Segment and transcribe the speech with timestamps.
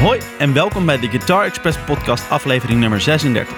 [0.00, 3.56] Hoi en welkom bij de Guitar Express podcast aflevering nummer 36.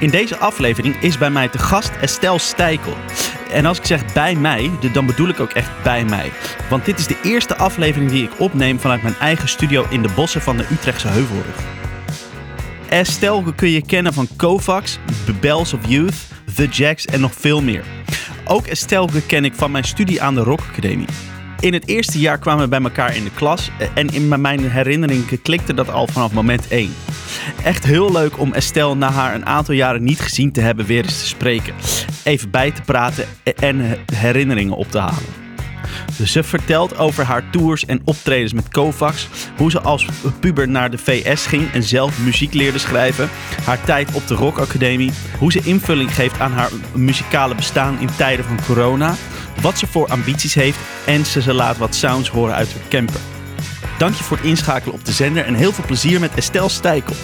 [0.00, 2.94] In deze aflevering is bij mij te gast Estelle Stijkel.
[3.50, 6.30] En als ik zeg bij mij, dan bedoel ik ook echt bij mij.
[6.70, 10.12] Want dit is de eerste aflevering die ik opneem vanuit mijn eigen studio in de
[10.14, 11.56] bossen van de Utrechtse Heuvelrug.
[12.88, 16.16] Estelle kun je kennen van Kovacs, The Bells of Youth,
[16.54, 17.84] The Jacks en nog veel meer.
[18.44, 21.08] Ook Estelle ken ik van mijn studie aan de Rock Academie.
[21.60, 25.42] In het eerste jaar kwamen we bij elkaar in de klas en in mijn herinnering
[25.42, 26.94] klikte dat al vanaf moment 1.
[27.64, 31.04] Echt heel leuk om Estelle na haar een aantal jaren niet gezien te hebben weer
[31.04, 31.74] eens te spreken.
[32.24, 33.26] Even bij te praten
[33.56, 35.48] en herinneringen op te halen.
[36.24, 40.06] Ze vertelt over haar tours en optredens met Kovacs, hoe ze als
[40.40, 43.28] puber naar de VS ging en zelf muziek leerde schrijven,
[43.64, 48.08] haar tijd op de Rock Academie, hoe ze invulling geeft aan haar muzikale bestaan in
[48.16, 49.14] tijden van corona,
[49.60, 53.20] wat ze voor ambities heeft en ze, ze laat wat sounds horen uit haar camper.
[53.98, 57.14] Dank je voor het inschakelen op de zender en heel veel plezier met Estelle Stijkel.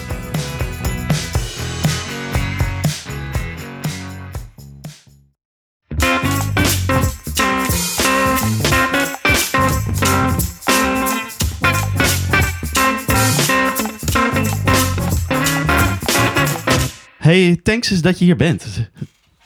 [17.18, 18.66] Hey, thanks is dat je hier bent.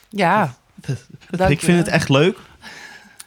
[0.09, 0.55] Ja.
[1.47, 2.37] Ik vind het echt leuk.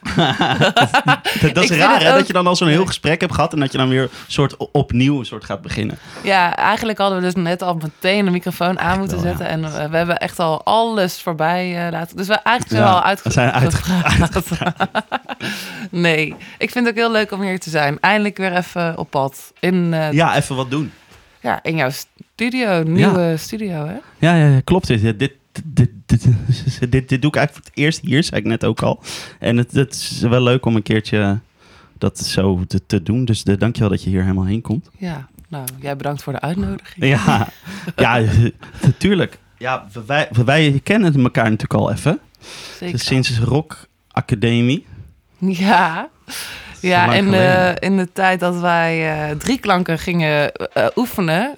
[1.55, 2.13] dat, is raar, hè?
[2.13, 4.57] Dat je dan al zo'n heel gesprek hebt gehad en dat je dan weer soort
[4.73, 5.99] opnieuw een soort gaat beginnen.
[6.23, 9.47] Ja, eigenlijk hadden we dus net al meteen de microfoon aan moeten zetten.
[9.47, 12.17] En uh, we hebben echt al alles voorbij uh, laten.
[12.17, 14.89] Dus we eigenlijk zijn ja, al uitge zijn uitgepraat.
[15.91, 17.99] nee, ik vind het ook heel leuk om hier te zijn.
[18.01, 19.53] Eindelijk weer even op pad.
[19.61, 20.93] In, uh, ja, even wat doen.
[21.41, 23.37] Ja, in jouw studio, nieuwe ja.
[23.37, 23.97] studio, hè?
[24.19, 24.87] Ja, ja, klopt.
[24.87, 25.33] Dit, dit,
[25.65, 26.27] dit, dit,
[26.91, 29.03] dit, dit doe ik eigenlijk voor het eerst hier, zei ik net ook al.
[29.39, 31.39] En het, het is wel leuk om een keertje
[31.99, 33.25] dat zo te, te doen.
[33.25, 34.91] Dus de, dankjewel dat je hier helemaal heen komt.
[34.99, 37.07] Ja, nou, jij bedankt voor de uitnodiging.
[37.07, 37.49] Ja,
[37.97, 38.23] ja
[38.83, 39.39] natuurlijk.
[39.59, 42.19] Ja, wij, wij kennen elkaar natuurlijk al even.
[42.79, 42.99] Zeker.
[42.99, 44.87] Sinds Rock Academie.
[45.39, 46.09] Ja.
[46.81, 51.55] Ja, in de, in de tijd dat wij uh, drie klanken gingen uh, oefenen.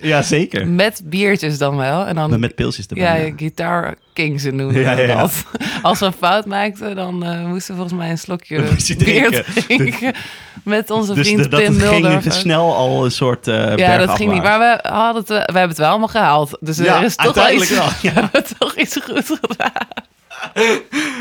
[0.00, 0.66] Ja, zeker.
[0.68, 2.06] Met biertjes dan wel.
[2.06, 3.04] En dan, met pilsjes erbij.
[3.04, 3.32] Ja, ja.
[3.36, 5.44] Guitar Kings noemen ja, ja, dat.
[5.82, 8.62] Als we een fout maakten, dan uh, moesten we volgens mij een slokje
[8.98, 10.14] bier drinken.
[10.64, 12.10] met onze dus vriend de, Pim Mulder.
[12.10, 14.42] Dus ging snel al een soort uh, Ja, dat ging niet.
[14.42, 16.58] Maar we, hadden het, we hebben het wel allemaal gehaald.
[16.60, 18.12] Dus er is toch wel iets, wel, ja.
[18.14, 19.86] we hebben toch iets goed gedaan.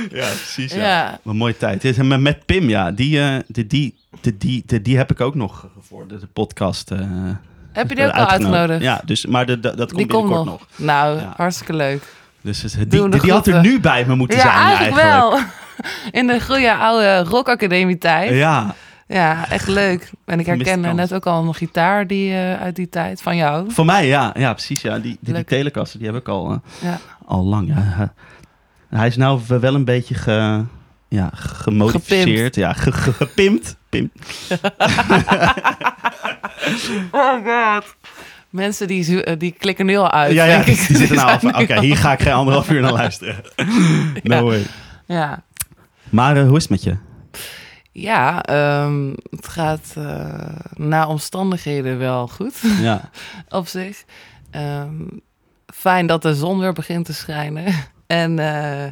[0.09, 0.74] ja, precies.
[0.74, 0.81] Ja.
[0.81, 1.19] ja.
[1.25, 1.97] Een mooie tijd.
[1.97, 2.92] Met, met Pim, ja.
[2.92, 6.92] Die, uh, die, die, die, die, die, heb ik ook nog voor de, de podcast.
[6.92, 7.00] Uh,
[7.75, 8.81] heb je die ook al uitgenodigd?
[8.81, 10.59] Ja, dus, maar de, de, dat komt die binnenkort nog.
[10.59, 10.68] nog.
[10.75, 11.34] Nou, ja.
[11.38, 12.03] hartstikke leuk.
[12.41, 14.97] Dus die, die, die, die had er nu bij me moeten ja, zijn eigenlijk.
[14.97, 15.40] eigenlijk wel.
[16.22, 18.31] In de goede oude rockacademie tijd.
[18.31, 18.75] Ja.
[19.08, 20.12] Ja, echt leuk.
[20.25, 23.72] En ik herken net ook al een gitaar die, uh, uit die tijd van jou.
[23.72, 24.34] Van mij, ja.
[24.38, 24.81] Ja, precies.
[24.81, 25.00] Ja.
[25.00, 27.00] Die, die, die telekasten, die heb ik al, uh, ja.
[27.25, 27.68] al lang.
[27.68, 28.13] Ja.
[28.90, 30.63] Hij is nou wel een beetje ge,
[31.08, 32.28] ja, gemodificeerd.
[32.28, 32.56] Gepimpt.
[32.56, 33.76] Ja, ge, ge, gepimpt.
[33.90, 34.20] Pimpt.
[37.12, 37.96] oh god.
[38.50, 40.34] Mensen die, die klikken nu al uit.
[40.34, 43.44] Ja, ja die, zitten nou Oké, okay, hier ga ik geen anderhalf uur naar luisteren.
[44.24, 44.44] No ja.
[44.44, 44.66] way.
[45.06, 45.44] Ja.
[46.10, 46.96] Maar uh, hoe is het met je?
[47.92, 48.46] Ja,
[48.84, 50.26] um, het gaat uh,
[50.74, 52.56] na omstandigheden wel goed.
[52.82, 53.10] Ja.
[53.50, 54.04] Op zich.
[54.52, 55.22] Um,
[55.74, 57.74] fijn dat de zon weer begint te schijnen.
[58.08, 58.86] En uh,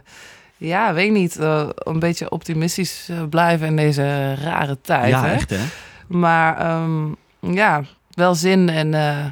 [0.68, 5.10] ja, weet niet, uh, een beetje optimistisch blijven in deze rare tijd.
[5.10, 5.34] Ja, hè?
[5.34, 5.64] echt hè?
[6.08, 9.26] Maar um, ja, wel zin en uh,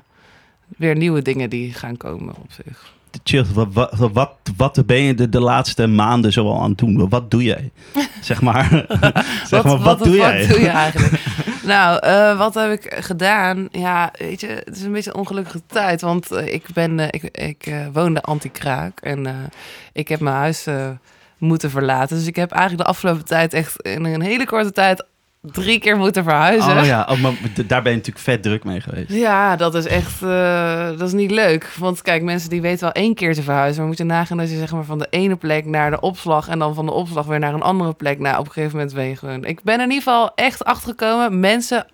[0.78, 2.94] weer nieuwe dingen die gaan komen op zich.
[3.24, 7.10] Chill, wat, wat, wat, wat ben je de, de laatste maanden zoal aan het doen?
[7.10, 7.72] Wat doe jij?
[8.22, 8.70] Zeg maar,
[9.50, 10.40] zeg wat, maar, wat, wat doe jij?
[10.40, 11.24] Wat doe je eigenlijk?
[11.64, 13.68] nou, uh, wat heb ik gedaan?
[13.72, 16.02] Ja, weet je, het is een beetje een ongelukkige tijd.
[16.02, 19.00] Want ik, ben, uh, ik, ik woonde anti-kraak.
[19.00, 19.50] En
[19.94, 20.68] ik heb mijn huis
[21.42, 22.18] moeten verlaten.
[22.18, 25.06] Dus ik heb eigenlijk de afgelopen tijd echt in een hele korte tijd
[25.42, 26.78] drie keer moeten verhuizen.
[26.78, 27.34] Oh ja, oh, maar
[27.68, 29.12] daar ben je natuurlijk vet druk mee geweest.
[29.12, 31.74] Ja, dat is echt uh, dat is niet leuk.
[31.78, 33.80] Want kijk, mensen die weten wel één keer te verhuizen.
[33.80, 36.48] Maar moet je nagaan dat je zeg maar van de ene plek naar de opslag...
[36.48, 38.20] en dan van de opslag weer naar een andere plek.
[38.20, 39.46] Nou, op een gegeven moment ben je gewoon...
[39.46, 41.40] Ik ben in ieder geval echt achtergekomen.
[41.40, 41.86] Mensen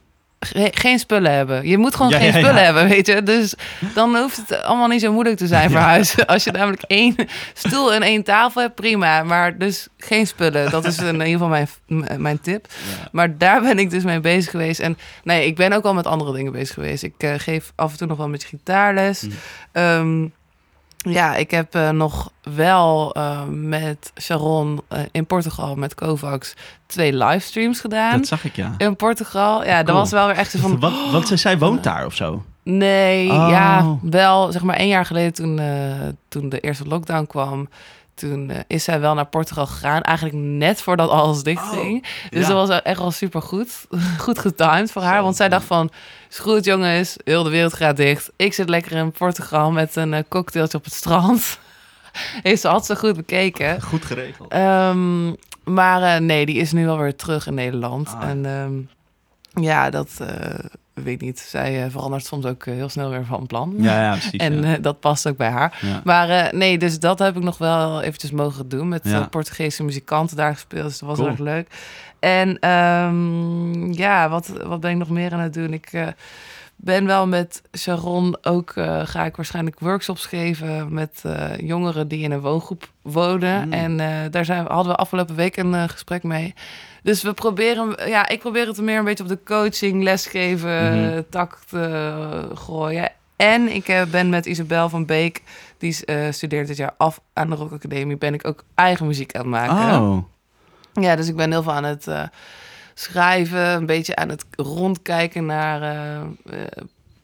[0.71, 1.67] geen spullen hebben.
[1.67, 2.43] Je moet gewoon Ja, geen ja, ja.
[2.43, 3.23] spullen hebben, weet je.
[3.23, 3.53] Dus
[3.93, 6.25] dan hoeft het allemaal niet zo moeilijk te zijn verhuizen.
[6.25, 7.15] Als je namelijk één
[7.53, 9.23] stoel en één tafel hebt, prima.
[9.23, 10.71] Maar dus geen spullen.
[10.71, 11.67] Dat is in ieder geval mijn,
[12.17, 12.67] mijn tip.
[13.11, 14.79] Maar daar ben ik dus mee bezig geweest.
[14.79, 17.03] En nee, ik ben ook al met andere dingen bezig geweest.
[17.03, 19.21] Ik eh, geef af en toe nog wel een beetje gitaarles.
[19.21, 19.31] Mhm.
[19.71, 20.25] Ehm,
[21.13, 26.53] Ja, ik heb eh, nog wel eh, met Sharon eh, in Portugal met Kovacs
[26.85, 28.17] twee livestreams gedaan.
[28.17, 28.73] Dat zag ik, ja.
[28.77, 29.97] In Portugal, ja, dat Cool.
[29.97, 30.79] was wel weer echt zo van...
[30.79, 32.43] Want, want zij- zij woont daar of zo.
[32.63, 33.47] Nee, Oh.
[33.49, 35.59] ja, wel zeg maar één jaar geleden toen,
[36.27, 37.69] toen de eerste lockdown kwam.
[38.17, 40.01] Toen eh, is zij wel naar Portugal gegaan.
[40.01, 42.05] Eigenlijk net voordat alles dicht Oh, ging.
[42.29, 42.53] Dus ja.
[42.53, 43.85] dat was echt wel super goed.
[44.17, 45.17] Goed getimed voor haar.
[45.17, 45.89] Zo, Want zij dacht van...
[46.29, 48.31] Is goed jongens, heel de wereld gaat dicht.
[48.35, 51.59] Ik zit lekker in Portugal met een eh, cocktailtje op het strand.
[52.43, 53.81] Heeft ze altijd zo goed bekeken.
[53.81, 54.51] Goed geregeld.
[54.51, 55.33] Ehm,
[55.63, 58.07] maar eh, nee, die is nu wel weer terug in Nederland.
[58.07, 58.29] Ah.
[58.29, 60.09] En ehm, ja, dat
[61.03, 61.39] weet niet.
[61.39, 63.73] Zij eh, verandert soms ook eh, heel snel weer van plan.
[63.77, 64.39] Ja, ja, precies.
[64.39, 64.75] En ja.
[64.75, 65.77] eh, dat past ook bij haar.
[65.81, 66.01] Ja.
[66.03, 68.87] Maar nee, dus dat heb ik nog wel eventjes mogen doen.
[68.87, 69.27] Met Ja.
[69.27, 70.87] Portugese muzikanten daar gespeeld.
[70.87, 71.29] Dus dat was Cool.
[71.29, 71.67] erg leuk.
[72.19, 75.73] En ehm, ja, wat, wat ben ik nog meer aan het doen?
[75.73, 76.13] Ik
[76.75, 78.73] ben wel met Sharon ook...
[79.03, 81.23] ga ik waarschijnlijk workshops geven met
[81.57, 83.65] jongeren die in een woongroep wonen.
[83.65, 83.73] Mm.
[83.73, 83.97] En
[84.31, 86.53] daar zijn, hadden we afgelopen week een gesprek mee.
[87.07, 88.09] Dus we proberen...
[88.09, 91.21] Ja, ik probeer het meer een beetje op de coaching, lesgeven, Mhm.
[91.29, 93.11] tak te gooien.
[93.35, 95.41] En ik eh, ben met Isabel van Beek,
[95.77, 99.35] die eh, studeert dit jaar af aan de Rock Academie, ben ik ook eigen muziek
[99.35, 100.01] aan het maken.
[100.01, 100.23] Oh,
[100.93, 102.23] Ja, dus ik ben heel veel aan het eh,
[102.93, 105.81] schrijven, een beetje aan het rondkijken naar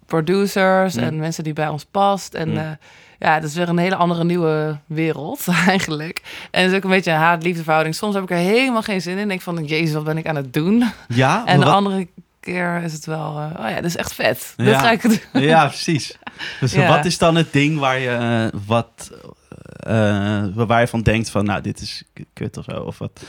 [0.05, 1.03] producers Mm.
[1.03, 2.33] en mensen die bij ons past.
[2.33, 2.77] En Mm.
[3.23, 6.21] Ja, dat is weer een hele andere nieuwe wereld eigenlijk.
[6.51, 7.95] En het is ook een beetje een haat-liefde verhouding.
[7.95, 9.21] Soms heb ik er helemaal geen zin in.
[9.21, 10.83] Ik denk van, jezus, wat ben ik aan het doen?
[11.07, 11.43] ja?
[11.45, 12.07] En de wat- andere
[12.39, 14.53] keer is het wel, eh, oh ja, dat is echt vet.
[14.57, 14.65] Ja.
[14.65, 15.19] Dat ga ik doen.
[15.43, 16.17] Ja, precies.
[16.59, 16.87] Dus Ja.
[16.87, 19.11] wat is dan het ding waar je, eh, wat,
[19.79, 22.03] eh, waar je van denkt van, nou, dit is
[22.33, 22.75] kut of zo?
[22.81, 23.23] Of wat?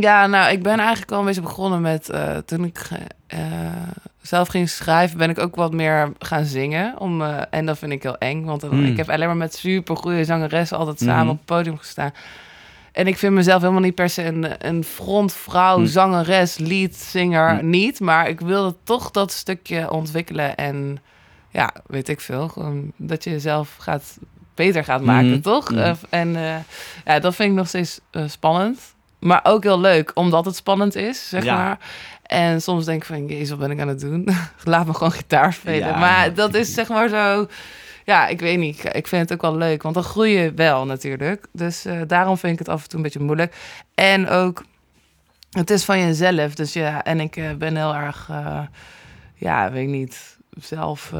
[0.00, 2.08] Ja, nou, ik ben eigenlijk al een beetje begonnen met...
[2.08, 2.88] eh, toen ik
[3.26, 3.38] eh,
[4.22, 6.98] zelf ging schrijven, ben ik ook wat meer gaan zingen.
[6.98, 8.84] Om, eh, en dat vind ik heel eng, want Hmm.
[8.84, 11.28] ik heb alleen maar met super goede zangeressen altijd samen Mhm.
[11.28, 12.10] op het podium gestaan.
[12.92, 15.86] En ik vind mezelf helemaal niet per se een, een frontvrouw, Hmm.
[15.86, 17.70] zangeres, leadzanger, Hmm.
[17.70, 18.00] niet.
[18.00, 20.98] Maar ik wilde toch dat stukje ontwikkelen en
[21.50, 22.48] ja, weet ik veel.
[22.48, 24.18] Gewoon dat je jezelf gaat,
[24.54, 25.72] beter gaat maken, toch?
[26.10, 26.36] En
[27.04, 28.80] ja, dat vind ik nog steeds spannend.
[29.22, 31.54] Maar ook heel leuk, omdat het spannend is, zeg Ja.
[31.56, 31.78] maar.
[32.22, 34.28] En soms denk ik van, jezus, wat ben ik aan het doen?
[34.64, 35.88] Laat me gewoon gitaar spelen.
[35.88, 37.46] Ja, maar dat- is zeg maar zo...
[38.04, 38.84] Ja, ik weet niet.
[38.94, 41.46] Ik vind het ook wel leuk, want dan groei je wel natuurlijk.
[41.52, 43.54] Dus eh, daarom vind ik het af en toe een beetje moeilijk.
[43.94, 44.64] En ook,
[45.50, 46.54] het is van jezelf.
[46.54, 48.60] Dus ja, en ik eh, ben heel erg, eh,
[49.34, 51.12] ja, weet ik niet, zelf...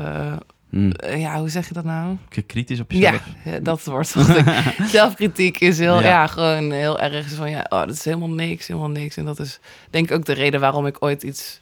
[0.73, 2.17] eh, Hm, eh, ja, hoe zeg je dat nou?
[2.47, 3.23] kritisch op jezelf?
[3.45, 4.45] ja, dat wordt wat ik...
[4.87, 6.09] Zelfkritiek is heel, Ja.
[6.09, 6.27] ja.
[6.27, 9.17] gewoon heel erg van, ja, oh, dat is helemaal niks, helemaal niks.
[9.17, 9.61] En dat is
[9.91, 11.61] denk ik ook de reden waarom ik ooit iets...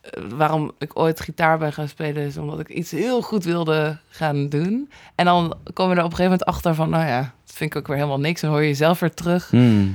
[0.00, 3.98] eh, waarom ik ooit gitaar ben gaan spelen, is omdat ik iets heel goed wilde
[4.08, 4.90] gaan doen.
[5.14, 7.70] En dan kom je er op een gegeven moment achter van, nou ja, dat vind
[7.70, 8.42] ik ook weer helemaal niks.
[8.42, 9.50] En hoor je jezelf weer terug.
[9.50, 9.86] Hm.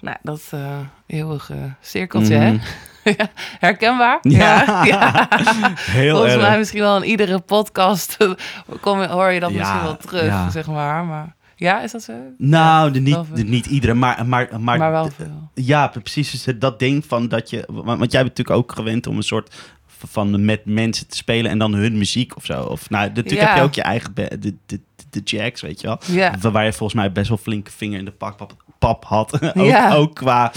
[0.00, 2.56] Nou, dat eh eeuwige cirkeltje, hè?
[3.66, 4.18] Herkenbaar?
[4.22, 4.64] Ja.
[4.84, 5.28] ja.
[5.76, 6.42] Heel Volgens erg.
[6.48, 8.16] mij misschien wel in iedere podcast
[8.80, 10.50] kom, je- hoor je dat misschien wel terug, ja.
[10.50, 11.04] zeg maar.
[11.04, 12.12] Maar ja, is dat zo?
[12.38, 15.48] Nou, de, niet, de, niet iedere, maar, maar, maar, Maar, wel veel.
[15.54, 16.30] Ja, precies.
[16.30, 17.64] Dus dat ding van dat je.
[17.66, 19.54] Want jij bent natuurlijk ook gewend om een soort
[20.08, 22.62] van met mensen te spelen en dan hun muziek of zo.
[22.62, 23.46] Of nou, natuurlijk Ja.
[23.48, 24.80] heb je ook je eigen de, de,
[25.10, 25.98] de jacks, weet je wel.
[26.06, 29.56] Ja, Waar je volgens mij best wel flinke vinger in de pak, pap, pap had.
[29.56, 29.94] ook, Ja.
[29.94, 30.52] ook qua.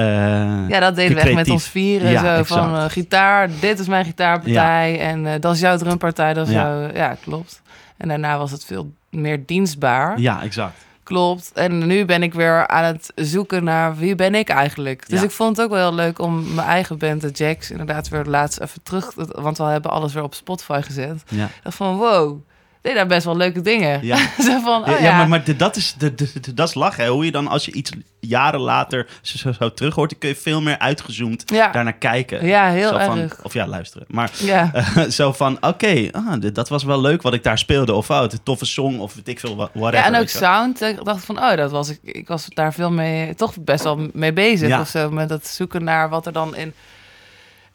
[0.00, 2.10] Eh, ja dat deden we echt met ons vieren.
[2.10, 2.48] Ja, zo exact.
[2.48, 5.00] van eh, gitaar, dit is mijn gitaarpartij.
[5.00, 6.62] En eh, dat is jouw drumpartij, dat is Ja.
[6.62, 6.90] jouw...
[6.94, 7.62] Ja, klopt.
[7.96, 10.20] En daarna was het veel meer dienstbaar.
[10.20, 10.88] ja, exact.
[11.02, 11.50] Klopt.
[11.54, 15.08] En nu ben ik weer aan het zoeken naar wie ben ik eigenlijk.
[15.08, 15.24] Dus Ja.
[15.24, 18.24] ik vond het ook wel heel leuk om mijn eigen band, de Jacks, inderdaad weer
[18.24, 19.12] laatst even terug...
[19.16, 21.22] Want we hebben alles weer op Spotify gezet.
[21.28, 21.44] Ja.
[21.44, 22.38] Ik dacht van, wow,
[22.82, 24.04] deed daar best wel leuke dingen.
[24.06, 24.16] Ja.
[24.46, 26.68] zo van, oh Ja, ja, ja, maar, maar de- dat is, de, de, de- dat
[26.68, 27.04] is lachen.
[27.04, 27.10] Hè?
[27.10, 30.36] Hoe je dan, als je iets jaren later zo, zo, terug hoort, dan kun je
[30.36, 31.72] veel meer uitgezoomd ja.
[31.72, 32.46] daarnaar kijken.
[32.46, 33.42] ja, heel van- erg.
[33.44, 34.06] of ja, luisteren.
[34.08, 34.70] Maar Ja.
[35.08, 37.94] zo van, oké, ah, dit- dat was wel leuk wat ik daar speelde.
[37.94, 39.92] Of oh, een toffe song, of weet ik veel, whatever.
[39.92, 40.82] ja, en ook sound.
[40.82, 41.98] Ik dacht van, oh, dat was ik.
[42.02, 44.80] Ik was daar veel mee, toch best wel mee bezig Ja.
[44.80, 45.10] of zo.
[45.10, 46.72] Met het zoeken naar wat er dan in.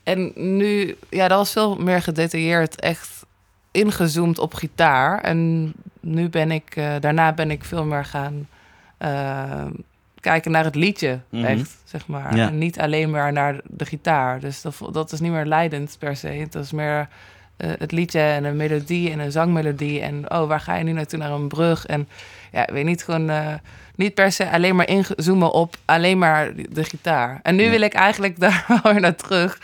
[0.04, 3.25] En nu, ja, dat was veel meer gedetailleerd, echt
[3.75, 5.22] ingezoomd op gitaar.
[5.22, 8.48] En nu ben ik, eh, daarna ben ik veel meer gaan
[8.98, 9.65] eh,
[10.20, 11.46] kijken naar het liedje, Mhm.
[11.46, 12.36] echt, zeg maar.
[12.36, 12.48] Ja.
[12.48, 14.39] En niet alleen maar naar de gitaar.
[14.39, 16.48] Dus dat, is niet meer leidend per se.
[16.50, 17.08] Dat is meer
[17.58, 20.01] eh, het liedje en een melodie en een zangmelodie.
[20.01, 21.20] En oh, waar ga je nu naartoe?
[21.20, 21.86] Naar een brug.
[21.86, 22.08] En
[22.51, 23.32] ja, weet niet, gewoon
[23.96, 27.39] niet per se alleen maar inzoomen op alleen maar de gitaar.
[27.44, 27.70] En nu Ja.
[27.70, 29.60] wil ik eigenlijk daar wel weer naar terug.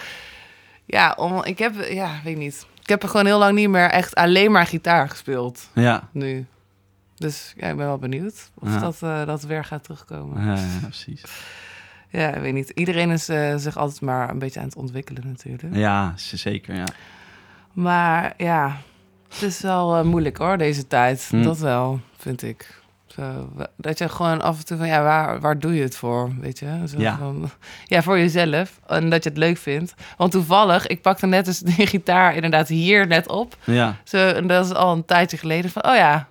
[0.85, 2.65] Ja, om, ik heb, ja, weet niet.
[2.91, 5.69] Ik heb er gewoon heel lang niet meer echt alleen maar gitaar gespeeld.
[5.73, 6.45] Ja, Nu.
[7.15, 8.79] Dus ja, ik ben wel benieuwd of Ja.
[8.79, 10.45] dat, eh, dat weer gaat terugkomen.
[10.45, 11.23] Ja, ja, precies.
[12.09, 12.69] Ja, ik weet niet.
[12.69, 15.75] Iedereen is eh, zich altijd maar een beetje aan het ontwikkelen natuurlijk.
[15.75, 16.85] Ja, zeker, ja.
[17.73, 18.77] Maar ja,
[19.29, 21.27] het is wel eh, moeilijk hoor, deze tijd.
[21.29, 21.43] Hm.
[21.43, 22.80] Dat wel, vind ik.
[23.15, 26.31] Zo, dat je gewoon af en toe van, ja, waar, waar doe je het voor?
[26.39, 26.81] Weet je?
[26.85, 27.17] Zo Ja.
[27.17, 27.49] Van,
[27.85, 28.79] ja, voor jezelf.
[28.87, 29.93] En dat je het leuk vindt.
[30.17, 33.55] Want toevallig, ik pakte net eens de gitaar inderdaad hier net op.
[33.63, 33.95] Ja.
[34.03, 35.71] Zo, en dat is al een tijdje geleden.
[35.71, 36.27] Van, oh ja,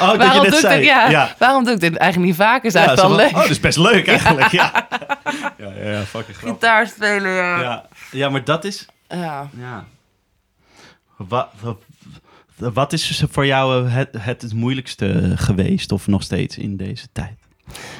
[0.00, 0.84] Oh, waarom doe ik dit?
[0.84, 1.34] Ja, ja.
[1.38, 2.64] waarom doe ik dit eigenlijk niet vaker?
[2.64, 3.30] Is Ja, eigenlijk leuk.
[3.30, 4.86] Oh, dat is best leuk eigenlijk, ja.
[5.58, 6.60] Ja, ja, ja, fucking grappig.
[6.60, 7.60] Gitaar spelen, ja.
[7.60, 7.84] Ja.
[8.10, 8.86] ja, maar dat is...
[9.08, 9.48] ja.
[9.56, 9.84] Ja.
[11.16, 11.76] Wat, wat,
[12.60, 17.06] wat is voor jou eh, het, het, het moeilijkste geweest of nog steeds in deze
[17.12, 17.38] tijd?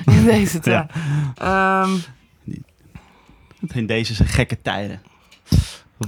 [0.04, 0.90] In deze tijd.
[1.34, 1.90] Ehm,
[3.74, 5.02] In deze gekke tijden.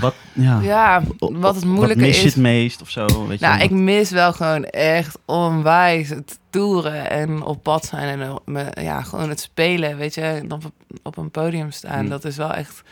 [0.00, 0.60] Wat, ja.
[0.60, 2.34] ja, wat het moeilijke wat mis je is...
[2.34, 3.26] het meest of zo?
[3.26, 8.40] Weet Nou, ik mis wel gewoon echt onwijs het toeren en op pad zijn en
[8.54, 10.70] eh, ja, gewoon het spelen, weet je, en op,
[11.02, 11.98] op een podium staan.
[11.98, 12.08] Hmm.
[12.08, 12.82] Dat is wel echt,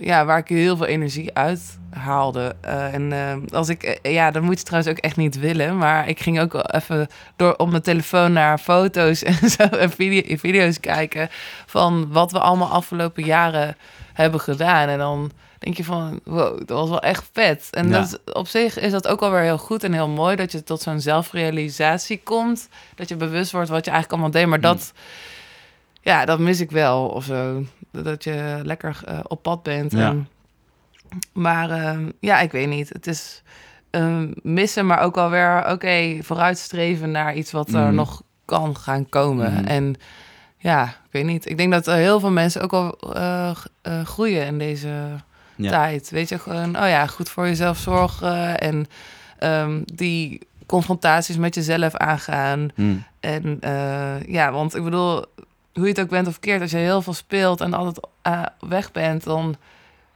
[0.00, 2.54] ja, waar ik heel veel energie uit haalde.
[2.60, 5.78] Eh, en eh, als ik, eh, ja, dat moet je trouwens ook echt niet willen,
[5.78, 9.90] maar ik ging ook wel even door op mijn telefoon naar foto's en zo en
[9.90, 11.28] video, video's kijken
[11.66, 13.76] van wat we allemaal afgelopen jaren
[14.12, 14.88] hebben gedaan.
[14.88, 17.68] En dan denk je van, wow, dat was wel echt vet.
[17.70, 17.92] En Ja.
[17.98, 20.36] dat, is- op zich is dat ook alweer heel goed en heel mooi...
[20.36, 22.68] dat je tot zo'n zelfrealisatie komt.
[22.94, 24.50] Dat je bewust wordt wat je eigenlijk allemaal deed.
[24.50, 24.92] Maar dat,
[26.00, 27.64] ja, dat mis ik wel of zo.
[28.02, 29.92] Dat je lekker eh, op pad bent.
[29.92, 30.08] Ja.
[30.08, 30.28] En,
[31.32, 32.88] maar ehm, ja, ik weet niet.
[32.88, 33.42] Het is
[33.90, 37.94] ehm, missen, maar ook alweer, oké, vooruitstreven naar iets wat er Mhm.
[37.94, 39.52] nog kan gaan komen.
[39.52, 39.64] Mhm.
[39.64, 39.94] En
[40.56, 41.50] ja, ik weet niet.
[41.50, 43.50] Ik denk dat er heel veel mensen ook al eh,
[43.82, 44.88] eh, groeien in deze
[45.56, 45.70] Ja.
[45.70, 46.10] tijd.
[46.10, 48.86] Weet je, gewoon, oh ja, goed voor jezelf zorgen en
[49.38, 52.68] ehm, die confrontaties met jezelf aangaan.
[52.74, 52.94] Hm.
[53.20, 55.24] En eh, ja, want ik bedoel,
[55.78, 58.42] hoe je het ook bent of keert, als je heel veel speelt en altijd eh,
[58.60, 59.56] weg bent, dan,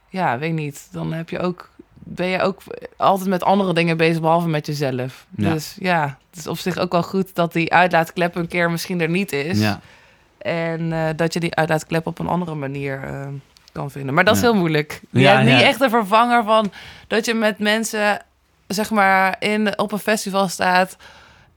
[0.09, 2.61] ja, weet niet, dan heb je ook, ben je ook
[2.97, 5.25] altijd met andere dingen bezig, behalve met jezelf.
[5.37, 5.53] Ja.
[5.53, 9.01] Dus ja, het is op zich ook wel goed dat die uitlaatklep een keer misschien
[9.01, 9.59] er niet is.
[9.59, 9.79] Ja.
[10.37, 13.27] En eh, dat je die uitlaatklep op een andere manier eh,
[13.71, 14.13] kan vinden.
[14.13, 14.47] Maar dat is Ja.
[14.49, 15.01] heel moeilijk.
[15.09, 16.71] Je Ja, hebt niet echt een vervanger van
[17.07, 18.19] dat je met mensen,
[18.67, 20.95] zeg maar, in, op een festival staat.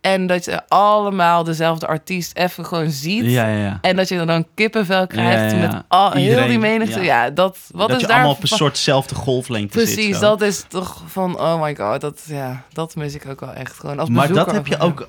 [0.00, 3.24] En dat je allemaal dezelfde artiest even gewoon ziet.
[3.24, 3.78] Ja, ja, ja.
[3.80, 7.00] En dat je dan kippenvel krijgt met al, heel Iedereen, die menigte.
[7.00, 7.30] ja.
[7.30, 9.94] Dat, wat dat is je daar allemaal op een soortzelfde golflengte zit.
[9.94, 13.52] Precies, dat is toch van, oh my god, dat, ja, dat mis ik ook wel
[13.52, 15.08] echt gewoon als Maar dat heb je ook,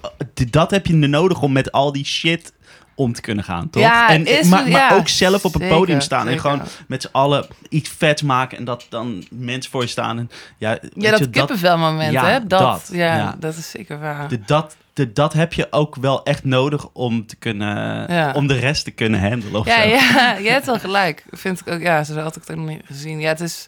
[0.50, 2.54] dat heb je nodig om met al die shit
[2.98, 3.84] om te kunnen gaan, toch?
[3.84, 7.10] Ja, en, is maar, maar ook zelf op een podium staan en gewoon met z'n
[7.12, 10.18] allen iets vets maken en dat dan mensen voor je staan.
[10.18, 12.40] En, ja, Ja, dat je, kippenvelmoment, ja, hè?
[12.48, 14.28] Dat, dat, ja, dat is zeker waar.
[14.28, 18.32] de, dat, de, dat heb je ook wel echt nodig om te kunnen, Ja.
[18.34, 19.62] om de rest te kunnen handelen.
[19.66, 19.88] Ja, zo.
[19.88, 21.26] ja, je hebt wel gelijk.
[21.32, 23.20] Vind ik ook, ja, zo had ik het ook nog niet gezien.
[23.20, 23.68] Ja, het is,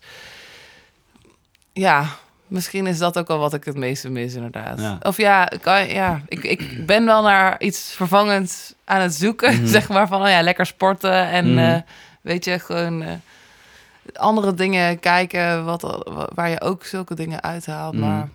[1.73, 2.05] ja,
[2.49, 4.79] misschien is dat ook wel wat ik het meeste mis, inderdaad.
[4.79, 4.97] Ja.
[5.01, 9.65] Of ja, kan, ja ik, ik ben wel naar iets vervangends aan het zoeken, Mhm.
[9.75, 11.57] zeg maar, van, oh ja, lekker sporten en, Mhm.
[11.63, 11.81] eh,
[12.21, 13.11] weet je, gewoon eh,
[14.13, 18.05] andere dingen kijken, wat, wa- waar je ook zulke dingen uithaalt, Mhm.
[18.05, 18.29] maar...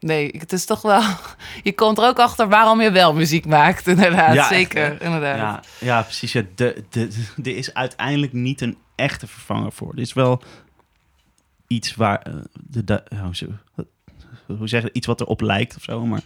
[0.00, 1.00] Nee, het is toch wel...
[1.62, 4.34] Je komt er ook achter waarom je wel muziek maakt, inderdaad.
[4.34, 5.36] Ja, Zeker, inderdaad.
[5.38, 6.32] Ja, ja, precies.
[6.32, 9.92] Ja, de, de, de, er is uiteindelijk niet een echte vervanger voor.
[9.92, 10.42] Er is wel
[11.66, 12.22] iets waar...
[12.22, 12.32] eh,
[12.66, 13.48] de, de, hoe, ze-
[14.46, 16.20] hoe zeg je Iets wat erop lijkt of zo, maar...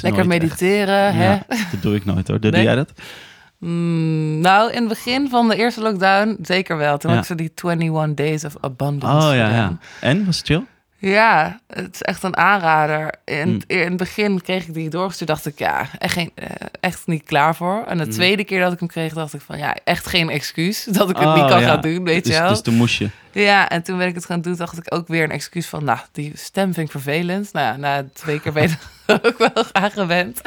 [0.00, 1.24] Lekker echt- mediteren, hè?
[1.32, 2.40] Ja, dat doe ik nooit hoor.
[2.40, 2.62] Doe Nee?
[2.62, 2.92] jij dat?
[3.58, 6.98] Mm, nou, in het begin van de eerste lockdown zeker wel.
[6.98, 7.16] Toen Ja.
[7.16, 9.78] had ik zo die 21 Days of Abundance Oh ja.
[10.00, 10.62] En, was het chill?
[10.98, 13.14] Ja, het is echt een aanrader.
[13.24, 13.60] In, Mm.
[13.66, 15.30] in het begin kreeg ik die doorgestuurd.
[15.30, 16.46] dacht ik, ja, echt, geen, eh,
[16.80, 17.84] echt niet klaar voor.
[17.86, 18.10] En de Mm.
[18.10, 19.58] tweede keer dat ik hem kreeg, dacht ik van...
[19.58, 21.66] ja, echt geen excuus dat ik het Oh, niet kan ja.
[21.66, 22.48] gaan doen, weet dus, je wel.
[22.48, 23.08] Dus toen moest je.
[23.32, 25.84] Ja, en toen ben ik het gaan doen, dacht ik ook weer een excuus van...
[25.84, 27.52] nou, die stem vind ik vervelend.
[27.52, 28.74] Nou ja, na twee keer ben je
[29.06, 30.40] er ook wel aan gewend.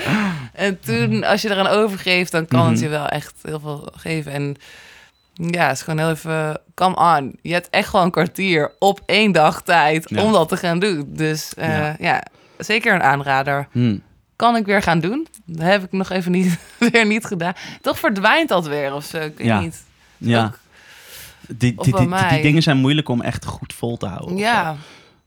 [0.53, 2.83] En toen, als je eraan overgeeft, dan kan het Mhm.
[2.83, 4.31] je wel echt heel veel geven.
[4.31, 4.55] En
[5.47, 6.61] ja, het is gewoon heel even...
[6.73, 10.23] Come on, je hebt echt gewoon een kwartier op één dag tijd Ja.
[10.23, 11.05] om dat te gaan doen.
[11.07, 11.95] Dus eh, Ja.
[11.99, 12.23] ja.
[12.57, 13.67] zeker een aanrader.
[13.71, 13.97] Hm.
[14.35, 15.27] Kan ik weer gaan doen?
[15.45, 16.57] Dat heb ik nog even niet,
[16.91, 17.53] weer niet gedaan.
[17.81, 19.59] Toch verdwijnt dat weer of zo, ik weet Ja.
[19.59, 19.83] niet.
[20.17, 20.45] Ja.
[20.45, 20.59] Ook-
[21.47, 24.37] Die, die, die, die, dingen zijn moeilijk om echt goed vol te houden.
[24.37, 24.75] Ja,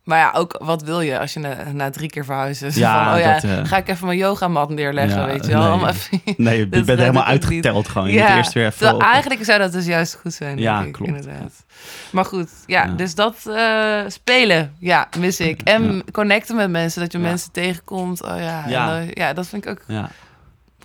[0.04, 2.70] maar ja, ook wat wil je als je na, na drie keer verhuizen?
[2.74, 5.52] Ja, van, oh ja, dat, eh, ga ik even mijn yogamat neerleggen, Ja, weet je
[5.52, 5.62] wel.
[5.62, 5.72] nee.
[5.72, 8.10] Om even- Nee, je Dat- bent helemaal uitgeteld gewoon.
[8.10, 10.68] Je moet eerst weer even terwijl op- eigenlijk zou dat dus juist goed zijn, denk
[10.68, 11.10] Ja, ik, klopt.
[11.16, 11.64] inderdaad.
[12.10, 12.92] Maar goed, ja, Ja.
[12.92, 15.60] dus dat eh, spelen, ja, mis ik.
[15.62, 16.02] En Ja.
[16.12, 17.24] connecten met mensen, dat je Ja.
[17.24, 18.22] mensen tegenkomt.
[18.22, 18.96] Oh ja, Ja.
[18.98, 20.10] en, ja, dat vind ik ook Ja,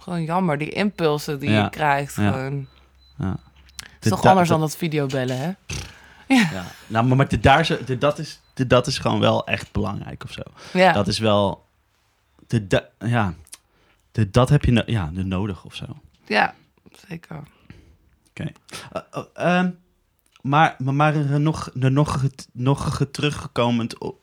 [0.02, 0.58] gewoon jammer.
[0.58, 1.64] Die impulsen die Ja.
[1.64, 2.32] je krijgt, Ja.
[2.32, 2.68] gewoon.
[3.18, 3.36] ja.
[3.94, 5.52] Het is toch anders da- dan dat videobellen, hè?
[6.36, 6.64] Ja.
[6.88, 10.32] Nou, maar, maar de, daar, de, dat, is, dat is gewoon wel echt belangrijk of
[10.32, 10.42] zo.
[10.74, 11.66] Ja, Dat is wel...
[12.48, 13.34] De, ja,
[14.12, 15.86] de, dat heb je no- ja, de nodig of zo.
[16.26, 16.56] ja
[17.08, 17.44] zeker.
[18.92, 19.72] Eh, oh, ehm,
[20.42, 22.24] maar, maar, maar nog, nog,
[22.54, 24.20] nog teruggekomen op,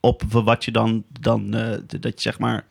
[0.00, 2.66] op wat je dan, dan eh, dat je zeg maar,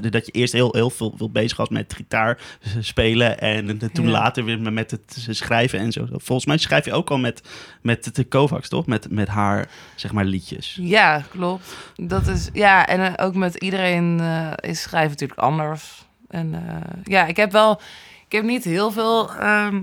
[0.00, 2.38] de- dat je eerst heel, heel veel, veel bezig was met gitaar
[2.80, 4.10] spelen en toen Ja.
[4.10, 6.06] later weer met het schrijven en zo.
[6.10, 7.42] Volgens mij schrijf je ook al met,
[7.82, 8.86] met de Kovacs, toch?
[8.86, 10.78] Met, met haar, zeg maar, liedjes.
[10.80, 11.76] Ja, klopt.
[11.96, 16.04] Dat is, ja, en eh, ook met iedereen eh, is schrijven natuurlijk anders.
[16.28, 16.54] En
[17.04, 17.80] ja, ik heb wel,
[18.26, 19.30] ik heb niet heel veel.
[19.32, 19.80] ehm,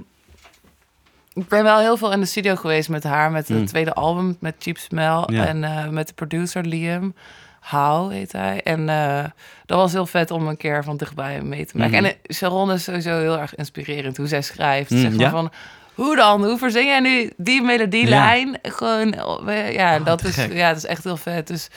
[1.33, 3.65] ik ben wel heel veel in de studio geweest met haar, met het Mm.
[3.65, 5.45] tweede album, met Cheap Smell Ja.
[5.45, 7.13] en met de producer Liam.
[7.61, 8.61] How heet hij.
[8.63, 9.23] En eh,
[9.65, 11.95] dat was heel vet om een keer van dichtbij mee te maken.
[11.97, 12.05] Mhm.
[12.05, 14.89] En eh, Sharon is sowieso heel erg inspirerend hoe zij schrijft.
[14.89, 15.29] Mm, zeg maar ja?
[15.29, 15.51] van,
[15.93, 16.45] hoe dan?
[16.45, 18.59] Hoe verzing jij nu die melodielijn?
[18.61, 19.13] Gewoon,
[19.47, 20.53] eh, ja, Oh, dat is, gek.
[20.53, 21.47] ja, dat is echt heel vet.
[21.47, 21.67] Dus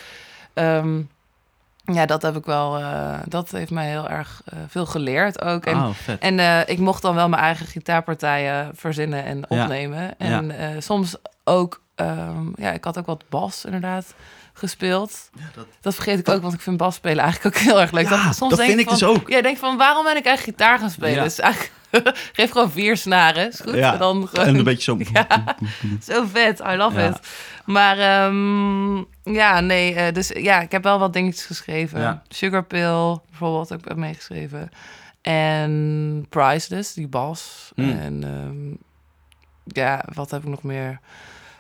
[0.55, 1.01] ehm,
[1.85, 5.65] ja, dat heb ik wel, eh, dat heeft mij heel erg eh, veel geleerd ook.
[5.67, 5.89] En, oh,
[6.21, 9.63] en eh, ik mocht dan wel mijn eigen gitaarpartijen verzinnen en Ja.
[9.63, 10.19] opnemen.
[10.19, 14.15] En soms ook, ehm, ja, ik had ook wat bas inderdaad
[14.53, 15.31] gespeeld.
[15.55, 18.09] dat- Dat vergeet ik ook, want ik vind bas spelen eigenlijk ook heel erg leuk.
[18.09, 19.29] Ja, dat vind ik van, dus ook.
[19.29, 21.15] Ja, denk van, waarom ben ik eigenlijk gitaar gaan spelen?
[21.15, 21.23] Ja.
[21.23, 21.73] Dus eigenlijk,
[22.33, 23.75] geef gewoon vier snaren, is goed.
[23.75, 24.99] Ja, En dan gewoon, En een beetje zo...
[25.13, 25.57] Ja.
[26.09, 27.09] zo vet, I love Ja.
[27.09, 27.19] it.
[27.65, 28.97] Maar ehm,
[29.35, 32.01] ja, nee, eh, dus ja, ik heb wel wat dingetjes geschreven.
[32.01, 32.23] Ja.
[32.29, 34.71] Sugar Pill, bijvoorbeeld, ik meegeschreven.
[35.23, 37.73] En Priceless, die bas.
[37.75, 37.91] Mm.
[37.91, 38.75] En ehm,
[39.65, 41.01] ja, wat heb ik nog meer?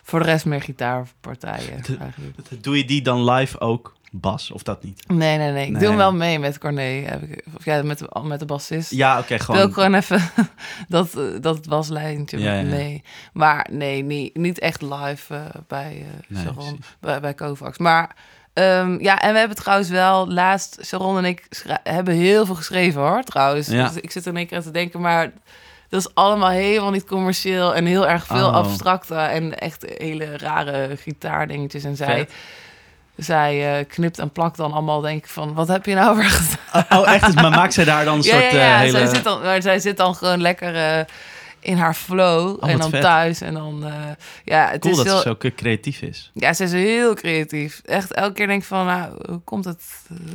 [0.02, 2.62] Voor de rest meer gitaarpartijen eigenlijk.
[2.62, 5.08] Doe je die dan live ook, Bas, of dat niet?
[5.08, 5.64] Nee, nee, nee.
[5.64, 5.78] Ik Nee.
[5.80, 6.82] doe hem wel mee met Corné.
[6.82, 8.90] Heb ik, of ja, met de, met de bassist.
[8.90, 9.56] Ja, oké, Ik gewoon...
[9.60, 10.20] wil ook gewoon even
[10.88, 12.62] dat, eh, dat waslijntje Ja, ja.
[12.62, 13.02] mee.
[13.32, 17.78] Maar nee, niet, niet echt live eh, bij uh, Nee, Sharon, bij, bij Kovacs.
[17.78, 18.16] Maar
[18.52, 21.48] ehm, ja, en we hebben trouwens wel laatst, Sharon en ik
[21.82, 23.66] hebben heel veel geschreven hoor, trouwens.
[23.68, 23.86] Ja.
[23.88, 25.32] Dus ik zit er in één keer aan te denken, maar
[25.88, 28.54] dat is allemaal helemaal niet commercieel en heel erg veel Oh.
[28.54, 31.84] abstracte en echt hele rare gitaardingetjes.
[31.84, 32.32] En zij, Vet.
[33.16, 36.30] Zij eh, knipt en plakt dan allemaal, denk ik van, wat heb je nou weer
[36.30, 37.00] gedaan?
[37.00, 37.34] Oh, echt?
[37.34, 38.74] Maar maakt zij daar dan een Ja, soort ja, ja.
[38.74, 38.98] eh, hele...
[38.98, 41.04] Zij, zit dan, maar zij zit dan gewoon lekker eh,
[41.60, 42.56] in haar flow.
[42.62, 43.00] Oh, en dan vet.
[43.00, 43.40] thuis.
[43.40, 43.84] En dan,
[44.44, 45.16] ja, het Cool is dat heel...
[45.36, 46.30] ze zo creatief is.
[46.34, 47.80] Ja, ze is heel creatief.
[47.84, 49.82] Echt elke keer denk ik van, nou, hoe komt het...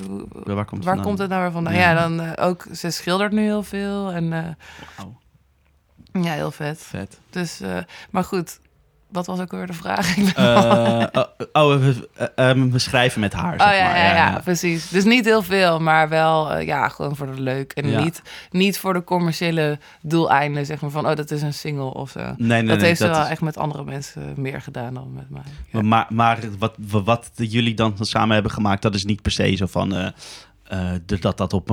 [0.08, 1.04] hoe- Waar komt het waar vandaan?
[1.04, 1.74] komt het nou weer vandaan?
[1.74, 1.80] Ja.
[1.92, 2.66] Ja, dan ook...
[2.76, 4.12] Ze schildert nu heel veel.
[4.12, 4.58] En
[6.12, 6.80] ja, heel vet.
[6.84, 7.20] vet.
[7.30, 7.60] Dus,
[8.10, 8.60] maar goed.
[9.12, 10.16] Wat was ook weer de vraag?
[10.36, 13.98] Eh, oh, oh, we, eh, eh, we schrijven met haar, zeg Oh ja, maar.
[13.98, 14.90] ja, ja, precies.
[14.90, 17.72] Dus niet heel veel, maar wel eh, ja, gewoon voor de leuk.
[17.72, 18.04] En Ja.
[18.04, 22.10] niet, niet voor de commerciële doeleinden, zeg maar van, oh, dat is een single of
[22.10, 22.20] zo.
[22.20, 25.14] Nee, nee, dat nee, heeft ze wel is- echt met andere mensen meer gedaan dan
[25.14, 25.42] met mij.
[25.72, 25.82] Ja.
[25.82, 29.66] Maar, maar wat, wat jullie dan samen hebben gemaakt, dat is niet per se zo
[29.66, 29.90] van...
[29.90, 31.68] de- dat dat op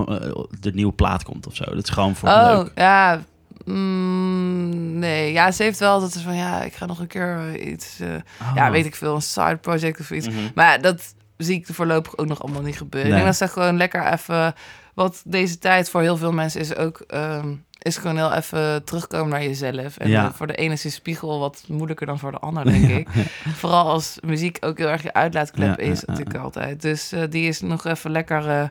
[0.60, 1.64] de nieuwe plaat komt of zo.
[1.64, 2.70] Dat is gewoon voor Oh, leuk.
[2.74, 3.20] ja.
[3.64, 7.38] Mm, nee, ja, ze heeft wel dat ze van, ja, ik ga nog een keer
[7.54, 8.08] eh, iets, eh,
[8.54, 8.70] ja, Oh.
[8.70, 10.28] weet ik veel, een side project of iets.
[10.28, 10.38] Mhm.
[10.54, 13.10] Maar dat zie ik voorlopig ook nog allemaal niet gebeuren.
[13.10, 13.18] Nee.
[13.20, 14.54] Ik denk dat ze gewoon lekker even...
[14.94, 17.00] Wat deze tijd voor heel veel mensen is ook...
[17.06, 19.96] ehm, is gewoon heel even terugkomen naar jezelf.
[19.96, 20.32] En Ja.
[20.32, 23.08] voor de ene is die spiegel wat moeilijker dan voor de ander, denk ik.
[23.60, 26.82] Vooral als muziek ook heel erg je uitlaatklep Ja, is, natuurlijk altijd.
[26.82, 28.70] Dus eh, die is nog even lekker...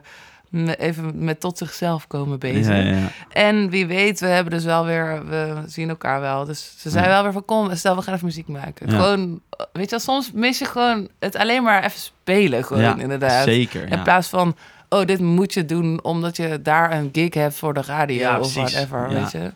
[0.78, 2.76] even met tot zichzelf komen bezig.
[2.76, 3.08] Ja, ja, ja.
[3.28, 6.44] En wie weet, we hebben dus wel weer, we zien elkaar wel.
[6.44, 7.10] Dus ze zei Ja.
[7.10, 8.90] wel weer van, kom, stel, we gaan even muziek maken.
[8.90, 9.40] Gewoon,
[9.72, 13.44] weet je wel, soms mis je gewoon het alleen maar even spelen, gewoon inderdaad.
[13.44, 14.56] Zeker, In plaats van,
[14.88, 18.38] oh, dit moet je doen omdat je daar een gig hebt voor de radio Ja,
[18.40, 19.52] of whatever, weet je.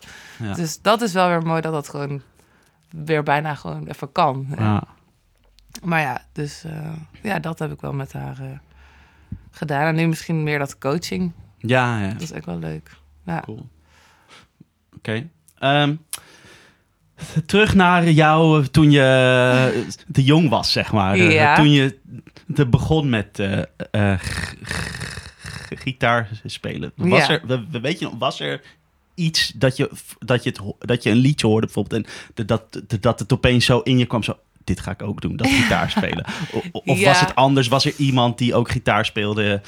[0.55, 2.21] Dus dat is wel weer mooi dat dat gewoon
[2.89, 4.47] weer bijna gewoon even kan.
[4.57, 4.83] Ja.
[5.83, 6.71] Maar ja, dus eh,
[7.21, 8.45] ja, dat heb ik wel met haar eh,
[9.59, 9.87] gedaan.
[9.87, 11.31] En nu misschien meer dat coaching.
[11.57, 12.11] Ja, ja.
[12.13, 12.91] Dat is ook wel leuk.
[13.25, 13.39] Ja.
[13.45, 13.69] Cool.
[14.97, 15.27] Oké.
[15.59, 15.95] Ehm,
[17.45, 21.13] terug naar jou eh, toen je te jong was, zeg maar.
[21.13, 21.55] Eh, Ja.
[21.55, 21.97] Toen je
[22.53, 24.19] te begon met eh, eh,
[25.69, 26.91] gitaar spelen.
[26.95, 27.29] Was Ja.
[27.29, 28.61] er, we, we- weet je, nog, was er
[29.15, 33.01] iets dat je, dat je, het, dat je een liedje hoorde bijvoorbeeld en dat, dat,
[33.01, 34.37] dat het opeens zo in je kwam, zo,
[34.69, 36.25] dit ga ik ook doen, dat gitaar spelen?
[36.53, 37.05] O- Of Ja.
[37.07, 37.67] was het anders?
[37.67, 39.61] Was er iemand die ook gitaar speelde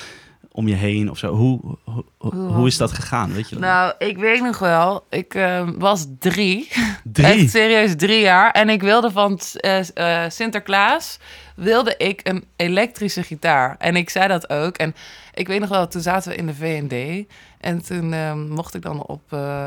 [0.52, 1.34] om je heen of zo?
[1.36, 1.78] Hoe,
[2.18, 3.60] hoe, is dat gegaan, weet je?
[3.60, 5.06] Nou, ik weet nog wel.
[5.10, 6.68] Ik eh, was drie.
[7.04, 7.26] Drie?
[7.26, 8.52] Echt serieus drie jaar.
[8.52, 11.20] En ik wilde van eh, eh, Sinterklaas
[11.56, 13.76] wilde ik een elektrische gitaar.
[13.80, 14.78] En ik zei dat ook.
[14.78, 14.96] En
[15.34, 17.28] ik weet nog wel, toen zaten we in de V&D.
[17.60, 19.66] En toen eh, mocht ik dan op eh,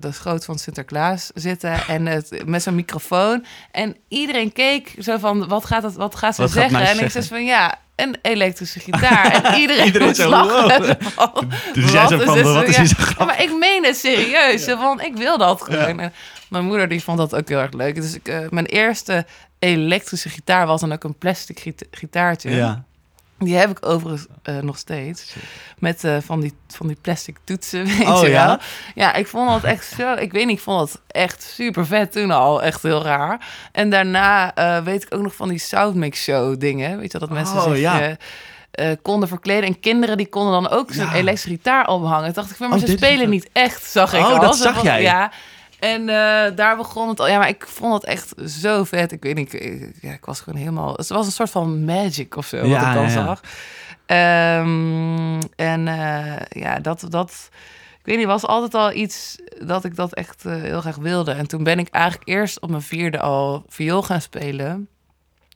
[0.00, 1.86] de schoot van Sinterklaas zitten.
[1.86, 3.44] En het, met zo'n microfoon.
[3.70, 6.80] En iedereen keek zo van, wat gaat, het, wat gaat ze Wat zeggen?
[6.80, 9.44] en ik zei van, ja, een elektrische gitaar.
[9.44, 10.98] En iedereen, Iedereen zo, lachen.
[11.16, 11.42] wow.
[11.74, 12.84] Dus jij zo is van, wat is Ja.
[12.84, 14.66] zo maar ik meen het serieus.
[14.66, 16.10] Want ik wil dat gewoon.
[16.48, 17.94] Mijn moeder die vond dat ook heel erg leuk.
[17.94, 19.26] Dus ik, eh, mijn eerste
[19.58, 22.50] elektrische gitaar was dan ook een plastic gita- gitaartje.
[22.50, 22.84] Ja.
[23.38, 25.34] Die heb ik overigens eh, nog steeds.
[25.78, 28.46] Met eh, van, die, van die plastic toetsen, weet Oh, je ja?
[28.46, 28.58] wel.
[28.94, 30.12] Ja, ik vond dat echt zo...
[30.12, 32.62] Ik weet niet, ik vond dat echt super vet toen al.
[32.62, 33.46] Echt heel raar.
[33.72, 36.98] En daarna eh, weet ik ook nog van die Soundmix Show dingen.
[36.98, 37.78] Weet je dat mensen Oh, zich...
[37.78, 38.16] ja.
[39.02, 39.68] konden verkleden.
[39.68, 41.14] En kinderen die konden dan ook zo'n Ja.
[41.14, 42.32] elektrische gitaar ophangen.
[42.32, 44.40] Dacht ik, maar Oh, ze spelen niet echt, zag ik Oh, al.
[44.40, 45.02] dat zag jij?
[45.02, 45.32] Ja.
[45.78, 47.28] En eh, daar begon het al.
[47.28, 49.12] Ja, maar ik vond het echt zo vet.
[49.12, 50.92] Ik weet niet, ik, ja, ik was gewoon helemaal...
[50.94, 53.40] Het was een soort van magic of zo, wat Ja, ik dan ja, zag.
[54.06, 57.48] Ehm, en eh, ja, dat, dat...
[57.98, 61.32] Ik weet niet, was altijd al iets dat ik dat echt eh, heel graag wilde.
[61.32, 64.88] En toen ben ik eigenlijk eerst op mijn vierde al viool gaan spelen.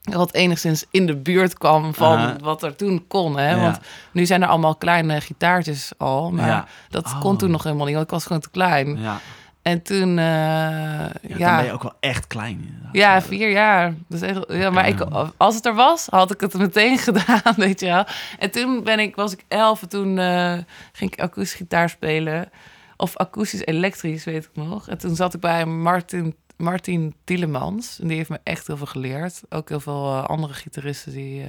[0.03, 3.39] Wat enigszins in de buurt kwam van wat er toen kon.
[3.39, 3.51] Hè?
[3.51, 3.61] Ja.
[3.61, 3.79] Want
[4.13, 6.31] nu zijn er allemaal kleine gitaartjes al.
[6.31, 6.67] Maar Ja.
[6.89, 7.21] dat Oh.
[7.21, 8.99] kon toen nog helemaal niet, want ik was gewoon te klein.
[9.01, 9.21] Ja.
[9.63, 12.61] En toen, eh, Ja, ja, Dan ben je ook wel echt klein.
[12.67, 12.93] inderdaad.
[12.93, 13.95] ja, vier jaar.
[14.09, 15.01] Dus echt, ja, maar ik,
[15.37, 18.05] als het er was, had ik het meteen gedaan, weet je wel.
[18.39, 20.59] En toen ben ik, was ik elf en toen eh,
[20.93, 22.51] ging ik akoestisch gitaar spelen.
[22.97, 24.89] Of akoestisch elektrisch, weet ik nog.
[24.89, 27.99] En toen zat ik bij Martin, Martin Tielemans.
[28.01, 29.41] En die heeft me echt heel veel geleerd.
[29.49, 31.45] Ook heel veel eh, andere gitaristen die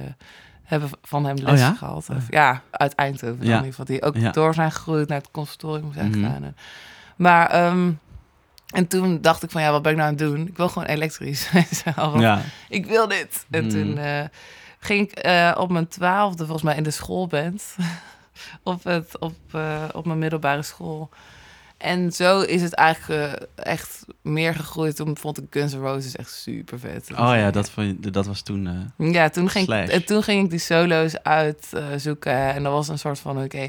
[0.64, 1.72] hebben van hem les Oh ja?
[1.72, 1.96] gehad.
[2.10, 3.52] Of, ja, uit Eindhoven dan Ja.
[3.58, 3.84] in ieder geval.
[3.84, 4.30] Die ook Ja.
[4.30, 6.18] door zijn gegroeid naar het conservatorium zijn Mhm.
[6.24, 6.42] gegaan.
[6.44, 6.56] En-
[7.16, 7.50] Maar...
[7.50, 7.90] ehm,
[8.74, 10.46] en toen dacht ik van ja, wat ben ik nou aan het doen?
[10.46, 11.48] Ik wil gewoon elektrisch.
[12.18, 12.40] Ja.
[12.68, 13.46] Ik wil dit.
[13.50, 13.70] En Hmm.
[13.70, 14.20] toen eh,
[14.78, 17.64] ging ik eh, op mijn twaalfde volgens mij in de schoolband.
[18.62, 21.10] op, het, op, eh, op mijn middelbare school.
[21.78, 24.96] En zo is het eigenlijk echt meer gegroeid.
[24.96, 27.10] Toen vond ik Guns N' Roses echt super vet.
[27.12, 28.92] Oh ja, dat, vond je- dat was toen...
[28.98, 29.84] Ja, toen ging, Slash.
[29.84, 32.32] ik, en toen ging ik die solo's uitzoeken.
[32.54, 33.68] en dat was een soort van, oké,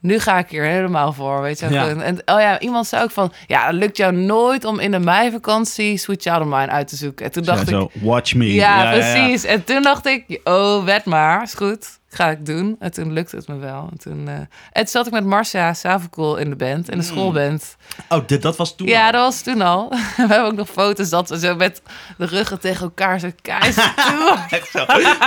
[0.00, 1.68] nu ga ik hier helemaal voor, weet je.
[1.68, 1.88] wel.
[1.88, 1.96] Ja.
[2.02, 4.98] En, oh ja, iemand zei ook van, ja, het lukt jou nooit om in de
[4.98, 7.24] meivakantie Sweet Child of Mine uit te zoeken.
[7.26, 8.54] En toen dacht ja, ik, zo, watch me.
[8.54, 9.44] ja, precies.
[9.44, 11.98] En toen dacht ik, oh, wet maar, is goed.
[12.12, 12.76] Ga ik doen.
[12.78, 13.88] En toen lukte het me wel.
[13.90, 17.04] En toen, eh, en toen zat ik met Marcia Savenkool in de band, in de
[17.04, 17.10] Mm.
[17.10, 17.76] schoolband.
[18.08, 19.12] Oh, dit, dat was toen Ja, al?
[19.12, 19.88] dat was toen al.
[19.90, 21.82] We hebben ook nog foto's dat we zo met
[22.18, 24.36] de ruggen tegen elkaar zo toe.
[24.50, 24.78] Echt zo,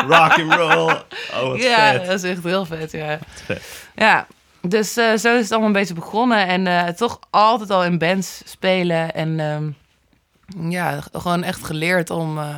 [0.07, 0.93] rock and roll.
[1.33, 2.05] Oh, wat Ja, vet.
[2.05, 3.19] dat is echt heel vet, ja.
[3.45, 3.61] vet.
[3.95, 4.27] Ja,
[4.67, 6.47] dus eh, zo is het allemaal een beetje begonnen.
[6.47, 9.13] En eh, toch altijd al in bands spelen.
[9.13, 9.69] En ehm,
[10.71, 12.55] ja, gewoon echt geleerd om eh,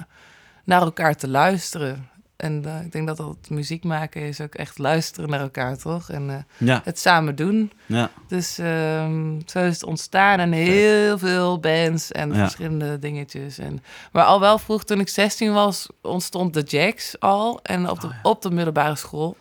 [0.63, 2.09] naar elkaar te luisteren.
[2.35, 6.09] En ik denk dat dat muziek maken is ook echt luisteren naar elkaar, toch?
[6.09, 7.71] En Ja, het samen doen.
[7.85, 8.09] ja.
[8.27, 10.39] Dus ehm, zo is het ontstaan.
[10.39, 12.35] En heel veel bands en Ja.
[12.35, 13.57] verschillende dingetjes.
[13.57, 17.59] En, maar al wel vroeg, toen ik 16 was, ontstond de Jacks al.
[17.63, 19.37] En op de, Oh op de middelbare school.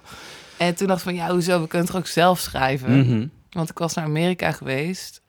[0.56, 1.60] En toen dacht ik van, ja, hoezo?
[1.60, 2.98] We kunnen toch ook zelf schrijven?
[2.98, 3.26] Mhm.
[3.50, 5.22] Want ik was naar Amerika geweest.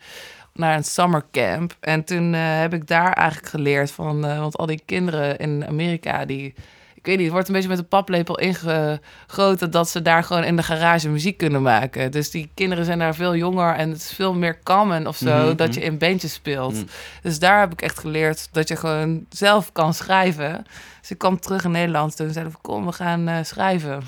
[0.54, 1.76] Naar een summercamp.
[1.80, 4.26] En toen eh, heb ik daar eigenlijk geleerd van...
[4.26, 6.54] eh, want al die kinderen in Amerika, die...
[6.96, 9.72] Ik weet niet, het wordt een beetje met een paplepel ingegoten...
[9.72, 12.12] dat ze daar gewoon in de garage muziek kunnen maken.
[12.12, 13.76] Dus die kinderen zijn daar veel jonger...
[13.76, 15.46] en het is veel meer common of zo...
[15.46, 15.80] Mhm, dat mhm.
[15.80, 16.74] je in bandjes speelt.
[16.74, 16.86] Mhm.
[17.22, 20.66] Dus daar heb ik echt geleerd dat je gewoon zelf kan schrijven.
[21.02, 22.16] Dus ik kwam terug in Nederland.
[22.16, 24.04] Toen zeiden we, kom, we gaan eh, schrijven.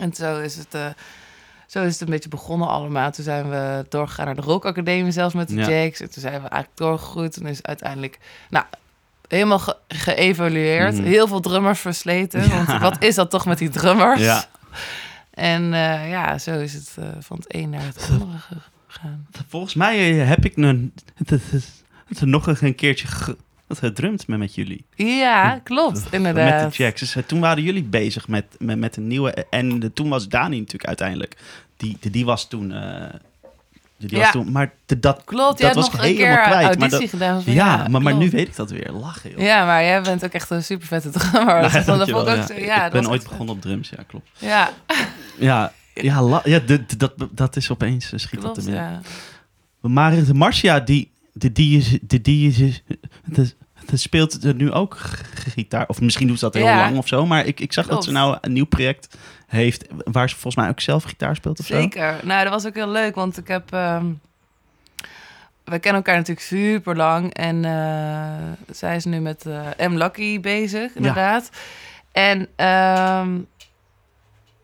[0.00, 0.74] En zo is het...
[0.74, 0.86] eh,
[1.66, 3.10] zo is het een beetje begonnen allemaal.
[3.10, 5.68] Toen zijn we doorgegaan naar de Rock Academie, zelfs met de Ja.
[5.70, 6.00] Jakes.
[6.00, 7.36] En toen zijn we eigenlijk doorgegroeid.
[7.36, 8.18] En is uiteindelijk,
[8.50, 8.64] nou,
[9.28, 10.94] helemaal ge- geëvalueerd.
[10.94, 11.02] Mhm.
[11.04, 12.48] Heel veel drummers versleten.
[12.48, 12.64] Ja.
[12.64, 14.20] Want wat is dat toch met die drummers?
[14.20, 14.44] Ja.
[15.30, 18.38] En eh, ja, zo is het eh, van het een naar het andere
[18.88, 19.26] gegaan.
[19.48, 21.64] Volgens mij heb ik een, het, het, het,
[22.06, 23.06] het nog een keertje
[23.78, 24.84] ge- gedrumd met, met jullie.
[24.94, 26.62] Ja, klopt, inderdaad.
[26.62, 27.00] Met de Jacks.
[27.00, 29.30] Dus, eh, toen waren jullie bezig met, met, met een nieuwe.
[29.50, 31.36] En de, toen was Dani natuurlijk uiteindelijk.
[31.76, 32.72] Die, die, die was toen.
[32.72, 33.04] eh,
[33.96, 34.18] die Ja.
[34.18, 36.78] was toen maar de, dat, Klopt, dat was nog een helemaal keer kwijt.
[36.78, 37.42] maar dat, gedaan.
[37.46, 38.90] ja, maar, maar nu weet ik dat weer.
[38.92, 39.38] Lachen, joh.
[39.40, 41.54] Ja, maar jij bent ook echt een super vette drummer.
[41.60, 42.46] Nou, dat, dat vond ik ook ja.
[42.46, 44.28] zo, ja, ik dat ben ooit begonnen op drums, ja, klopt.
[44.38, 44.70] Ja,
[45.38, 48.64] Ja, ja, la- ja de, de- dat, dat is opeens, eh, schiet dat klopt, er
[48.64, 48.82] binnen.
[49.82, 49.88] ja.
[49.88, 52.82] Maar de Marcia, die, die, die is, die, die is,
[53.24, 53.54] het is,
[53.98, 54.96] speelt ze nu ook
[55.34, 55.88] gitaar.
[55.88, 56.76] Of misschien doet ze dat heel Ja.
[56.76, 57.26] lang of zo.
[57.26, 59.86] Maar ik, ik zag dat ze nou een nieuw project heeft...
[60.04, 61.74] waar ze volgens mij ook zelf gitaar speelt of zo.
[61.80, 62.20] Zeker.
[62.22, 63.72] Nou, dat was ook heel leuk, want ik heb...
[63.72, 64.06] ehm
[65.64, 67.34] we kennen elkaar natuurlijk super lang.
[67.34, 69.96] En eh, zij is nu met eh M.
[69.96, 71.50] Lucky bezig, inderdaad.
[72.12, 73.30] En ehm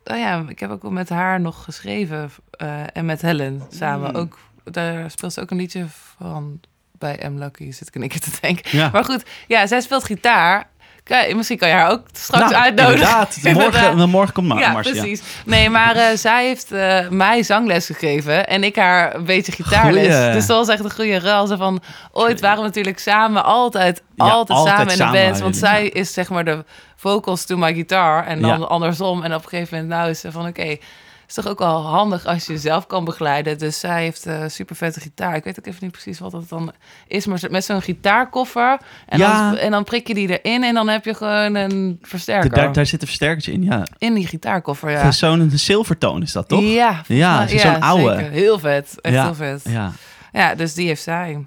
[0.05, 2.31] nou ja, ik heb ook met haar nog geschreven.
[2.51, 4.11] eh, en met Helen samen.
[4.11, 4.17] Mm.
[4.17, 6.61] Ook, daar speelt ze ook een liedje van
[6.99, 7.39] bij M.
[7.39, 8.79] Lucky, zit ik keer te denken.
[8.79, 8.91] Ja.
[8.93, 10.69] Maar goed, ja, zij speelt gitaar.
[11.09, 13.27] Kijk, misschien kan je haar ook straks Nou, uitnodigen.
[13.43, 13.83] Inderdaad.
[13.93, 15.23] Morgen, morgen komt Mar Ja, precies.
[15.45, 20.07] Nee, maar eh, zij heeft eh, mij zangles gegeven en ik haar een beetje gitaarles.
[20.17, 20.33] Goeie.
[20.33, 21.57] Dus dat was echt een goede ruil.
[21.57, 21.81] Van,
[22.13, 25.41] ooit waren we natuurlijk samen, altijd, Ja, altijd, altijd samen in samen de band.
[25.41, 26.65] Want zij is zeg maar de
[26.97, 28.67] vocals to my guitar en dan Ja.
[28.67, 29.23] andersom.
[29.23, 30.77] En op een gegeven moment nou is ze van, oké,
[31.29, 33.59] is toch ook wel handig als je jezelf kan begeleiden.
[33.59, 35.37] Dus zij heeft eh super vette gitaar.
[35.37, 36.73] Ik weet ook even niet precies wat dat dan
[37.07, 38.79] is, maar met zo'n gitaarkoffer.
[39.07, 39.51] En, Ja.
[39.51, 42.51] dan, en dan prik je die erin en dan heb je gewoon een versterker.
[42.51, 43.83] Daar, daar zitten versterkers in, ja.
[43.99, 45.11] In die gitaarkoffer, ja.
[45.11, 46.63] Zo'n zilvertoon is dat, toch?
[46.63, 48.17] Ja, Ja, zo'n oude.
[48.17, 48.31] zeker.
[48.31, 49.01] Heel vet.
[49.01, 49.61] Echt Ja, heel vet.
[49.65, 49.93] Ja.
[50.33, 51.47] Ja, dus die heeft zij.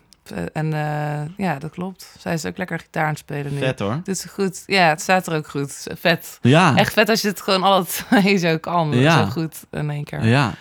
[0.54, 2.15] En eh, ja, dat klopt.
[2.20, 3.60] Zij is ook lekker gitaar aan het spelen nu.
[3.60, 4.02] vet hoor.
[4.04, 4.63] Dit is goed.
[4.65, 5.88] Ja, het staat er ook goed.
[6.00, 6.38] Vet.
[6.41, 8.91] Ja, Echt vet als je het gewoon alle twee zo kan.
[8.91, 9.24] Ja.
[9.26, 10.26] Zo goed in één keer.
[10.26, 10.54] Ja.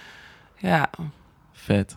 [0.57, 0.91] ja, ja.
[1.53, 1.97] vet.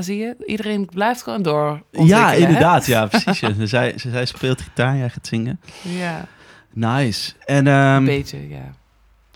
[0.00, 0.36] zie je?
[0.46, 1.82] Iedereen blijft gewoon door.
[1.90, 2.36] Ja, hè?
[2.36, 2.86] inderdaad.
[2.86, 3.40] Ja, precies.
[3.40, 3.66] ja.
[3.66, 5.60] Zij, zij, speelt gitaar, jij gaat zingen.
[5.82, 6.26] Ja,
[6.72, 7.32] Nice.
[7.44, 8.74] En een ehm, beetje, ja.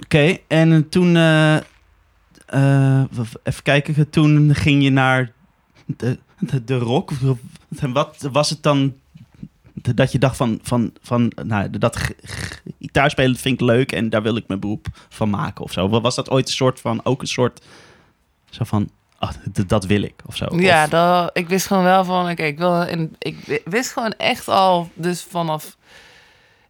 [0.04, 5.32] Oké, en toen, eh, eh, w- even kijken, toen ging je naar
[5.86, 6.18] de,
[6.50, 7.10] de, de rock.
[7.92, 8.94] Wat was het dan
[9.94, 11.98] dat je dacht van, van, van nou, dat
[12.80, 15.88] gitaarspelen vind ik leuk en daar wil ik mijn beroep van maken of zo?
[16.00, 17.64] Was dat ooit een soort van, ook een soort,
[18.50, 18.90] zo van,
[19.52, 20.46] d- dat wil ik of zo?
[20.56, 23.92] Ja, Of- dat, ik wist gewoon wel van, oké, ik wil, in, ik wi- wist
[23.92, 25.76] gewoon echt al, dus vanaf,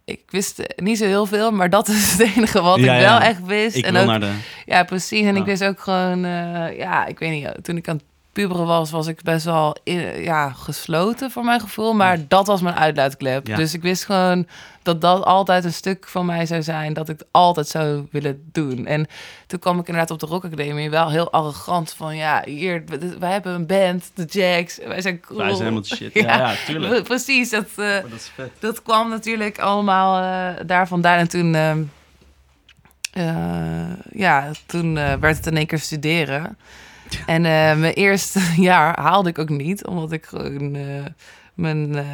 [0.04, 3.18] ik wist niet zo heel veel, maar dat is het enige wat Ja, ik ja.
[3.18, 3.76] wel echt wist.
[3.76, 4.32] ik en ook, de...
[4.66, 5.22] ja, precies.
[5.26, 8.00] En ik wist ook gewoon, eh, ja, ik weet niet, toen ik aan
[8.34, 9.76] het puberen was, was ik best wel
[10.16, 13.46] ja, gesloten voor mijn gevoel, maar dat was mijn uitlaatklep.
[13.46, 13.56] Ja.
[13.56, 14.46] Dus ik wist gewoon
[14.82, 18.48] dat dat altijd een stuk van mij zou zijn, dat ik het altijd zou willen
[18.52, 18.86] doen.
[18.86, 19.06] En
[19.46, 22.84] toen kwam ik inderdaad op de Rock Academie wel heel arrogant van, ja, hier,
[23.18, 25.38] wij hebben een band, de Jacks, wij zijn cool.
[25.38, 26.14] Wij zijn helemaal shit.
[26.24, 27.04] Ja, ja, tuurlijk.
[27.04, 28.50] Precies, dat, eh, Maar dat is vet.
[28.58, 31.18] dat kwam natuurlijk allemaal eh, daar vandaan.
[31.18, 31.82] En toen, ehm,
[33.12, 36.56] eh, ja, toen werd het in één keer studeren.
[37.26, 40.74] En eh, mijn eerste jaar haalde ik ook niet, omdat ik gewoon...
[40.74, 40.82] eh,
[41.54, 42.04] mijn eh,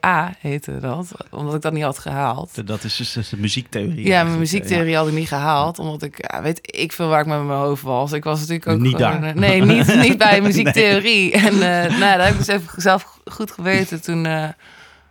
[0.00, 2.66] CA heette dat, omdat ik dat niet had gehaald.
[2.66, 4.06] Dat is dus de muziektheorie.
[4.06, 7.26] Ja, mijn muziektheorie had ik niet gehaald, omdat ik, ja, weet ik veel waar ik
[7.26, 8.12] met mijn hoofd was.
[8.12, 9.36] Ik was natuurlijk ook Niet gewoon, daar.
[9.36, 11.32] nee, niet, niet bij muziektheorie.
[11.32, 11.58] En
[11.98, 14.02] nou, dat heb ik dus even zelf goed geweten.
[14.02, 14.24] Toen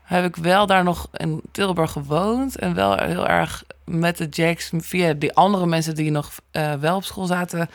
[0.04, 4.72] heb ik wel daar nog in Tilburg gewoond en wel heel erg met de Jacks
[4.78, 6.32] via die andere mensen die nog
[6.80, 7.70] wel op school zaten.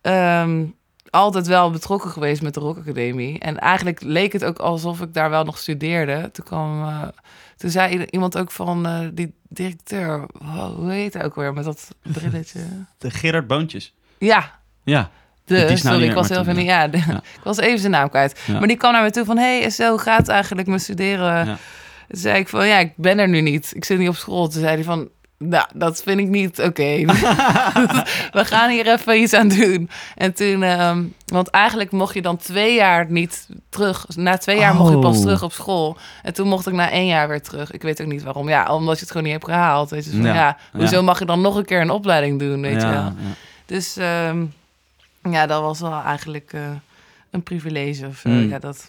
[0.00, 0.64] Ehm,
[1.10, 3.38] altijd wel betrokken geweest met de Rock Academie.
[3.38, 6.30] En eigenlijk leek het ook alsof ik daar wel nog studeerde.
[6.32, 7.02] Toen kwam, eh,
[7.56, 11.64] toen zei iemand ook van eh, die directeur, wow, hoe heet hij ook weer met
[11.64, 12.60] dat brilletje?
[12.98, 13.94] De Gerard Boontjes.
[14.18, 15.10] ja, Ja.
[15.44, 17.16] de, Die sorry, ik was heel van ja, de- Ja.
[17.38, 18.40] ik was even zijn naam kwijt.
[18.46, 18.58] Ja.
[18.58, 21.46] Maar die kwam naar me toe van, hey, zo gaat eigenlijk met studeren.
[21.46, 21.58] Ja.
[22.08, 23.72] Toen zei ik van, ja, ik ben er nu niet.
[23.74, 24.48] Ik zit niet op school.
[24.48, 25.08] Toen zei hij van,
[25.44, 27.04] nou, dat vind ik niet oké.
[28.38, 29.90] We gaan hier even iets aan doen.
[30.16, 34.06] En toen, ehm, want eigenlijk mocht je dan twee jaar niet terug.
[34.14, 35.22] Na twee jaar mocht je pas Oh.
[35.22, 35.96] terug op school.
[36.22, 37.70] En toen mocht ik na één jaar weer terug.
[37.70, 38.48] Ik weet ook niet waarom.
[38.48, 39.90] Ja, omdat je het gewoon niet hebt gehaald.
[39.90, 40.34] Weet je, van, Ja.
[40.34, 40.56] ja.
[40.72, 41.02] hoezo Ja.
[41.02, 43.12] mag je dan nog een keer een opleiding doen, weet je wel.
[43.66, 44.44] Dus ehm,
[45.30, 46.60] ja, dat was wel eigenlijk eh,
[47.30, 48.06] een privilege.
[48.06, 48.48] Of, eh, Mm.
[48.48, 48.88] ja, dat,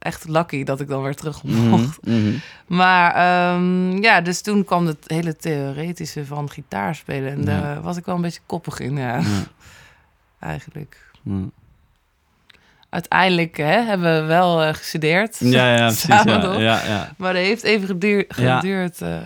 [0.00, 2.06] echt lucky dat ik dan weer terug Mhm, mocht.
[2.06, 2.32] mhm.
[2.66, 7.30] Maar ehm, ja, dus toen kwam het hele theoretische van gitaar spelen.
[7.32, 7.44] En Ja.
[7.44, 9.22] daar was ik wel een beetje koppig in, ja, Ja,
[10.50, 11.10] eigenlijk.
[11.22, 11.32] ja.
[12.88, 15.36] Uiteindelijk hè, hebben we wel eh, gestudeerd.
[15.40, 16.02] Ja, ja, precies.
[16.04, 17.12] Samen Ja.
[17.16, 19.18] Maar dat heeft even geduur- geduurd eh,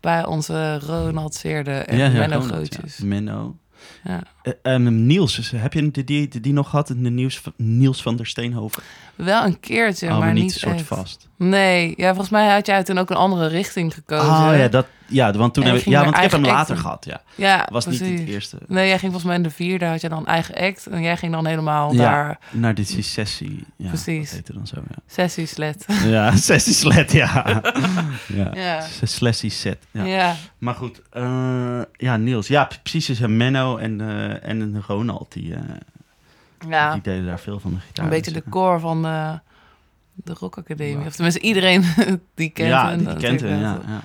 [0.00, 3.04] bij onze Ronald Seerde en Menno ja.
[3.04, 3.56] Menno.
[4.04, 4.20] Ja.
[4.62, 6.86] Ehm, Niels, heb je die, die, die nog gehad?
[6.86, 8.82] De Niels, van- Niels van der Steenhoven?
[9.14, 10.84] Wel een keertje, oh, maar, maar niet niet soort echt.
[10.84, 11.28] vast.
[11.36, 14.26] Nee, ja, volgens mij had jij toen ook een andere richting gekozen.
[14.28, 17.04] Oh ja, dat, ja want toen heb ik, ja, want ik heb hem later gehad.
[17.04, 17.22] Ja.
[17.34, 18.20] Ja, Was niet precies.
[18.20, 18.58] het eerste.
[18.66, 20.86] Nee, jij ging volgens mij in de vierde, had je dan eigen act.
[20.86, 21.98] En jij ging dan helemaal Ja.
[21.98, 23.64] daar Naar de sessie.
[23.76, 24.30] Ja, Precies.
[24.30, 24.96] Dat dan zo, ja.
[25.06, 25.84] sessieslet.
[26.06, 27.44] Ja, sessie slet, ja.
[28.26, 28.50] ja.
[28.54, 28.84] Ja.
[29.02, 29.78] Slessie set.
[29.90, 30.04] Ja.
[30.04, 30.34] Ja.
[30.58, 32.46] Maar goed, eh, ja, Niels.
[32.48, 33.18] Ja, precies.
[33.20, 35.60] Een Menno en, eh en Ronald, die, eh,
[36.68, 38.04] ja, die deden daar veel van de gitaar.
[38.04, 39.32] een beetje de core van, eh,
[40.14, 41.06] de Rock Academie.
[41.06, 41.84] Of tenminste, iedereen
[42.34, 43.04] die kent ja, hem.
[43.04, 43.78] die kent hem, ja.
[43.86, 44.00] Ja,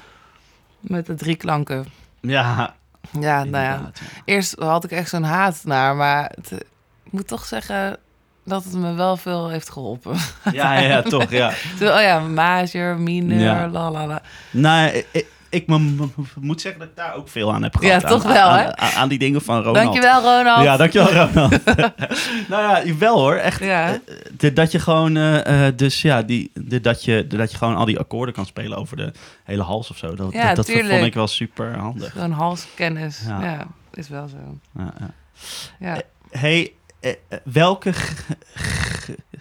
[0.79, 1.85] Met de drie klanken.
[2.21, 2.75] ja
[3.19, 3.91] Ja, nou ja.
[4.25, 6.57] Eerst had ik echt zo'n haat naar, maar het, eh,
[7.03, 7.97] ik moet toch zeggen
[8.45, 10.15] dat het me wel veel heeft geholpen.
[10.51, 11.47] Ja, ja, ja, toch, ja.
[11.81, 14.21] Oh ja, major, minor, la la la.
[14.51, 18.01] Nou, ik, ik mo- mo- moet zeggen dat ik daar ook veel aan heb gehad.
[18.01, 18.75] Ja, toch Aan- wel, hè?
[18.77, 19.75] Aan, aan die dingen van Ronald.
[19.75, 20.63] Dankjewel, Ronald.
[20.63, 21.65] Ja, dankjewel, Ronald.
[22.49, 23.35] nou ja, wel hoor.
[23.35, 23.93] Echt, Ja.
[23.93, 23.99] eh,
[24.37, 27.57] de- dat je gewoon, eh, eh, dus ja, die, de, dat, je, de- dat je
[27.57, 29.11] gewoon al die akkoorden kan spelen over de
[29.43, 30.15] hele hals of zo.
[30.15, 32.11] Dat, Ja, dat, dat vond ik wel super handig.
[32.11, 33.21] Gewoon halskennis.
[33.27, 33.43] Ja.
[33.43, 33.67] Ja.
[33.93, 34.57] is wel zo.
[34.77, 35.13] Ja, ja.
[35.79, 36.01] Ja.
[36.39, 36.71] Hey,
[37.43, 37.93] welke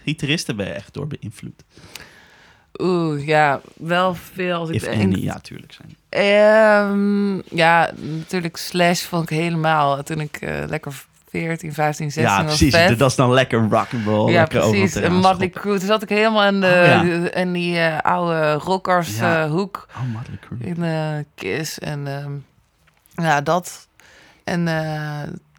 [0.03, 1.63] gitaristen ben je echt door beïnvloed?
[2.81, 5.01] Oeh, ja, wel veel als ik If denk.
[5.03, 5.95] any, ja, tuurlijk zijn.
[6.09, 10.03] Ehm, ja, natuurlijk Slash vond ik helemaal.
[10.03, 10.93] Toen ik eh, lekker
[11.29, 12.73] 14, 15, 16 Ja, was precies.
[12.75, 12.99] vet.
[12.99, 14.31] Dat is dan lekker rock'n'roll.
[14.31, 14.95] ja, lekker precies.
[14.95, 15.49] En Motley.
[15.49, 15.77] Crue.
[15.77, 17.31] Toen zat ik helemaal in, de, Oh, ja.
[17.33, 19.49] in die eh, oude rockers Ja.
[19.49, 19.87] hoek.
[19.97, 20.21] Oh.
[20.67, 21.79] In eh, Kiss.
[21.79, 22.31] En ehm,
[23.25, 23.87] ja, dat.
[24.43, 24.63] En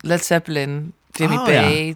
[0.01, 0.93] Led Zeppelin.
[1.13, 1.45] Jimmy Oh.
[1.45, 1.95] Page.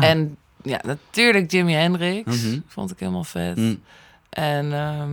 [0.00, 2.42] En ja, natuurlijk Jimi Hendrix.
[2.42, 2.58] Mhm.
[2.68, 3.56] Vond ik helemaal vet.
[3.56, 3.82] Mm.
[4.34, 5.10] En ehm,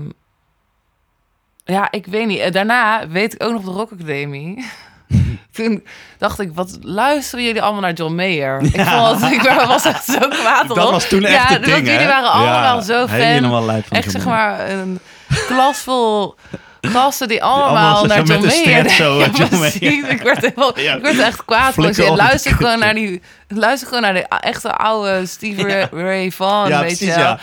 [1.75, 2.39] ja, ik weet niet.
[2.39, 4.65] Eh, Daarna weet ik ook nog op de Rock Academie.
[5.51, 5.84] Toen
[6.17, 8.62] dacht ik, wat luisteren jullie allemaal naar John Mayer?
[8.62, 10.75] Ik, vond, ik was echt zo kwaad erop.
[10.75, 13.81] Dat was toen echt ja, ding, want jullie waren allemaal Ja, zo fan.
[13.89, 14.99] Echt zeg maar een
[15.47, 16.36] klas vol
[16.81, 19.55] gasten die allemaal, allemaal naar John Mayer zo, Ja, John.
[19.55, 20.10] Mayer.
[20.10, 20.95] Ik werd, helemaal, Ja.
[20.95, 21.67] ik werd echt kwaad.
[21.67, 23.21] Ik Flikker op luister gewoon naar die...
[23.47, 25.88] Luister gewoon naar de echte oude Steve.
[25.91, 27.39] Ray Vaughan, Ja, weet je ja.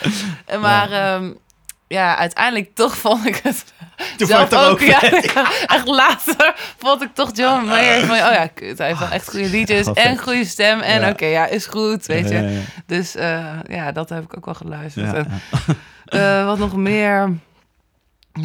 [0.61, 1.19] Maar ja.
[1.89, 3.65] Ja, uiteindelijk toch vond ik het
[4.17, 4.71] Toen zelf vond je het ook.
[4.71, 4.81] ook
[5.33, 9.09] ja, echt later vond ik toch John Mayer van, oh ja, kut, hij heeft wel
[9.09, 10.79] echt goede liedjes Wel en goede stem.
[10.79, 11.09] En Ja.
[11.09, 12.61] oké, ja, is goed, weet je.
[12.85, 15.13] Dus eh, ja, dat heb ik ook wel geluisterd.
[15.13, 15.41] En,
[16.05, 17.33] eh, wat nog meer?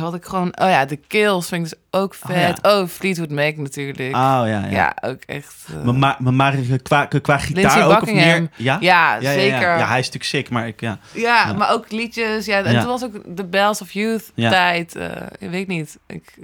[0.01, 0.47] Wat ik gewoon...
[0.61, 2.59] Oh ja, de Kills vind ik dus ook Oh, vet.
[2.63, 3.99] Oh, Fleetwood Mac natuurlijk.
[4.01, 4.67] Oh, ja, ja.
[4.71, 4.97] ja.
[5.01, 5.55] ook echt...
[5.69, 8.49] eh, Maar, maar, maar, maar qua, qua gitaar ook of meer?
[8.57, 8.77] Ja?
[8.81, 9.61] ja, zeker.
[9.61, 10.99] Ja, ja, hij is natuurlijk sick, maar ik, ja.
[11.13, 12.47] Ja, maar ook liedjes.
[12.47, 14.97] Ja, en toen was ook de Bells of Youth tijd.
[14.97, 15.99] eh, ik weet niet.
[16.07, 16.35] Ik,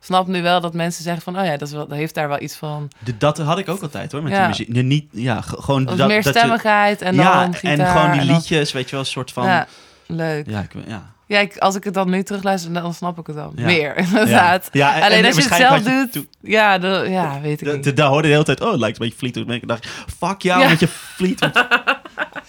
[0.00, 1.38] snap nu wel dat mensen zeggen van...
[1.38, 2.90] oh ja, dat, is wel, dat heeft daar wel iets van.
[2.98, 4.68] De- dat had ik ook altijd hoor, met die muziek.
[4.68, 7.78] Nee, niet, ja, gewoon dat, meer stemmigheid en dan gitaar.
[7.78, 9.64] en gewoon die liedjes, weet je wel, een soort van...
[10.06, 10.46] Leuk.
[10.50, 11.12] ja, ik, ja.
[11.26, 13.52] Ja, ik, als ik het dan nu terugluister, dan snap ik het dan.
[13.56, 13.64] Ja.
[13.64, 14.68] Meer, inderdaad.
[14.72, 16.26] Ja, Alleen en als je het zelf doet...
[16.40, 17.96] Ja, de, ja, weet ik De, niet.
[17.96, 19.56] daar hoorde de hele tijd, oh, het lijkt een beetje Fleetwood Mac.
[19.62, 19.86] Ik dacht,
[20.18, 20.68] fuck jou Ja.
[20.68, 21.66] met je Fleetwood.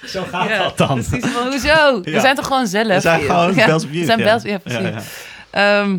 [0.06, 1.04] Zo gaat dat dan.
[1.06, 2.02] Precies, van, hoezo?
[2.02, 2.88] We zijn toch gewoon zelf?
[2.88, 3.54] We zijn gewoon.
[3.54, 4.24] Bells We zijn ja.
[4.26, 5.06] Bells, ja, precies.
[5.50, 5.98] Ehm,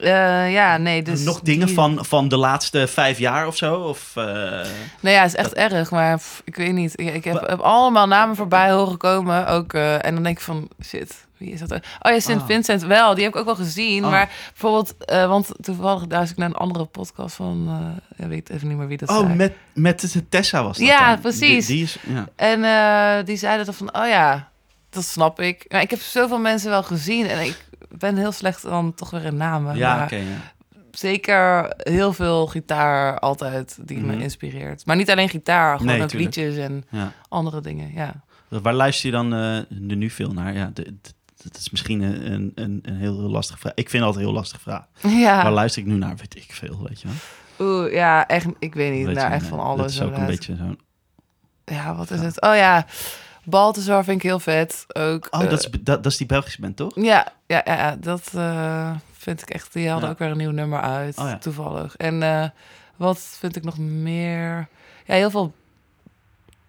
[0.00, 1.20] eh, ja, nee, dus...
[1.22, 3.74] Nog dingen die- van, van de laatste vijf jaar of zo?
[3.74, 4.66] Of, eh, Nou
[5.00, 7.00] ja, het is echt erg, maar pff, ik weet niet.
[7.00, 9.46] Ik, ik heb, heb allemaal namen voorbij horen komen.
[9.46, 11.72] Ook, eh, en dan denk ik van, shit, wie is dat?
[11.72, 11.78] Oh
[12.12, 12.46] ja, Sint Ah.
[12.46, 13.14] Vincent wel.
[13.14, 14.04] Die heb ik ook wel gezien.
[14.04, 14.10] Oh.
[14.10, 17.66] Maar bijvoorbeeld, eh, want toevallig luister ik naar een andere podcast van...
[17.68, 19.34] eh ik weet even niet meer wie dat oh, zei.
[19.34, 21.20] met, met de Tessa was dat Ja, dan.
[21.20, 21.66] precies.
[21.66, 22.28] Die, die is, ja.
[22.36, 24.48] En eh, die zeiden dan van, oh ja,
[24.90, 25.64] dat snap ik.
[25.68, 27.26] Maar ik heb zoveel mensen wel gezien.
[27.26, 29.76] En ik ben heel slecht dan toch weer in namen.
[29.76, 30.22] Ja, Maar ja.
[30.90, 34.06] zeker heel veel gitaar altijd die Mhm.
[34.06, 34.86] me inspireert.
[34.86, 36.36] Maar niet alleen gitaar, gewoon Nee, ook tuurlijk.
[36.36, 37.12] liedjes en ja.
[37.28, 37.92] andere dingen.
[37.94, 38.14] Ja.
[38.48, 40.54] Waar luister je dan nu veel naar?
[40.54, 41.10] Ja, de- de-
[41.42, 43.72] dat is misschien een, een, een, heel, heel lastige vraag.
[43.74, 44.84] Ik vind altijd een heel lastige vraag.
[45.00, 46.16] Waar Ja, luister ik nu naar?
[46.16, 47.66] Weet ik veel, weet je wel.
[47.68, 49.06] oeh, ja, echt, ik weet niet.
[49.06, 49.80] Weet Nou, je, echt nee, van alles.
[49.80, 50.78] Dat is ook een beetje zo'n...
[51.64, 52.40] Ja, wat is het?
[52.40, 52.86] Oh ja,
[53.44, 54.84] Balthazar vind ik heel vet.
[54.88, 56.92] Ook, Oh, eh, dat is, dat, dat is die Belgische band, toch?
[56.94, 59.72] Ja, ja, ja, ja, dat eh, vind ik echt.
[59.72, 60.12] Die hadden Ja.
[60.12, 61.96] ook weer een nieuw nummer uit, Oh toevallig.
[61.96, 62.48] En eh,
[62.96, 64.68] wat vind ik nog meer?
[65.06, 65.54] Ja, heel veel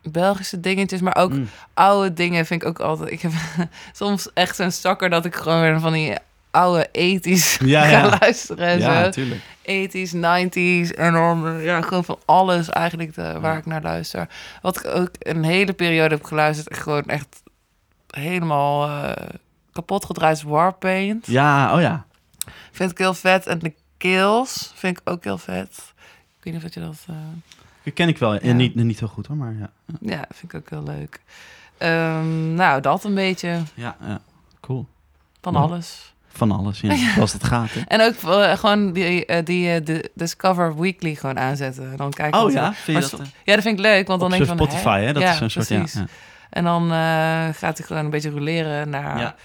[0.04, 1.50] Belgische dingetjes, maar ook Mm.
[1.74, 3.12] oude dingen vind ik ook altijd.
[3.12, 3.32] Ik heb
[3.94, 6.14] soms echt zo'n stakker dat ik gewoon weer van die
[6.52, 8.18] oude 80s Ja, ga ja.
[8.20, 9.42] luisteren en Ja, natuurlijk.
[9.62, 13.58] 80s, 90s en dan eh, ja, gewoon van alles eigenlijk de, waar Ja.
[13.60, 14.28] ik naar luister.
[14.62, 17.42] Wat ik ook een hele periode heb geluisterd, gewoon echt
[18.10, 19.28] helemaal eh,
[19.72, 21.28] kapot gedraaid Warpaint.
[21.28, 22.06] Ja, oh ja.
[22.72, 23.48] Vind ik heel vet.
[23.48, 25.94] En de Kills vind ik ook heel vet.
[26.38, 26.98] Ik weet niet of je dat...
[27.10, 27.16] eh,
[27.90, 28.46] Die ken ik wel.
[28.46, 28.54] Ja.
[28.54, 29.70] Niet, niet heel goed hoor, maar ja.
[30.02, 31.20] ja, vind ik ook heel leuk.
[31.78, 34.20] Ehm, nou, dat een beetje Ja, ja.
[34.60, 34.86] Cool.
[35.42, 36.14] van alles.
[36.28, 36.96] Van alles, ja.
[37.16, 37.82] Zoals het gaat, hè.
[37.88, 41.92] En ook eh, gewoon die, eh, die de Discover Weekly gewoon aanzetten.
[41.92, 43.28] En dan kijken Oh ja, vind je dat?
[43.44, 44.58] Ja, dat vind ik leuk, want dan denk ik van...
[44.58, 45.14] Spotify, hè?
[45.14, 46.06] Dat Ja, is zo'n soort, ja.
[46.50, 46.90] En dan
[47.54, 49.36] gaat hij gewoon een beetje roleren naar Ja.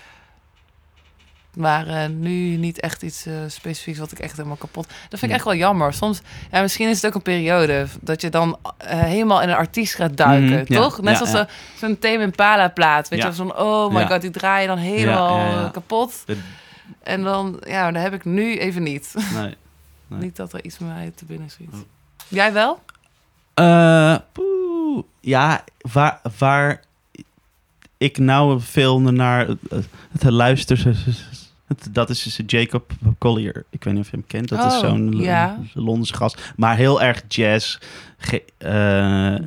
[1.56, 4.86] Maar eh, nu niet echt iets eh, specifieks wat ik echt helemaal kapot...
[5.08, 5.92] Dat vind ik echt wel jammer.
[5.92, 7.86] Soms, ja, misschien is het ook een periode...
[8.00, 11.00] dat je dan eh, helemaal in een artiest gaat duiken, Mhm, toch?
[11.00, 11.38] Net Ja, zoals ja.
[11.78, 13.08] zo- zo'n Tame Impala plaat.
[13.08, 16.22] Weet je, van oh my god, die draai je dan helemaal kapot.
[16.26, 16.36] De-
[17.02, 19.14] En dan, ja, dat heb ik nu even niet.
[19.34, 19.54] nee.
[20.06, 20.20] Nee.
[20.20, 21.70] Niet dat er iets met mij te binnen schiet.
[22.28, 22.80] Jij wel?
[24.32, 25.04] Poeh.
[25.20, 26.80] ja, waar, waar
[27.98, 29.46] ik nou veel naar
[30.12, 31.43] het luister, het-
[31.90, 33.64] dat is dus Jacob Collier.
[33.70, 34.48] Ik weet niet of je hem kent.
[34.48, 35.58] Dat is Oh, zo'n ja.
[35.74, 37.78] Londense gast, maar heel erg jazz
[38.18, 39.46] ge- eh,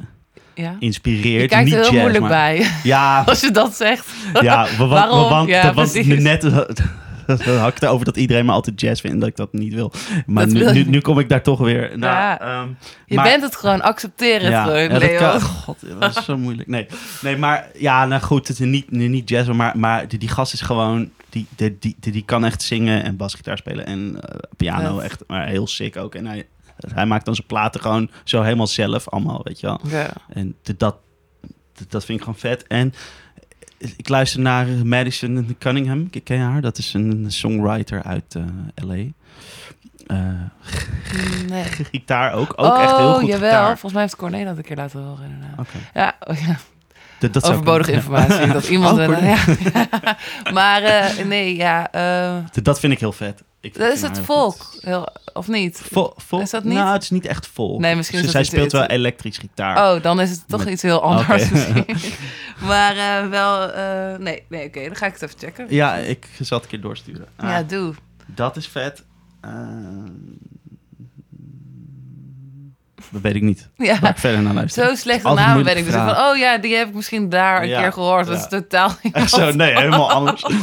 [0.53, 0.76] Ja.
[0.80, 1.41] inspireert.
[1.41, 4.07] Je kijkt Niet er heel jazz, moeilijk maar- bij Ja, als je dat zegt.
[4.41, 5.30] ja, wa- wa- Waarom?
[5.30, 6.24] want Ja, dat was precies.
[6.24, 6.41] net.
[6.41, 9.53] Dan had ik het erover dat iedereen me altijd jazz vindt en dat ik dat
[9.53, 9.91] niet wil.
[10.26, 11.82] Maar Dat nu, wil nu, nu kom ik daar toch weer.
[11.97, 12.39] Nou, Ja.
[12.39, 12.68] ehm,
[13.05, 15.18] Je maar- bent het gewoon, accepteer het gewoon, ja, dat Leo.
[15.18, 16.68] kan- God, dat is zo moeilijk.
[16.70, 16.88] Nee,
[17.22, 20.53] nee maar ja, nou goed, het is niet, niet jazz, maar, maar die, die gast
[20.53, 21.09] is gewoon,
[21.55, 25.67] die, die, die, kan echt zingen en basgitaar spelen en eh, piano, echt maar heel
[25.67, 26.15] sick ook.
[26.15, 26.47] En hij,
[26.93, 29.79] hij maakt dan zijn platen gewoon zo helemaal zelf, allemaal, weet je wel.
[29.88, 30.09] Ja.
[30.29, 30.95] En dat,
[31.88, 32.67] dat, vind ik gewoon vet.
[32.67, 32.93] En
[33.97, 36.61] ik luister naar Madison Cunningham, ken je haar?
[36.61, 38.43] Dat is een songwriter uit eh,
[38.85, 38.95] L.A.
[38.95, 40.41] Eh,
[41.49, 41.63] Nee.
[41.91, 43.49] gitaar ook, ook echt heel oh, goed jawel.
[43.49, 43.67] gitaar.
[43.67, 45.29] Volgens mij heeft Corné dat een keer laten horen.
[45.29, 45.67] Inderdaad.
[45.93, 46.57] Ja, oh, ja.
[47.20, 48.47] Dat, overbodige informatie.
[48.51, 48.99] Dat iemand...
[48.99, 49.38] Oh, ja.
[50.53, 51.91] maar eh, nee, ja.
[51.91, 53.43] eh, Dat- Dat vind ik heel vet.
[53.61, 54.82] Ik dat is het heel volk, goed.
[54.82, 55.82] heel, of niet?
[55.91, 56.41] Volk?
[56.41, 56.74] Is dat niet?
[56.74, 57.80] Nou, het is niet echt vol.
[57.80, 59.95] Nee, misschien dat zij iets- speelt wel elektrisch gitaar.
[59.95, 61.51] Oh, dan is het toch Met- iets heel anders Oké.
[61.53, 61.86] misschien.
[62.68, 63.72] maar eh, wel...
[64.18, 64.84] nee, nee oké.
[64.86, 65.65] dan ga ik het even checken.
[65.70, 67.28] Ja, ik zal het een keer doorsturen.
[67.36, 67.93] Ah, Ja, doe.
[68.26, 69.03] Dat is vet.
[73.10, 73.70] Dat weet ik niet.
[73.78, 73.99] Ja.
[73.99, 74.88] Waar ik verder naar luister.
[74.88, 75.86] Zo slechte namen ben ik.
[75.86, 78.26] Dus van, oh ja, die heb ik misschien daar een Ja, keer gehoord.
[78.28, 78.41] Dat ja.
[78.43, 80.45] is totaal niet Echt zo, nee, helemaal anders.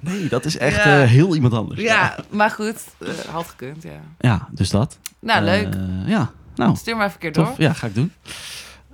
[0.00, 1.02] Nee, dat is echt Ja.
[1.02, 1.80] eh, heel iemand anders.
[1.80, 2.76] Ja, maar goed.
[2.98, 3.90] eh, had gekund, ja.
[4.18, 4.98] Ja, dus dat.
[5.20, 5.74] Nou, leuk.
[5.74, 7.52] Eh, ja, nou, Stuur maar even keer door.
[7.58, 8.12] Ja, ga ik doen.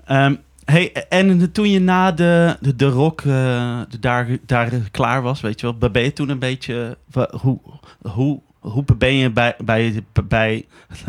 [0.04, 0.34] Ehm,
[0.64, 5.60] hey, en toen je na de, de, de rock de- daar, daar klaar was, weet
[5.60, 6.96] je wel, ben je toen een beetje,
[7.40, 7.58] hoe,
[8.08, 10.66] hoe, hoe ben je bij, bij, bij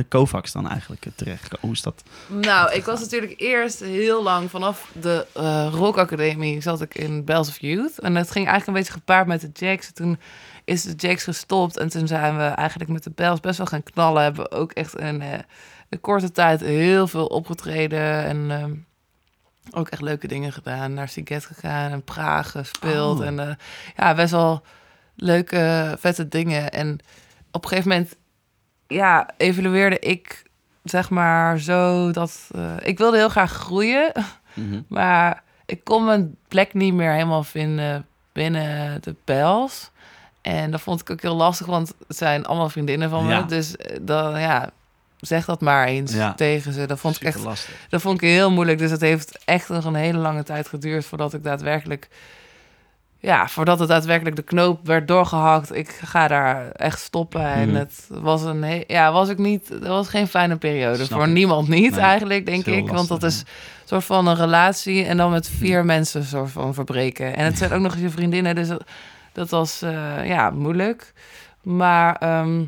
[0.07, 1.57] Kovacs dan eigenlijk terecht?
[1.59, 2.03] Hoe is dat?
[2.27, 7.25] Nou, ik was natuurlijk eerst heel lang vanaf de eh Rock Academie zat ik in
[7.25, 7.99] Bells of Youth.
[7.99, 9.91] En dat ging eigenlijk een beetje gepaard met de Jacks.
[9.91, 10.19] Toen
[10.65, 13.83] is de Jacks gestopt en toen zijn we eigenlijk met de Bells best wel gaan
[13.83, 14.23] knallen.
[14.23, 15.39] Hebben we ook echt een, eh,
[15.89, 18.73] een korte tijd heel veel opgetreden en ehm,
[19.71, 20.93] ook echt leuke dingen gedaan.
[20.93, 23.25] Naar Siget gegaan en Praag gespeeld Oh.
[23.25, 23.55] en eh,
[23.95, 24.61] ja, best wel
[25.15, 26.71] leuke, vette dingen.
[26.71, 26.99] En
[27.59, 28.15] op een gegeven moment,
[28.87, 30.43] ja, evalueerde ik
[30.83, 34.11] zeg maar zo dat eh, ik wilde heel graag groeien,
[34.87, 39.91] maar ik kon mijn plek niet meer helemaal vinden binnen de pels.
[40.41, 43.31] En dat vond ik ook heel lastig, want het zijn allemaal vriendinnen van me.
[43.31, 43.41] Ja.
[43.41, 44.69] Dus eh, dan ja,
[45.19, 46.33] zeg dat maar eens Ja.
[46.33, 46.85] tegen ze.
[46.85, 47.73] Dat vond ik echt lastig.
[47.89, 48.77] dat vond ik heel moeilijk.
[48.77, 52.07] Dus het heeft echt nog een hele lange tijd geduurd voordat ik daadwerkelijk.
[53.21, 55.75] Ja, voordat het daadwerkelijk de knoop werd doorgehakt.
[55.75, 57.43] Ik ga daar echt stoppen.
[57.45, 57.77] En Mhm.
[57.77, 58.83] het was een.
[58.87, 59.69] Ja, was ik niet.
[59.69, 61.03] Dat was geen fijne periode.
[61.05, 61.33] Snap voor ik.
[61.33, 62.89] niemand niet, Nee, eigenlijk, denk ik.
[62.89, 63.45] Want dat is een
[63.85, 65.03] soort van een relatie.
[65.05, 67.35] En dan met vier mensen soort van verbreken.
[67.35, 68.55] En het zijn ook nog eens je vriendinnen.
[68.55, 68.83] Dus dat,
[69.33, 71.13] dat was eh, ja, moeilijk.
[71.63, 72.15] Maar.
[72.15, 72.63] ehm,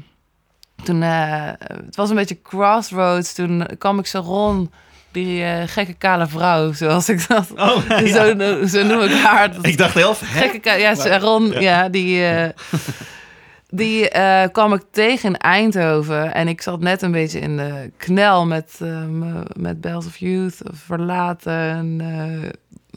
[0.84, 1.50] toen, eh,
[1.86, 3.34] het was een beetje crossroads.
[3.34, 4.72] Toen kwam ik Sharon,
[5.12, 7.52] die eh, gekke kale vrouw, zoals ik dat...
[7.56, 8.08] Oh, ja.
[8.08, 9.54] zo, zo noem ik haar.
[9.54, 12.50] Dat Ik dacht heel gekke ja, Sharon, ja, die, eh,
[13.82, 16.34] die eh, kwam ik tegen in Eindhoven.
[16.34, 18.80] En ik zat net een beetje in de knel met,
[19.54, 22.02] met Bells of Youth, verlaten.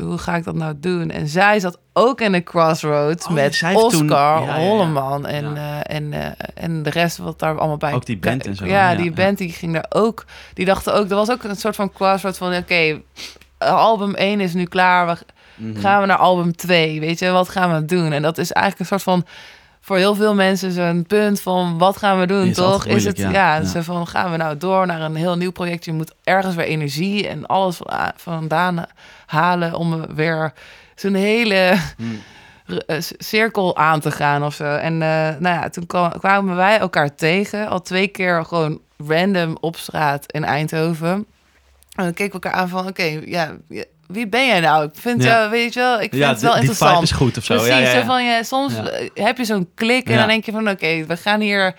[0.01, 1.11] Hoe ga ik dat nou doen?
[1.11, 4.67] En zij zat ook in de crossroads Oh, met Oscar toen- ja, ja, ja.
[4.69, 7.93] Holleman en, eh, en, eh, en de rest wat daar allemaal bij.
[7.93, 10.25] Ook die band en zo, Ja, die band die ging daar ook.
[10.55, 13.01] Die dachten ook, er was ook een soort van crossroad van: oké,
[13.59, 15.07] album 1 is nu klaar.
[15.07, 15.17] We,
[15.65, 15.81] Mhm.
[15.81, 17.01] gaan we naar album 2?
[17.01, 18.13] Weet je, wat gaan we doen?
[18.13, 19.27] En dat is eigenlijk een soort van
[19.85, 22.87] voor heel veel mensen zo'n punt van wat gaan we doen, Is toch?
[22.87, 23.55] Is het ja, ja.
[23.57, 23.65] Ja.
[23.65, 25.85] zo van gaan we nou door naar een heel nieuw project?
[25.85, 28.85] Je moet ergens weer energie en alles van, vandaan
[29.27, 30.53] halen om weer
[30.95, 32.21] zo'n hele Hmm.
[32.87, 34.65] eh, cirkel aan te gaan of zo.
[34.65, 35.09] En eh,
[35.39, 40.33] nou ja, toen kwam- kwamen wij elkaar tegen, al twee keer gewoon random op straat
[40.33, 41.09] in Eindhoven.
[41.11, 43.53] En dan keken we elkaar aan van, oké, ja,
[44.07, 44.85] wie ben jij nou?
[44.85, 45.29] Ik vind Ja.
[45.29, 47.03] jou, weet je wel, ik vind Ja, het wel die, die vibe interessant.
[47.03, 47.55] is goed of zo.
[47.55, 48.01] Precies, ja, ja, ja.
[48.01, 48.89] zo van je, soms Ja.
[48.89, 50.19] eh, heb je zo'n klik en Ja.
[50.19, 51.75] dan denk je van, oké, we gaan hier,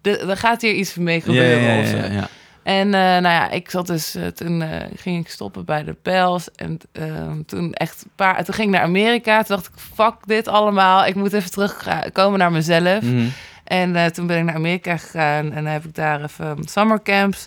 [0.00, 1.96] de, er gaat hier iets mee Ja, gebeuren ja, ja, of zo.
[1.96, 2.28] ja, ja.
[2.62, 4.64] En uh, nou ja, ik zat dus, uh, toen
[4.96, 6.50] ging ik stoppen bij de Pels.
[6.54, 9.42] En ehm, toen echt een paar, toen ging ik naar Amerika.
[9.42, 11.06] Toen dacht ik, fuck dit allemaal.
[11.06, 13.02] Ik moet even terugkomen naar mezelf.
[13.02, 13.26] Mhm.
[13.64, 15.44] En toen ben ik naar Amerika gegaan.
[15.52, 17.46] En dan heb ik daar even summercamps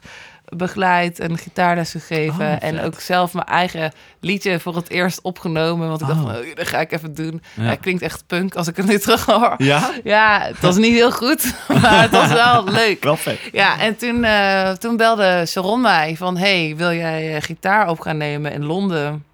[0.55, 2.51] begeleid en gitaarles gegeven.
[2.51, 5.87] Oh, en ook zelf mijn eigen liedje voor het eerst opgenomen.
[5.87, 6.25] Want ik dacht, Oh.
[6.25, 7.41] van, oh, dat ga ik even doen.
[7.53, 7.75] Ja.
[7.75, 9.53] Klinkt echt punk als ik het nu terug hoor.
[9.57, 9.91] Ja?
[10.03, 13.03] Ja, het was niet heel goed, maar het was wel leuk.
[13.03, 13.39] Wel vet.
[13.51, 16.37] Ja, en toen, eh, toen belde Sharon mij van...
[16.37, 19.25] hey, wil jij eh, gitaar op gaan nemen in Londen?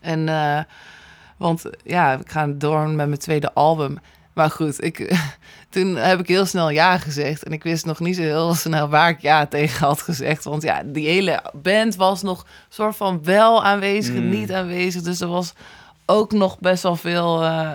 [0.00, 0.58] En, eh,
[1.36, 3.98] want ja, ik ga door met mijn tweede album.
[4.34, 5.14] Maar goed, ik,
[5.70, 7.42] toen heb ik heel snel ja gezegd.
[7.42, 10.44] En ik wist nog niet zo heel snel waar ik ja tegen had gezegd.
[10.44, 14.30] Want ja, die hele band was nog soort van wel aanwezig en Mm.
[14.30, 15.02] niet aanwezig.
[15.02, 15.52] Dus er was
[16.06, 17.42] ook nog best wel veel...
[17.42, 17.70] eh,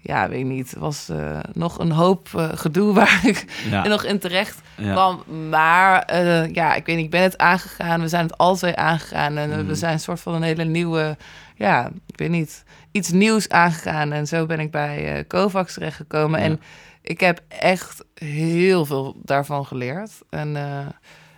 [0.00, 0.70] ja, weet niet.
[0.70, 3.86] Het was eh, nog een hoop eh, gedoe waar ik Ja.
[3.86, 4.92] nog in terecht ja.
[4.92, 5.22] kwam.
[5.48, 6.16] Maar
[6.52, 8.00] ja, ik weet niet, ik ben het aangegaan.
[8.00, 9.36] We zijn het alle twee aangegaan.
[9.36, 11.16] En we zijn een soort van een hele nieuwe,
[11.54, 14.12] ja, ik weet niet, iets nieuws aangegaan.
[14.12, 16.40] En zo ben ik bij Kovacs terechtgekomen.
[16.40, 16.46] Ja.
[16.46, 16.60] En
[17.06, 20.10] ik heb echt heel veel daarvan geleerd.
[20.30, 20.86] En eh,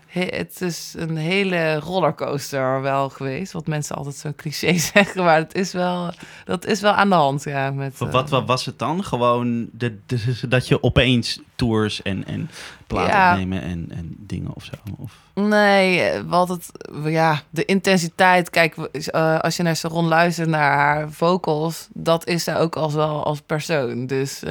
[0.06, 3.52] he- het is een hele rollercoaster wel geweest.
[3.52, 5.24] Wat mensen altijd zo'n cliché zeggen.
[5.24, 6.12] Maar het is wel,
[6.44, 7.70] dat is wel aan de hand, ja.
[7.70, 9.04] Met, Wat, eh, wat, wat was het dan?
[9.04, 12.50] Gewoon de, de- dat je opeens tours en, en
[12.86, 13.30] platen Ja.
[13.30, 14.72] opnemen en, en dingen of zo?
[14.98, 15.16] Of...
[15.34, 16.70] Nee, wat het,
[17.04, 18.50] ja, de intensiteit.
[18.50, 22.94] Kijk, eh, als je naar Sharon luistert, naar haar vocals, dat is zij ook als
[22.94, 24.06] wel als persoon.
[24.06, 24.42] Dus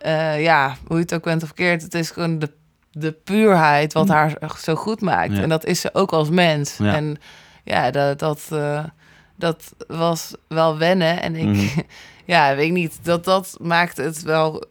[0.00, 2.50] eh, ja, hoe je het ook bent of keert, het is gewoon de,
[2.90, 4.10] de puurheid wat Mm.
[4.10, 5.36] haar zo goed maakt.
[5.36, 5.42] Ja.
[5.42, 6.76] En dat is ze ook als mens.
[6.76, 6.94] Ja.
[6.94, 7.16] En
[7.64, 8.84] ja, dat, dat, eh,
[9.36, 11.22] dat was wel wennen.
[11.22, 11.80] En ik, Mhm.
[12.24, 14.64] ja, weet ik niet, dat, dat maakt het wel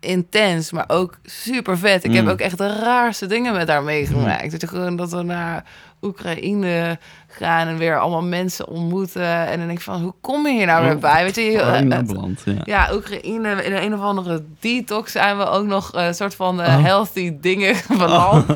[0.00, 2.04] intens, maar ook super vet.
[2.04, 2.30] Ik heb Mm.
[2.30, 4.50] ook echt de raarste dingen met haar meegemaakt.
[4.50, 5.64] Dat, je gewoon, dat we naar
[6.02, 9.46] Oekraïne gaan en weer allemaal mensen ontmoeten.
[9.46, 11.22] En dan denk ik van, hoe kom je hier nou weer Oh, bij?
[11.24, 12.52] Weet je, Oh, in het- Nederland, ja.
[12.64, 16.76] ja, Oekraïne, in een of andere detox zijn we ook nog een soort van eh,
[16.76, 16.82] Oh.
[16.84, 18.46] healthy dingen beland.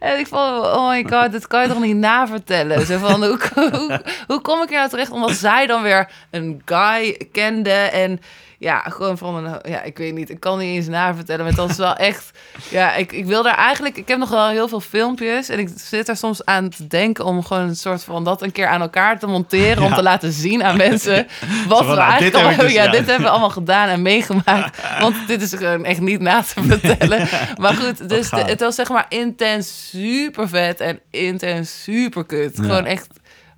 [0.00, 2.86] En ik vond, oh my god, dit kan je toch niet navertellen?
[2.86, 3.38] Zo van, hoe,
[3.78, 5.10] hoe, hoe kom ik hier nou terecht?
[5.10, 8.20] Omdat zij dan weer een guy kende en
[8.58, 11.70] ja, gewoon van een, ja, ik weet niet, ik kan niet eens navertellen, maar dat
[11.70, 12.30] is wel echt,
[12.68, 15.68] ja, ik, ik wil daar eigenlijk, ik heb nog wel heel veel filmpjes en ik
[15.76, 18.80] zit er soms aan te denken om gewoon een soort van dat een keer aan
[18.80, 21.26] elkaar te monteren, om te laten zien aan mensen
[21.68, 24.02] wat Zo we nou, eigenlijk al hebben, dus, ja, dit hebben we allemaal gedaan en
[24.02, 27.28] meegemaakt, want dit is gewoon echt niet na te vertellen.
[27.60, 32.56] Maar goed, dus de- het was zeg maar intens super vet en intens super kut.
[32.56, 32.62] Ja.
[32.62, 33.06] Gewoon echt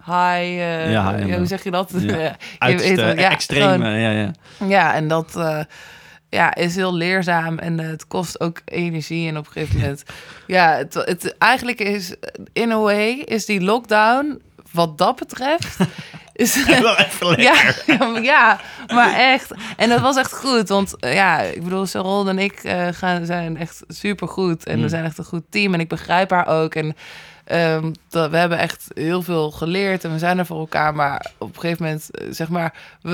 [0.09, 1.91] high, eh, Ja, high ja, hoe zeg je dat?
[1.97, 2.17] Ja.
[2.69, 4.31] Ja, wel, ja, extreme, gewoon- ja, ja.
[4.69, 5.61] ja, en dat eh,
[6.29, 9.29] ja, is heel leerzaam en eh, het kost ook energie.
[9.29, 10.03] En op een gegeven moment,
[10.47, 12.15] ja, het, het, eigenlijk is
[12.53, 14.41] in a way is die lockdown
[14.73, 15.77] wat dat betreft.
[16.33, 17.83] Is, Wel even lekker.
[17.87, 19.51] ja, ja, maar- echt.
[19.77, 20.69] En dat was echt goed.
[20.69, 24.65] Want eh, ja, ik bedoel, Sharon en ik eh, gaan, zijn echt super goed.
[24.67, 24.83] En Mm.
[24.83, 25.75] we zijn echt een goed team.
[25.75, 26.75] En ik begrijp haar ook.
[26.75, 26.97] En
[27.49, 30.05] ehm, dat, we hebben echt heel veel geleerd.
[30.05, 30.95] En we zijn er voor elkaar.
[30.95, 33.11] Maar op een gegeven moment, eh, zeg maar, we,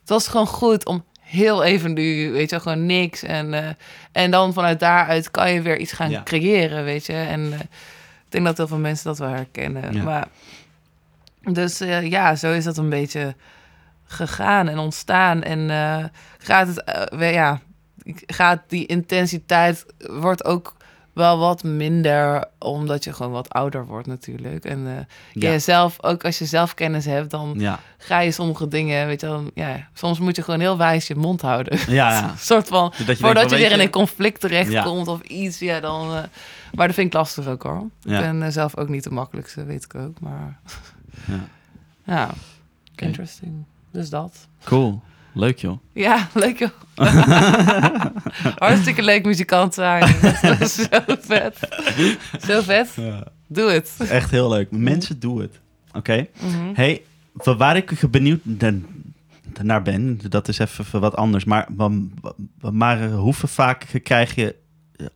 [0.00, 3.22] het was gewoon goed om heel even nu, weet je, gewoon niks.
[3.22, 3.70] En, eh,
[4.12, 6.22] en dan vanuit daaruit kan je weer iets gaan Ja.
[6.22, 7.12] creëren, weet je.
[7.12, 9.92] En eh, ik denk dat heel veel mensen dat wel herkennen.
[9.92, 10.02] Ja.
[10.02, 10.28] Maar
[11.42, 13.34] dus ja, zo is dat een beetje
[14.06, 15.42] gegaan en ontstaan.
[15.42, 15.70] En
[16.38, 16.82] gaat het,
[17.18, 17.60] ja,
[18.26, 20.76] gaat die intensiteit wordt ook
[21.18, 24.64] wel wat minder, omdat je gewoon wat ouder wordt natuurlijk.
[24.64, 25.04] En eh
[25.42, 25.50] Ja.
[25.50, 29.26] je zelf, ook als je zelfkennis hebt, dan Ja, ga je sommige dingen, weet je
[29.26, 31.78] dan, ja, soms moet je gewoon heel wijs je mond houden.
[31.88, 32.34] ja, ja.
[32.50, 35.12] Soort van, Dat je voordat je weer in een conflict terechtkomt Ja.
[35.12, 36.14] of iets, ja, dan...
[36.14, 36.22] eh,
[36.74, 37.86] maar dat vind ik lastig ook hoor.
[38.00, 38.18] Ja.
[38.18, 40.58] Ik ben eh, zelf ook niet de makkelijkste, weet ik ook, maar...
[41.26, 41.40] Ja.
[42.14, 42.30] Ja,
[42.92, 43.04] Oké.
[43.04, 43.64] interesting.
[43.92, 44.48] Dus dat.
[44.64, 45.00] Cool.
[45.32, 45.78] Leuk, joh.
[45.92, 46.70] Ja, leuk joh.
[48.58, 50.14] Hartstikke leuk muzikant zijn.
[50.42, 50.88] Dat is zo
[51.20, 51.58] vet.
[52.46, 52.88] Zo vet.
[53.46, 53.94] Doe het.
[54.10, 54.70] Echt heel leuk.
[54.70, 55.60] Mensen, doe het.
[55.92, 56.26] Oké.
[56.40, 56.74] Mhm.
[56.74, 57.02] Hey,
[57.32, 58.72] wa- waar ik benieuwd na-
[59.62, 61.44] naar ben, dat is even wat anders.
[61.44, 61.90] Maar, maar,
[62.72, 64.54] maar hoeveel vaak krijg je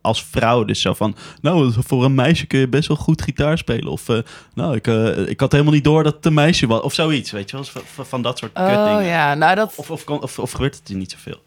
[0.01, 1.15] als vrouw dus zo van...
[1.41, 3.91] Nou, voor een meisje kun je best wel goed gitaar spelen.
[3.91, 4.17] Of, eh,
[4.53, 6.81] nou, ik, eh, ik had helemaal niet door dat het een meisje was.
[6.81, 7.65] Of zoiets, weet je wel.
[7.65, 9.03] Van, van- dat soort Oh kutdingen.
[9.03, 9.73] ja, nou dat...
[9.75, 11.41] Of, of, of, of gebeurt het er niet zoveel?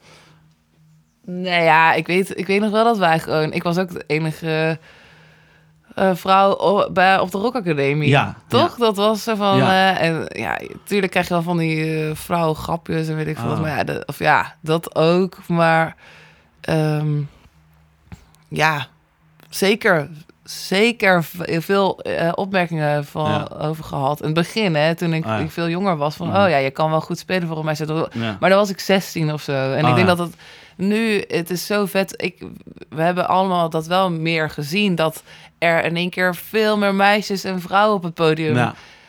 [1.24, 3.52] Nee ja, ik weet, ik weet nog wel dat wij gewoon...
[3.52, 4.78] Ik was ook de enige
[5.94, 8.08] eh, vrouw o- bij, op de Rock Academie.
[8.08, 8.76] Ja, Toch?
[8.76, 9.56] Dat was zo van...
[9.56, 9.98] Ja.
[9.98, 13.50] en ja, tuurlijk krijg je wel van die eh vrouwengrapjes en weet ik veel.
[13.50, 13.60] Ah.
[13.60, 15.38] Maar ja, dat, of ja, dat ook.
[15.48, 15.96] Maar
[16.60, 17.08] ehm,
[18.48, 18.86] ja,
[19.50, 20.08] zeker.
[20.44, 23.48] zeker veel eh, opmerkingen van, Ja.
[23.58, 24.18] over gehad.
[24.20, 25.38] In het begin, hè, toen ik, Ah, ja.
[25.38, 26.14] ik veel jonger was.
[26.16, 26.36] Van, Mhm.
[26.42, 27.76] oh ja, je kan wel goed spelen voor mij.
[27.86, 28.36] Maar Ja.
[28.40, 29.52] dan was ik 16 of zo.
[29.72, 30.14] En Ah, ik denk ja.
[30.14, 30.36] dat het
[30.76, 32.14] nu, het is zo vet.
[32.22, 32.42] Ik,
[32.88, 34.94] we hebben allemaal dat wel meer gezien.
[34.94, 35.22] Dat
[35.58, 38.54] er in één keer veel meer meisjes en vrouwen op het podium.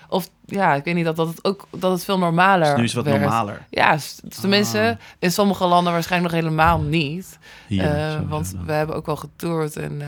[0.10, 2.84] Of ja, ik weet niet, dat, dat, het ook, dat het veel normaler dus nu
[2.84, 3.20] is het wat werd.
[3.26, 3.66] normaler.
[3.70, 5.06] Ja, s- tenminste, Ah.
[5.20, 7.40] in sommige landen waarschijnlijk nog helemaal niet.
[7.70, 10.08] Eh, want we hebben ook wel getoerd in, eh,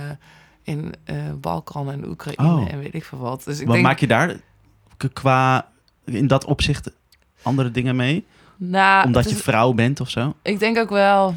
[0.63, 2.71] in eh, Balkan en Oekraïne Oh.
[2.71, 3.43] en weet ik veel wat.
[3.43, 4.35] Dus ik Wat denk, maak je daar
[5.13, 5.67] qua,
[6.05, 6.91] in dat opzicht,
[7.41, 8.25] andere dingen mee?
[8.57, 10.33] nou, Omdat je is- vrouw bent of zo?
[10.41, 11.35] ik denk ook wel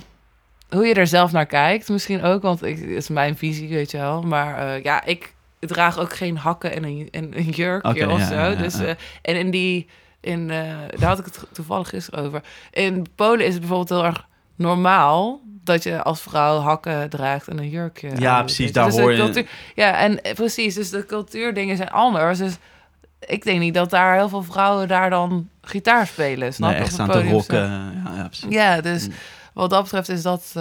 [0.71, 3.91] hoe je er zelf naar kijkt, misschien ook, want ik, het is mijn visie, weet
[3.91, 4.23] je wel.
[4.23, 5.35] Maar ja, ik
[5.67, 8.35] draag ook geen hakken en een, en een jurkje Oké, of ja, zo.
[8.35, 8.89] ja, dus, eh,
[9.23, 9.89] en in die,
[10.21, 10.59] in, eh,
[10.99, 12.43] daar had ik het toevallig gisteren over.
[12.71, 17.59] In Polen is het bijvoorbeeld heel erg normaal dat je als vrouw hakken draagt en
[17.59, 18.11] een jurkje.
[18.19, 21.77] Ja, aan, precies, daar Dus hoor je- cultuur- ja, en eh, precies, dus de cultuurdingen
[21.77, 22.39] zijn anders.
[22.39, 22.57] Dus
[23.27, 26.55] ik denk niet dat daar heel veel vrouwen daar dan gitaar spelen.
[26.55, 26.85] Snap Nee, je?
[26.85, 27.59] echt staan te rocken.
[28.05, 28.47] Ja, ja, precies.
[28.55, 29.15] Ja, dus Mm.
[29.55, 30.53] wat dat betreft is dat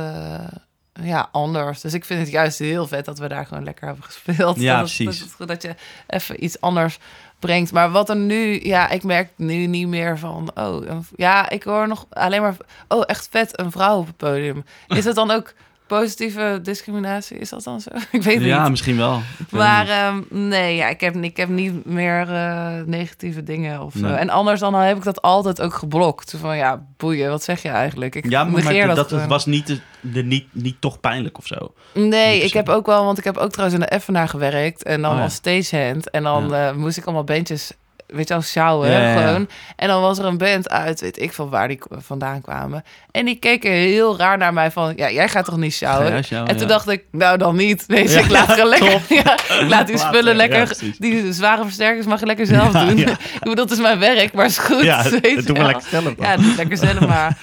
[0.94, 1.82] ja, anders.
[1.82, 4.60] Dus ik vind het juist heel vet dat we daar gewoon lekker hebben gespeeld.
[4.60, 5.36] Ja, dat, precies.
[5.38, 5.76] Dat, je
[6.08, 7.00] even iets anders
[7.40, 7.72] brengt.
[7.72, 11.88] Maar wat er nu, ja, ik merk nu niet meer van, oh, ja, ik hoor
[11.88, 12.56] nog alleen maar,
[12.88, 14.66] oh, echt vet, een vrouw op het podium.
[14.88, 15.54] Is het dan ook
[15.98, 17.38] positieve discriminatie?
[17.38, 17.90] Is dat dan zo?
[18.12, 18.70] Ik weet het Ja, niet.
[18.70, 19.22] misschien wel.
[19.50, 23.94] Maar het ehm, nee, ja, ik, heb, ik heb niet meer eh, negatieve dingen of
[23.94, 24.06] zo.
[24.08, 24.14] Nee.
[24.14, 26.36] En anders dan heb ik dat altijd ook geblokt.
[26.40, 28.16] Van ja, boeien, wat zeg je eigenlijk?
[28.16, 28.32] Ik niet.
[28.32, 29.28] ja, maar, dat, dat, gewoon.
[29.28, 31.74] was niet, de, de- niet, niet toch pijnlijk of zo.
[31.94, 34.84] Nee, niet ik heb ook wel, want ik heb ook trouwens in de Effenaar gewerkt.
[34.84, 35.24] En dan Oh ja.
[35.24, 36.10] als stagehand.
[36.10, 37.72] En dan eh, moest ik allemaal bandjes,
[38.12, 39.50] weet je wel, sjouwen gewoon.
[39.76, 42.84] En dan was er een band uit, weet ik van waar die vandaan kwamen.
[43.12, 46.14] En die keken heel raar naar mij van, ja, jij gaat toch niet sjouwen?
[46.14, 46.66] En toen ja.
[46.66, 47.86] dacht ik, nou dan niet.
[47.88, 49.02] Weet je, Ja, ik laat gewoon lekker,
[49.62, 52.98] ik laat die spullen lekker, die zware versterkers mag je lekker zelf doen.
[52.98, 54.84] ik bedoel, dat is mijn werk, maar is goed.
[54.84, 55.66] Ja, weet we wel.
[55.66, 56.16] lekker zelf dan.
[56.20, 57.38] Ja, doe het lekker zelf maar.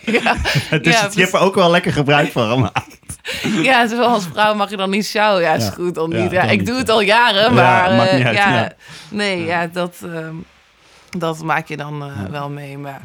[0.00, 0.36] ja,
[0.78, 2.91] dus je hebt er ook wel lekker gebruik van gemaakt.
[3.68, 5.42] Ja, terwijl als vrouw mag je dan niet sjouwen.
[5.42, 5.70] Ja, is Ja.
[5.70, 6.30] goed, dan niet.
[6.30, 7.94] Ja, dan ik niet, doe het al jaren, Ja, maar...
[7.94, 8.72] maakt niet uit, ja, ja.
[9.10, 10.34] Nee, ja, dat, ehm,
[11.18, 12.78] dat maak je dan eh, wel mee.
[12.78, 13.00] Maar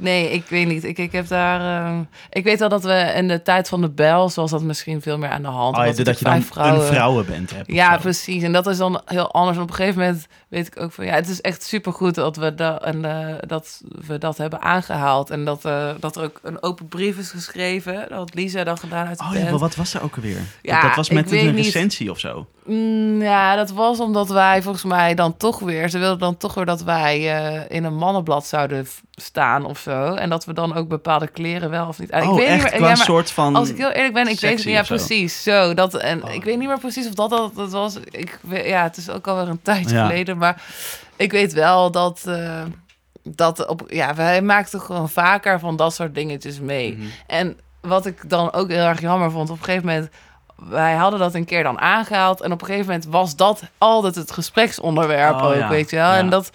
[0.00, 0.84] nee, ik weet niet.
[0.84, 1.84] Ik, ik heb daar...
[1.86, 5.02] ehm, ik weet wel dat we in de tijd van de bel, zoals dat misschien
[5.02, 5.76] veel meer aan de hand.
[5.76, 6.80] Oh, ja, dat je dan vrouwen...
[6.80, 7.68] een vrouwenband hebt.
[7.68, 8.00] of Ja, zo.
[8.00, 8.42] precies.
[8.42, 9.56] En dat is dan heel anders.
[9.56, 12.36] En op een gegeven moment weet ik ook van ja, het is echt supergoed dat
[12.36, 15.30] we, da en, eh, dat, we dat hebben aangehaald.
[15.30, 17.94] En dat, eh, dat er ook een open brief is geschreven.
[18.08, 19.44] Dat had Lisa dan gedaan uit de Oh band.
[19.44, 20.38] ja, maar wat was er ook alweer?
[20.62, 21.64] Ja, dat, dat was met een niet.
[21.64, 22.46] recensie of zo.
[22.70, 25.88] Mm, ja, dat was omdat wij volgens mij dan toch weer...
[25.88, 30.14] Ze wilden dan toch weer dat wij eh, in een mannenblad zouden staan of zo.
[30.14, 32.12] En dat we dan ook bepaalde kleren wel of niet...
[32.12, 32.54] Ah, oh, ik weet echt?
[32.54, 33.56] niet meer, Qua ja, maar soort van...
[33.56, 34.74] als ik heel eerlijk ben, ik weet het niet.
[34.74, 34.94] Ja, zo.
[34.94, 35.42] precies.
[35.42, 36.34] Zo, dat, en Oh.
[36.34, 37.96] ik weet niet meer precies of dat dat, dat was.
[38.10, 40.06] Ik, ja, het is ook alweer een tijdje Ja.
[40.06, 40.38] geleden.
[40.38, 40.62] Maar
[41.16, 42.22] ik weet wel dat...
[42.26, 42.62] eh,
[43.22, 46.96] dat op, ja, wij maakten gewoon vaker van dat soort dingetjes mee.
[46.96, 47.06] Mhm.
[47.26, 50.08] En wat ik dan ook heel erg jammer vond, op een gegeven moment,
[50.68, 54.14] wij hadden dat een keer dan aangehaald en op een gegeven moment was dat altijd
[54.14, 55.68] het gespreksonderwerp Oh, ook, ja.
[55.68, 56.10] weet je wel.
[56.12, 56.16] Ja.
[56.18, 56.50] En dat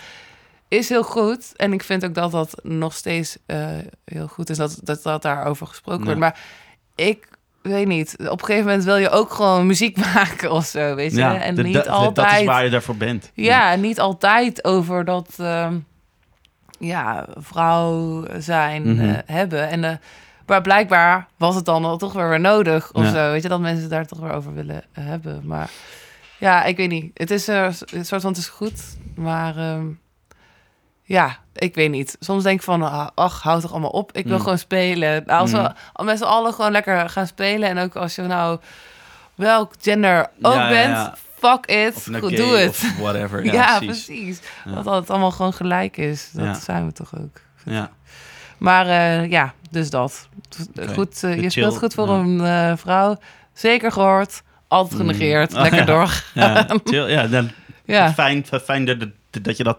[0.68, 3.58] is heel goed en ik vind ook dat dat nog steeds eh,
[4.06, 6.06] heel goed is dat, dat dat daarover gesproken Ja.
[6.06, 6.20] wordt.
[6.20, 6.40] Maar
[6.96, 7.28] ik
[7.62, 11.16] weet niet, op een gegeven moment wil je ook gewoon muziek maken of zo, weet
[11.16, 11.24] je.
[11.24, 12.16] En niet altijd.
[12.32, 13.32] Dat is waar je daarvoor bent.
[13.34, 15.78] Ja, niet altijd over dat ehm,
[16.80, 19.10] ja, vrouw zijn Mhm.
[19.10, 19.70] eh, hebben.
[19.70, 19.92] En, eh,
[20.46, 23.10] maar blijkbaar was het dan al toch weer weer nodig of Ja.
[23.12, 23.32] zo.
[23.32, 25.42] Weet je, dat mensen daar toch weer over willen eh, hebben.
[25.44, 25.70] Maar
[26.38, 27.12] ja, ik weet niet.
[27.14, 28.82] Het is eh, een soort van, het is goed.
[29.16, 29.86] Maar ehm,
[31.04, 32.16] ja, ik weet niet.
[32.20, 34.12] Soms denk ik van, ah, ach, houd toch allemaal op.
[34.12, 34.42] Ik wil Mm.
[34.42, 35.24] gewoon spelen.
[35.26, 35.62] Nou, Als Mm.
[35.64, 37.70] we al met z'n allen gewoon lekker gaan spelen.
[37.70, 38.60] En ook als je nou
[39.36, 41.16] welk gender ook Ja, bent, ja.
[41.38, 41.94] fuck it.
[41.94, 42.96] Goed, gay doe het.
[43.00, 43.44] Whatever.
[43.46, 44.06] Ja, Ja, precies.
[44.06, 44.40] precies.
[44.66, 44.82] Ja.
[44.82, 46.30] Dat het allemaal gewoon gelijk is.
[46.34, 47.42] Dat zijn we toch ook.
[47.66, 47.90] Ja.
[48.58, 50.28] Maar eh, ja, dus dat.
[50.94, 52.14] Goed, eh, je chill, speelt goed voor ja.
[52.14, 53.18] een eh, vrouw.
[53.54, 54.44] Zeker gehoord.
[54.68, 55.08] Altijd Mm.
[55.08, 55.54] genegeerd.
[55.54, 55.86] Oh, Lekker ja.
[55.86, 56.24] door.
[56.34, 57.10] Ja, chill.
[57.12, 57.50] Ja, dan,
[57.86, 58.14] Ja.
[58.14, 59.78] Fijn, fijn dat, dat- dat je dat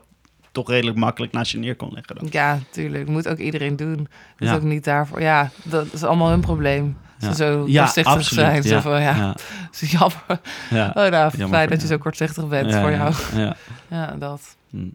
[0.52, 2.16] toch redelijk makkelijk naast je neer kon leggen.
[2.16, 2.26] Dan.
[2.30, 3.08] ja, tuurlijk.
[3.08, 4.08] Moet ook iedereen doen.
[4.38, 5.20] Dat is ook niet daarvoor.
[5.20, 6.96] Ja, dat is allemaal hun probleem.
[7.20, 8.62] Ze zo kortzichtig zijn.
[8.62, 8.80] Zo ja.
[8.82, 9.34] van, ja, Ja.
[9.80, 10.40] is jammer.
[10.70, 10.86] Ja.
[10.88, 13.14] Oh, nou, Jammer fijn dat je zo kortzichtig bent voor jou.
[13.34, 13.56] Ja.
[13.88, 14.56] Ja, dat.
[14.70, 14.88] Hm.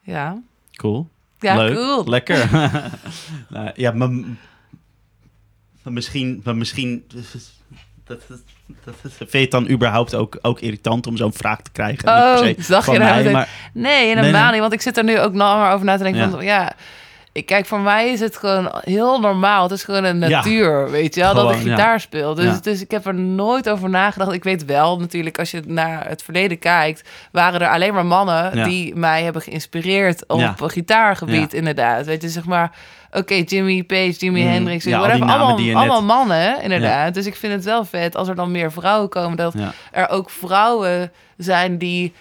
[0.00, 0.38] Ja.
[0.76, 1.08] Cool.
[1.40, 1.74] Ja, Leuk.
[1.74, 2.04] cool.
[2.08, 2.48] Lekker.
[3.48, 4.08] Nou, ja, maar,
[5.82, 6.40] maar misschien...
[6.44, 7.04] Maar misschien
[8.04, 8.38] dat, dat,
[8.84, 12.08] dat, vind je het dan überhaupt ook, ook irritant om zo'n vraag te krijgen?
[12.08, 14.50] Oh, dacht van je nou mij, maar Nee, helemaal Nee, nee.
[14.50, 14.60] niet.
[14.60, 16.20] Want ik zit er nu ook nog maar over na te denken.
[16.20, 16.30] Ja.
[16.30, 16.72] Van, ja,
[17.32, 19.62] ik kijk, voor mij is het gewoon heel normaal.
[19.62, 20.28] Het is gewoon een Ja.
[20.28, 21.70] natuur, weet je wel, dat ik ja.
[21.70, 22.34] gitaar speel.
[22.34, 22.58] Dus, Ja.
[22.62, 24.32] dus ik heb er nooit over nagedacht.
[24.32, 28.64] Ik weet wel natuurlijk, als je naar het verleden kijkt, waren er alleen maar mannen
[28.64, 32.06] die mij hebben geïnspireerd op gitaargebied, inderdaad.
[32.06, 32.70] Weet je, zeg maar,
[33.10, 37.14] oké, Jimmy Page, Jimi Mm, Hendrix, ja, whatever, allemaal, net- allemaal mannen, inderdaad.
[37.14, 39.72] Dus ik vind het wel vet als er dan meer vrouwen komen, dat Ja.
[39.92, 42.12] er ook vrouwen zijn die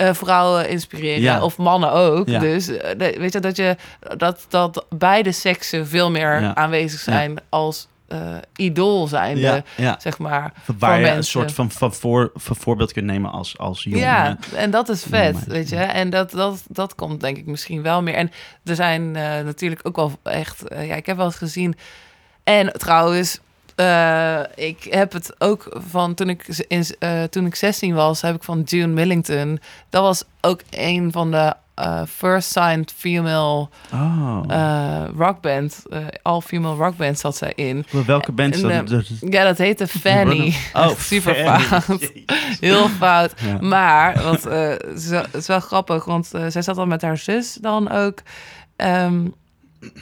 [0.00, 1.20] eh, vrouwen inspireren.
[1.20, 1.42] Ja.
[1.42, 2.28] Of mannen ook.
[2.28, 2.38] Ja.
[2.38, 3.76] Dus eh, de- weet je dat je
[4.16, 6.54] dat, dat beide seksen veel meer Ja.
[6.54, 9.96] aanwezig zijn als eh idool zijnde, Ja, ja.
[10.00, 10.52] zeg maar.
[10.78, 13.98] Waar voor je een soort van, van, voor, van voorbeeld kunt nemen als, als jongen.
[13.98, 15.76] Ja, en dat is vet, weet je.
[15.76, 18.14] En dat, dat, dat komt denk ik misschien wel meer.
[18.14, 18.30] En
[18.64, 19.10] er zijn
[19.44, 20.62] natuurlijk ook wel echt...
[20.68, 21.74] ja, ik heb wel eens gezien...
[22.44, 23.40] En trouwens,
[23.80, 28.20] eh, ik heb het ook van toen ik, in, eh, toen ik 16 was...
[28.20, 29.60] heb ik van June Millington...
[29.90, 34.40] Dat was ook een van de eh, first signed female Oh.
[35.16, 35.82] rockband.
[35.90, 37.86] eh all-female rockband zat zij in.
[38.06, 38.88] Welke band dat?
[38.88, 40.54] Dat- Ja, dat heette Fanny.
[40.72, 41.60] Oh, Super Fanny.
[41.64, 42.12] fout.
[42.60, 43.32] Heel fout.
[43.40, 43.56] Ja.
[43.60, 47.90] Maar, wat, eh, het is wel- grappig, want zij zat dan met haar zus dan
[47.90, 48.18] ook.
[48.76, 49.26] Ehm,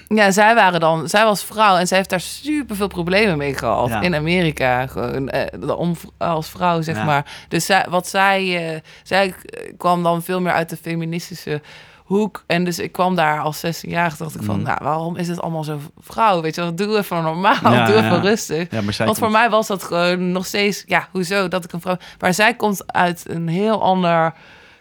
[0.09, 3.55] ja, zij waren dan, zij was vrouw en zij heeft daar super veel problemen mee
[3.55, 4.01] gehad Ja.
[4.01, 7.05] in Amerika, gewoon eh, om, als vrouw zeg Ja.
[7.05, 7.27] maar.
[7.49, 9.35] Dus zij, wat zij, eh, zij
[9.77, 11.63] kwam dan veel meer uit de feministische
[12.05, 14.65] hoek en dus ik kwam daar als 16-jarige dacht ik van, Mhm.
[14.67, 16.41] nou, waarom is het allemaal zo vrouw?
[16.41, 18.05] Weet je, wel, doe even normaal, Ja, doe ja.
[18.05, 18.71] even rustig.
[18.71, 21.73] Ja, maar zij Want voor mij was dat gewoon nog steeds, ja, hoezo dat ik
[21.73, 21.97] een vrouw.
[22.19, 24.35] Maar zij komt uit een heel ander,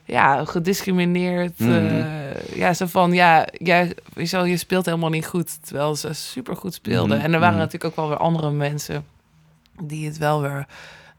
[0.08, 1.60] ja, gediscrimineerd.
[1.60, 1.72] Mhm.
[1.72, 3.96] eh, ja, zo van, ja, jij,
[4.26, 5.66] zo, je speelt helemaal niet goed.
[5.66, 7.16] Terwijl ze super goed speelde.
[7.16, 7.64] Mhm, En er waren mhm.
[7.64, 9.06] natuurlijk ook wel weer andere mensen
[9.82, 10.68] die het wel weer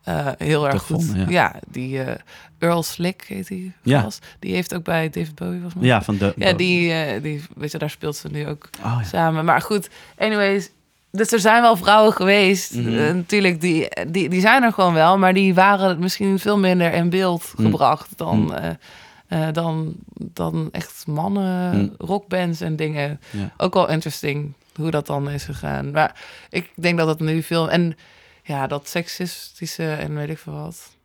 [0.03, 1.05] eh, heel erg goed.
[1.05, 1.27] vonden, ja.
[1.29, 1.55] ja.
[1.71, 2.15] die eh,
[2.59, 4.09] Earl Slick heet die Ja.
[4.39, 5.71] Die heeft ook bij David Bowie mij.
[5.79, 6.33] Ja, van de...
[6.37, 9.05] Ja, die, die, weet je, daar speelt ze nu ook Oh, ja.
[9.05, 9.45] samen.
[9.45, 10.71] Maar goed, anyways.
[11.11, 12.99] Dus er zijn wel vrouwen geweest, Mhm.
[12.99, 16.93] eh, natuurlijk, die, die, die zijn er gewoon wel, maar die waren misschien veel minder
[16.93, 17.63] in beeld Mhm.
[17.71, 18.53] gebracht dan, Mhm.
[18.55, 23.21] eh, eh, dan, dan echt mannen, rockbands en dingen.
[23.31, 23.51] Ja.
[23.57, 25.91] Ook wel interesting hoe dat dan is gegaan.
[25.91, 27.71] Maar ik denk dat het nu veel.
[27.71, 27.97] En
[28.43, 30.97] ja, dat seksistische en weet ik veel wat.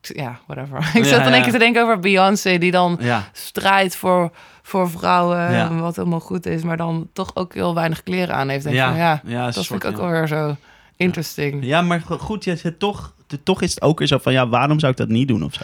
[0.00, 0.78] Ja, whatever.
[0.94, 1.42] Ik Ja, zat één ja.
[1.42, 4.30] keer te denken over Beyoncé, die dan Ja, strijdt voor,
[4.62, 5.74] voor vrouwen, Ja.
[5.74, 8.64] wat helemaal goed is, maar dan toch ook heel weinig kleren aan heeft.
[8.64, 10.02] Denk ja, van, ja, ja, dat soort, vind ik ook ja.
[10.02, 10.56] wel weer zo
[10.96, 11.62] interesting.
[11.62, 14.32] Ja, Ja, maar go- goed, je zit toch, toch is het ook weer zo van,
[14.32, 15.60] ja, waarom zou ik dat niet doen of zo?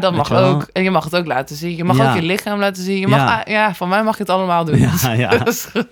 [0.00, 0.68] dat Weet mag ook.
[0.72, 1.76] En je mag het ook laten zien.
[1.76, 2.08] Je mag Ja.
[2.10, 2.98] ook je lichaam laten zien.
[2.98, 3.42] Je mag, Ja.
[3.44, 3.52] ja.
[3.52, 4.78] ja, van mij mag je het allemaal doen.
[4.78, 5.28] Ja, ja.
[5.38, 5.86] Dat is goed.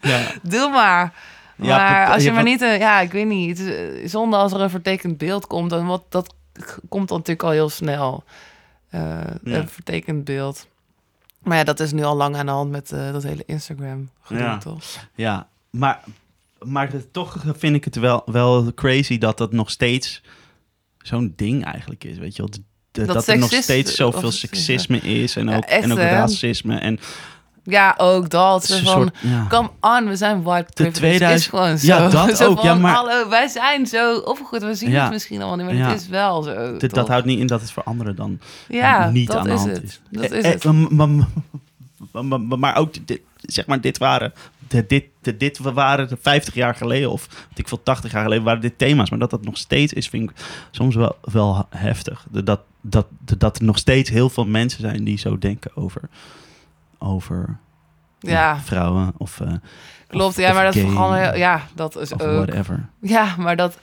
[0.00, 1.12] Ja, Doe maar.
[1.56, 3.66] Ja, Maar dat- als je ja, maar niet, ja, ik weet niet.
[3.66, 3.74] Eh,
[4.04, 6.34] Zonde als er een vertekend beeld komt, dan wat dat
[6.88, 8.24] komt dan natuurlijk al heel snel.
[8.90, 9.36] Ja.
[9.42, 10.66] Een vertekend beeld.
[11.42, 14.10] Maar ja, dat is nu al lang aan de hand met eh, dat hele Instagram
[14.20, 14.58] gedoe, Ja.
[14.58, 14.84] toch?
[15.14, 15.48] ja.
[15.70, 16.04] maar,
[16.62, 20.22] maar toch vind ik het wel, wel crazy dat dat nog steeds
[20.98, 22.50] zo'n ding eigenlijk is, weet je wel.
[22.50, 22.60] Dat
[23.06, 26.78] dat er nog steeds zoveel seksisme is en Ja, ook, echt, en ook racisme.
[26.78, 26.98] En
[27.68, 28.64] Ja, ook dat.
[28.66, 29.46] Zo een van, soort, ja.
[29.48, 30.98] come on, we zijn white privilege.
[31.00, 31.86] 2000 is gewoon zo.
[31.86, 34.62] Ja, dat Zo ook, ja, maar- Hallo, wij zijn zo opgegroeid.
[34.62, 35.02] We zien Ja.
[35.02, 35.88] het misschien allemaal niet, maar Ja.
[35.92, 36.76] het is wel zo.
[36.76, 39.70] Dit- dat houdt niet in dat het voor anderen dan ja, niet aan de hand
[39.70, 39.82] het.
[39.82, 40.00] is.
[40.10, 40.64] Dat Eh, is eh, het.
[42.58, 44.32] maar- ook, dit, zeg maar, dit waren,
[44.86, 45.04] dit,
[45.38, 49.10] dit, waren de 50 jaar geleden of ik veel 80 jaar geleden waren dit thema's.
[49.10, 50.36] Maar dat dat nog steeds is, vind ik
[50.70, 52.26] soms wel, wel heftig.
[52.30, 53.06] Dat, dat, dat,
[53.38, 56.02] dat er nog steeds heel veel mensen zijn die zo denken over,
[56.98, 57.58] over
[58.18, 59.52] Ja, vrouwen of, eh,
[60.06, 60.24] klopt.
[60.24, 62.20] of- Ja, maar dat is gay vooral heel- Ja, dat is ook.
[62.20, 62.88] whatever.
[63.00, 63.78] Ja, maar dat...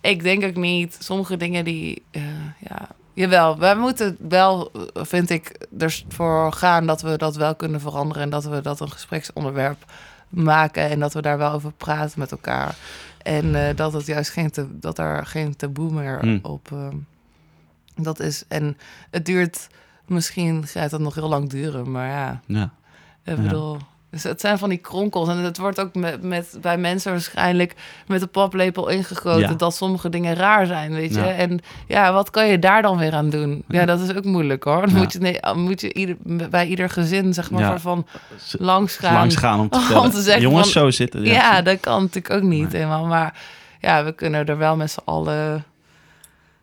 [0.00, 0.96] Ik denk ook niet...
[1.00, 2.02] Sommige dingen die...
[2.10, 2.22] eh,
[2.58, 7.80] ja, jawel, wij moeten wel, eh, vind ik, ervoor gaan dat we dat wel kunnen
[7.80, 8.22] veranderen.
[8.22, 9.84] En dat we dat een gespreksonderwerp
[10.28, 10.90] maken.
[10.90, 12.76] En dat we daar wel over praten met elkaar.
[13.22, 16.38] En eh, dat het juist geen, te, dat er geen taboe meer Hmm.
[16.42, 16.68] op...
[16.72, 16.88] eh,
[17.96, 18.44] dat is...
[18.48, 18.76] En
[19.10, 19.68] het duurt...
[20.08, 22.40] Misschien gaat het nog heel lang duren, maar ja...
[22.46, 22.70] Ja.
[23.24, 23.42] Ik Ja.
[23.42, 23.76] bedoel,
[24.10, 25.28] dus het zijn van die kronkels.
[25.28, 27.74] En het wordt ook met, met, bij mensen waarschijnlijk
[28.06, 29.40] met de paplepel ingegoten...
[29.48, 29.54] Ja.
[29.54, 31.20] dat sommige dingen raar zijn, weet je.
[31.20, 33.64] En ja, wat kan je daar dan weer aan doen?
[33.68, 34.80] Ja, dat is ook moeilijk, hoor.
[34.86, 36.16] Dan moet je, nee, moet je ieder,
[36.50, 38.06] bij ieder gezin, zeg maar, van
[38.58, 39.14] langs gaan.
[39.14, 40.10] Langs gaan om te Om vertellen.
[40.10, 41.22] te zeggen Jongens, van- zo zitten.
[41.24, 43.06] Ja, dat kan natuurlijk ook niet helemaal.
[43.06, 43.34] Maar
[43.80, 45.64] ja, we kunnen er wel met z'n allen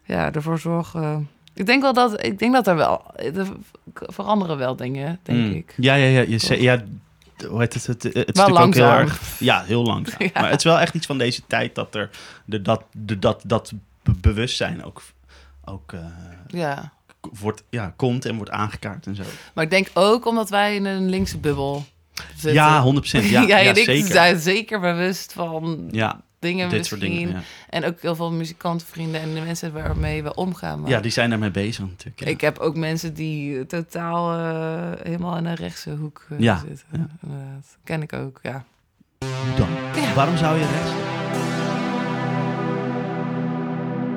[0.03, 1.29] ja, ervoor zorgen...
[1.55, 3.47] Ik denk wel dat, ik denk dat er wel, er
[3.91, 5.51] veranderen wel dingen, denk Mm.
[5.51, 5.73] ik.
[5.77, 6.25] Ja, ja, ja.
[6.27, 6.83] Je zei, ja
[7.47, 7.87] hoe heet het?
[7.87, 9.07] Het, het, het Wel natuurlijk ook heel langzaam.
[9.07, 9.39] erg.
[9.39, 10.17] Ja, heel langzaam.
[10.33, 10.41] Ja.
[10.41, 12.09] Maar het is wel echt iets van deze tijd dat er
[12.45, 13.71] de, dat, de, dat, dat
[14.03, 15.01] be- bewustzijn ook,
[15.65, 15.99] ook eh,
[16.47, 16.91] Ja.
[17.39, 19.23] wordt, ja, komt en wordt aangekaart en zo.
[19.53, 21.85] Maar ik denk ook omdat wij in een linkse bubbel
[22.29, 22.53] zitten.
[22.53, 23.29] Ja, 100%.
[23.29, 24.11] Ja, ja, ik zeker.
[24.11, 27.29] zijn zeker bewust van Ja, dingen dit soort dingen.
[27.29, 27.41] Ja.
[27.69, 30.81] En ook heel veel muzikantenvrienden en de mensen waarmee we omgaan.
[30.81, 32.19] Maar ja, die zijn daarmee bezig natuurlijk.
[32.19, 32.25] ja.
[32.25, 36.57] Ik heb ook mensen die eh, totaal eh, helemaal in een rechtse hoek eh, Ja,
[36.67, 36.85] zitten.
[36.91, 37.07] ja.
[37.21, 37.77] Inderdaad.
[37.83, 38.63] Ken ik ook, ja.
[39.57, 39.67] Dan?
[40.15, 40.91] Waarom zou je rechts?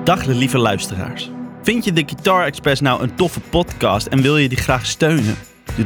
[0.05, 1.31] Dag lieve luisteraars.
[1.63, 5.35] Vind je de Guitar Express nou een toffe podcast en wil je die graag steunen?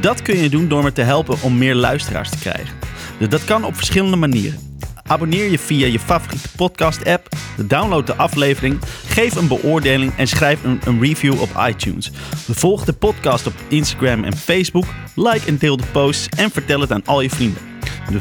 [0.00, 2.76] Dat kun je doen door me te helpen om meer luisteraars te krijgen.
[3.18, 4.71] Dus dat kan op verschillende manieren.
[5.06, 11.00] Abonneer je via je favoriete podcast-app, download de aflevering, geef een beoordeling en schrijf een,
[11.00, 12.10] review op iTunes.
[12.50, 16.92] Volg de podcast op Instagram en Facebook, like en deel de posts en vertel het
[16.92, 17.62] aan al je vrienden.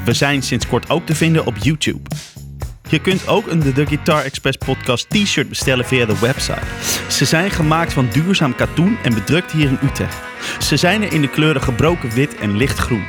[0.05, 2.09] We zijn sinds kort ook te vinden op YouTube.
[2.91, 6.65] Je kunt ook een The Guitar Express podcast t-shirt bestellen via de website.
[7.09, 10.17] Ze zijn gemaakt van duurzaam katoen en bedrukt hier in Utrecht.
[10.59, 13.05] Ze zijn er in de kleuren gebroken wit en lichtgroen.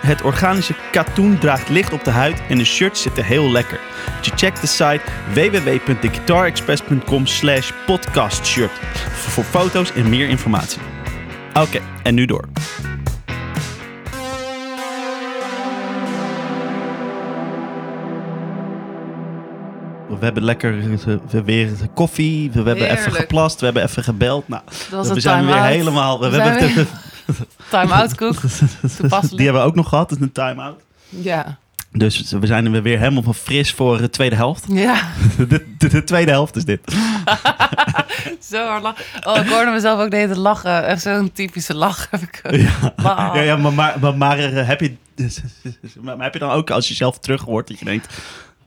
[0.00, 3.80] Het organische katoen draagt licht op de huid en de shirts zitten heel lekker.
[4.22, 8.72] Je checkt de site www.theguitarexpress.com slash podcastshirt
[9.12, 10.80] voor foto's en meer informatie.
[11.54, 12.44] Oké, en nu door.
[20.18, 20.98] We hebben lekker
[21.30, 24.48] we weer koffie, we hebben even geplast, we hebben even gebeld.
[24.48, 26.20] Nou, Dat we zijn weer helemaal...
[26.20, 26.86] We We hebben
[27.70, 28.40] Time-out koek.
[29.30, 30.80] Die hebben we ook nog gehad, een time-out.
[31.08, 31.58] Ja.
[31.92, 34.64] Dus we zijn er weer helemaal van fris voor de tweede helft.
[34.68, 35.00] Ja,
[35.48, 36.80] De, de, de tweede helft is dit.
[38.50, 39.04] zo hard lachen.
[39.24, 40.86] Oh, ik hoorde mezelf ook de hele lachen.
[40.86, 42.40] Echt zo'n typische lach heb ik
[43.02, 44.94] ja, ja maar, maar, maar, maar, eh, heb, je,
[46.00, 48.14] maar heb je dan ook als je zelf terug hoort dat je denkt...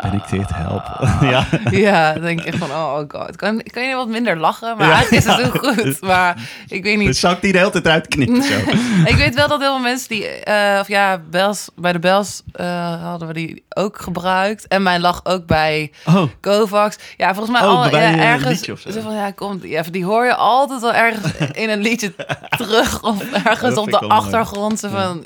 [0.02, 0.84] Ben ik dit help?
[1.32, 1.46] ja.
[1.72, 3.36] Ja, dan denk ik echt van, oh, oh god.
[3.36, 4.78] Kan, kan je wat minder lachen?
[4.78, 4.94] Maar Ja.
[4.94, 6.02] eigenlijk is het heel goed.
[6.02, 6.38] Maar
[6.68, 7.08] ik weet niet.
[7.08, 8.54] Dus zou ik die de hele tijd eruit knippen zo?
[9.12, 12.42] ik weet wel dat heel veel mensen die, eh, of ja, Bels, bij de Bels
[12.52, 14.68] eh, hadden we die ook gebruikt.
[14.68, 16.98] En mijn lag ook bij Oh, Kovacs.
[17.18, 18.50] Ja, volgens mij Oh, al ja, ergens.
[18.50, 19.02] liedje of zo.
[19.02, 22.14] van, ja, komt, ja, die hoor je altijd wel ergens in een liedje
[22.58, 23.04] terug.
[23.04, 24.12] Of ergens op de mooi.
[24.14, 24.80] achtergrond.
[24.80, 25.26] Zo van,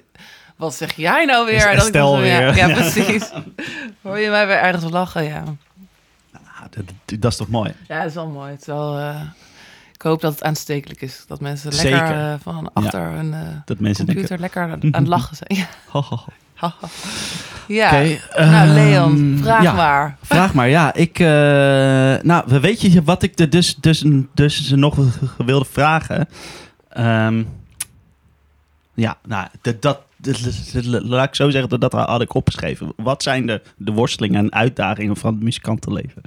[0.56, 1.72] wat zeg jij nou weer?
[1.72, 2.56] Is Dat ik zo, ja, weer.
[2.56, 3.32] ja, precies.
[4.02, 5.44] Hoor je mij weer ergens lachen, ja.
[6.34, 7.74] ah, dat, dat is toch mooi?
[7.88, 8.52] Ja, dat is wel mooi.
[8.52, 9.22] Het is wel, eh,
[9.94, 11.24] ik hoop dat het aanstekelijk is.
[11.28, 14.62] Dat mensen lekker eh, van achter hun eh, Dat mensen computer denken...
[14.70, 15.60] lekker aan het lachen zijn.
[15.60, 15.68] Ja.
[15.90, 16.26] ho, ho, ho.
[16.54, 16.76] Haha.
[17.68, 17.88] ja.
[17.88, 19.74] Oké, nou, ehm, Leon, vraag ja.
[19.74, 20.18] maar.
[20.22, 20.94] Vraag maar, ja.
[20.94, 21.20] Ik,
[22.24, 24.96] nou, we- weet je wat ik er dus, dus, dus nog
[25.38, 26.28] wilde vragen?
[26.90, 27.44] Ehm,
[28.94, 29.48] ja, nou,
[29.80, 30.02] dat-
[30.84, 32.94] laat ik zo zeggen, dat, dat had ik opgeschreven.
[32.96, 36.22] Wat zijn de, de worstelingen en uitdagingen van het muzikantenleven?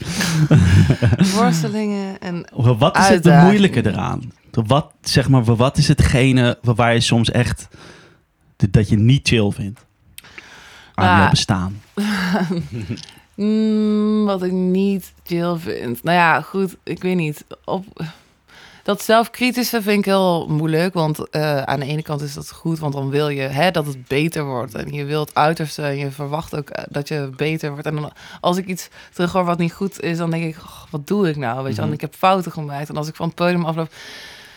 [1.36, 4.32] Worstelingen en Wat is het de moeilijke eraan?
[4.50, 7.68] Wat, zeg maar, wat is hetgene waar je soms echt,
[8.70, 9.86] dat je niet chill vindt
[10.94, 11.80] aan Nou, jouw bestaan?
[13.34, 16.02] mm, wat ik niet chill vind.
[16.02, 17.44] Nou ja, goed, ik weet niet.
[17.64, 17.84] Op,
[18.86, 20.94] dat zelfkritische vind ik heel moeilijk.
[20.94, 23.86] Want eh, aan de ene kant is dat goed, want dan wil je hè, dat
[23.86, 24.74] het beter wordt.
[24.74, 27.86] En je wilt het uiterste en je verwacht ook eh, dat je beter wordt.
[27.86, 30.90] En dan, als ik iets terug hoor wat niet goed is, dan denk ik, "Goh,
[30.90, 31.62] wat doe ik nou?
[31.64, 32.88] Weet je, want ik heb fouten gemaakt.
[32.88, 33.92] En als ik van het podium afloop,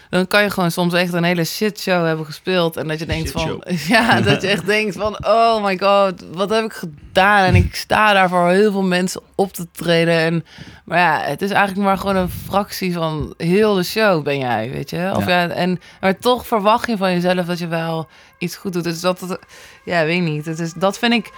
[0.09, 2.77] dan kan je gewoon soms echt een hele shitshow hebben gespeeld.
[2.77, 6.49] En dat je denkt van, ja, dat je echt denkt van, oh my god, wat
[6.49, 7.43] heb ik gedaan?
[7.43, 10.13] En ik sta daar voor heel veel mensen op te treden.
[10.13, 10.45] En,
[10.85, 14.71] maar ja, het is eigenlijk maar gewoon een fractie van heel de show ben jij,
[14.71, 15.11] weet je?
[15.15, 15.47] Of ja.
[15.47, 18.07] en, maar toch verwacht je van jezelf dat je wel
[18.37, 18.83] iets goed doet.
[18.83, 19.39] Dus dat,
[19.85, 20.45] ja, weet niet.
[20.45, 21.31] Het is, dat vind ik,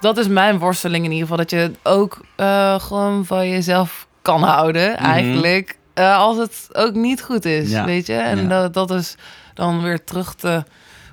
[0.00, 1.44] dat is mijn worsteling in ieder geval.
[1.44, 5.78] Dat je ook eh, gewoon van jezelf kan houden, eigenlijk.
[5.94, 7.84] Eh, als het ook niet goed is, Ja.
[7.84, 8.14] weet je?
[8.14, 8.48] En Ja.
[8.48, 9.14] dat, dat is
[9.54, 10.64] dan weer terug te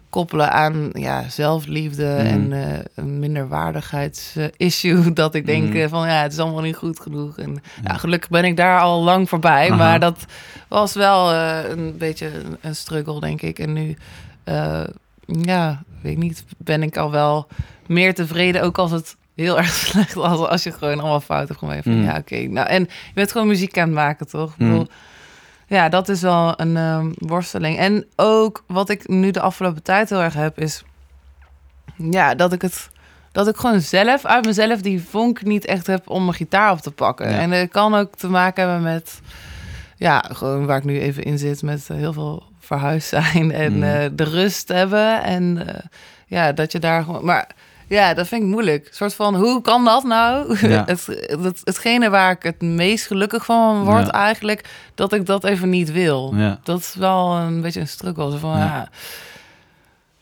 [0.09, 2.25] koppelen aan ja, zelfliefde Mhm.
[2.27, 5.13] en eh, een minderwaardigheidsissue.
[5.13, 5.77] dat ik denk Mhm.
[5.77, 7.38] eh, van ja, het is allemaal niet goed genoeg.
[7.38, 7.97] En ja, Ja.
[7.97, 9.67] gelukkig ben ik daar al lang voorbij.
[9.67, 9.75] Aha.
[9.75, 10.25] Maar dat
[10.67, 13.59] was wel een beetje een, struggle, denk ik.
[13.59, 13.95] En nu,
[15.25, 17.47] ja, weet ik niet, ben ik al wel
[17.88, 18.61] meer tevreden.
[18.63, 20.39] Ook als het heel erg slecht was.
[20.47, 21.84] Als je gewoon allemaal fout hebt gemaakt.
[21.84, 22.03] Van, Mhm.
[22.09, 22.36] Ja, oké.
[22.36, 24.51] Nou, en je bent gewoon muziek aan het maken, toch?
[24.51, 24.69] Ik Mhm.
[24.69, 24.88] bedoel,
[25.67, 27.77] ja, dat is wel een ehm, worsteling.
[27.77, 30.84] En ook wat ik nu de afgelopen tijd heel erg heb, is
[31.95, 32.89] ja, dat ik het.
[33.32, 36.79] Dat ik gewoon zelf uit mezelf die vonk niet echt heb om mijn gitaar op
[36.79, 37.29] te pakken.
[37.29, 37.38] Ja.
[37.38, 39.19] En dat kan ook te maken hebben met.
[39.95, 43.73] Ja, gewoon waar ik nu even in zit met eh, heel veel verhuisd zijn en
[43.75, 43.84] Mm.
[43.84, 45.23] eh, de rust hebben.
[45.23, 45.84] En eh,
[46.27, 47.25] ja, dat je daar gewoon.
[47.25, 47.47] Maar
[47.91, 48.87] ja, dat vind ik moeilijk.
[48.87, 50.57] Een soort van, hoe kan dat nou?
[50.67, 50.83] Ja.
[50.93, 51.05] het,
[51.41, 54.11] het, hetgene waar ik het meest gelukkig van word Ja.
[54.11, 56.33] eigenlijk, dat ik dat even niet wil.
[56.35, 56.59] Ja.
[56.63, 58.37] Dat is wel een beetje een struggle.
[58.37, 58.89] Van, Ja.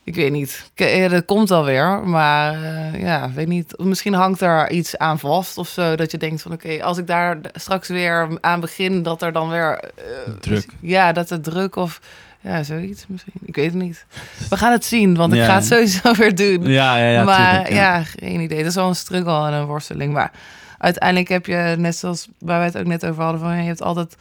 [0.04, 0.70] ik weet niet.
[1.10, 3.74] Dat komt alweer, maar eh, ja, weet niet.
[3.78, 5.96] Misschien hangt er iets aan vast of zo.
[5.96, 9.48] Dat je denkt van oké, als ik daar straks weer aan begin, dat er dan
[9.48, 9.78] weer...
[9.96, 10.66] eh, Druk.
[10.80, 12.00] Ja, dat het druk of...
[12.42, 13.32] Ja, zoiets misschien.
[13.44, 14.06] Ik weet het niet.
[14.50, 15.44] We gaan het zien, want ik Ja.
[15.46, 16.66] ga het sowieso weer doen.
[16.66, 17.24] Ja, ja, ja.
[17.24, 18.02] maar tuurlijk, ja.
[18.02, 18.58] geen idee.
[18.58, 20.12] Dat is wel een struggle en een worsteling.
[20.12, 20.30] Maar
[20.78, 23.82] uiteindelijk heb je, net zoals waar wij het ook net over hadden, van je hebt
[23.82, 24.16] altijd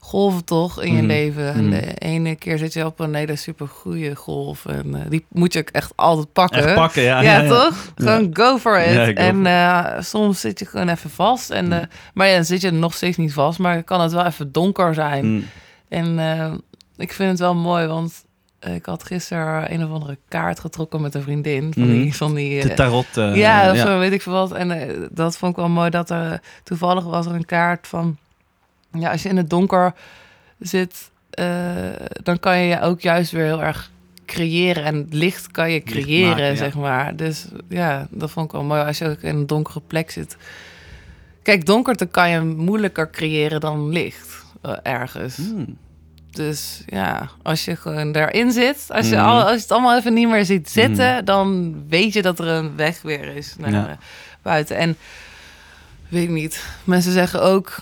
[0.00, 1.06] golven toch in je Mhm.
[1.06, 1.52] leven.
[1.54, 1.70] En Mhm.
[1.80, 4.66] de ene keer zit je op een hele super goede golf.
[4.66, 6.64] En eh, die moet je ook echt altijd pakken.
[6.64, 7.20] Echt pakken, ja.
[7.20, 7.48] ja, ja, ja.
[7.48, 7.92] toch?
[7.94, 8.94] Gewoon go for it.
[8.94, 11.50] Go en eh, soms zit je gewoon even vast.
[11.50, 13.58] En, eh, maar ja, dan zit je nog steeds niet vast.
[13.58, 15.24] Maar kan het wel even donker zijn.
[15.32, 15.44] Mm.
[15.88, 16.18] En
[17.00, 18.24] ik vind het wel mooi, want
[18.60, 21.72] ik had gisteren een of andere kaart getrokken met een vriendin.
[21.72, 21.92] Van Mhm.
[21.92, 23.16] die, van die De eh, tarot.
[23.16, 24.52] eh, ja, of zo, weet ik veel wat.
[24.52, 28.16] En eh, dat vond ik wel mooi dat er toevallig was er een kaart van...
[28.92, 29.92] Ja, als je in het donker
[30.58, 31.46] zit, eh,
[32.22, 33.90] dan kan je je ook juist weer heel erg
[34.26, 34.84] creëren.
[34.84, 36.54] En het licht kan je creëren, maken, ja.
[36.54, 37.16] zeg maar.
[37.16, 40.36] Dus ja, dat vond ik wel mooi als je ook in een donkere plek zit.
[41.42, 45.36] Kijk, donkerte kan je moeilijker creëren dan licht eh, ergens.
[45.36, 45.76] Mm.
[46.30, 49.24] Dus ja, als je gewoon daarin zit, als je, Mhm.
[49.24, 52.46] al, als je het allemaal even niet meer ziet zitten, dan weet je dat er
[52.48, 53.88] een weg weer is naar Ja.
[53.88, 53.94] eh,
[54.42, 54.76] buiten.
[54.76, 54.96] En
[56.08, 57.76] weet ik niet, mensen zeggen ook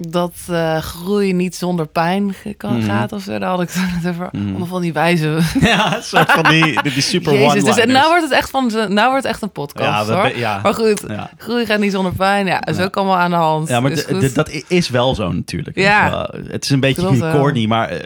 [0.00, 2.86] dat eh, groei niet zonder pijn kan Mhm.
[2.86, 3.38] gaat of zo.
[3.38, 4.28] Daar had ik het over.
[4.32, 4.48] Mhm.
[4.48, 5.38] Allemaal van die wijze.
[5.60, 7.92] Ja, een soort van die, die super Jezus, dus, one-liners.
[7.92, 10.30] nou wordt het echt van, nou wordt het echt een podcast ja, hoor.
[10.32, 10.60] be- ja.
[10.62, 11.30] Maar goed, Ja.
[11.36, 12.46] groei gaat niet zonder pijn.
[12.46, 13.68] Ja, is ook allemaal aan de hand.
[13.68, 14.34] Ja, maar Dus goed.
[14.34, 15.76] dat is wel zo natuurlijk.
[15.78, 16.26] Ja.
[16.30, 17.98] Dus, uh, het is een beetje Klopt corny, maar uh,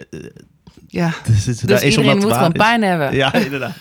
[0.89, 1.11] ja.
[1.27, 3.15] dus, het- Dus daar is iedereen het moet gewoon pijn hebben.
[3.15, 3.77] Ja, inderdaad.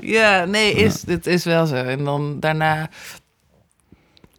[0.00, 1.74] Ja, nee, is, dit is wel zo.
[1.74, 2.88] En dan daarna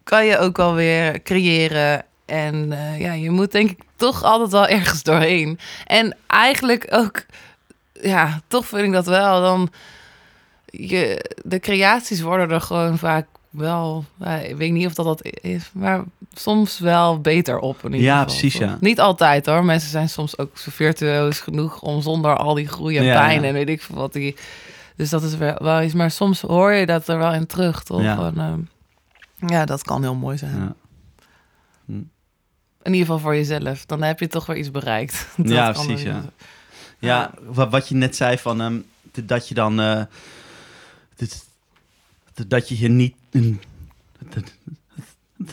[0.04, 2.04] kan je ook alweer creëren.
[2.24, 5.58] En eh, ja, je moet denk ik toch altijd wel ergens doorheen.
[5.86, 7.24] En eigenlijk ook,
[7.92, 9.40] ja, toch vind ik dat wel.
[9.40, 9.68] Dan
[10.66, 14.04] je, de creaties worden er gewoon vaak wel,
[14.42, 16.02] ik weet niet of dat dat is, maar
[16.34, 17.76] soms wel beter op.
[17.84, 18.68] In ieder Ja, geval, precies, toch?
[18.68, 18.76] ja.
[18.80, 19.64] Niet altijd hoor.
[19.64, 23.40] Mensen zijn soms ook zo virtuoos genoeg om zonder al die groei en Ja, pijn
[23.42, 23.46] ja.
[23.48, 24.36] en weet ik veel wat die.
[24.96, 25.94] Dus dat is wel, wel iets.
[25.94, 28.02] Maar soms hoor je dat er wel in terug, toch?
[28.02, 28.32] Ja.
[28.36, 28.60] Ehm,
[29.46, 30.74] ja, dat kan heel mooi zijn.
[32.82, 33.86] In ieder geval voor jezelf.
[33.86, 35.26] Dan heb je toch weer iets bereikt.
[35.44, 36.24] Ja, precies, ja.
[36.98, 38.80] Ja, wa- wat je net zei van ehm,
[39.24, 40.02] dat je dan eh,
[42.46, 43.14] dat je je niet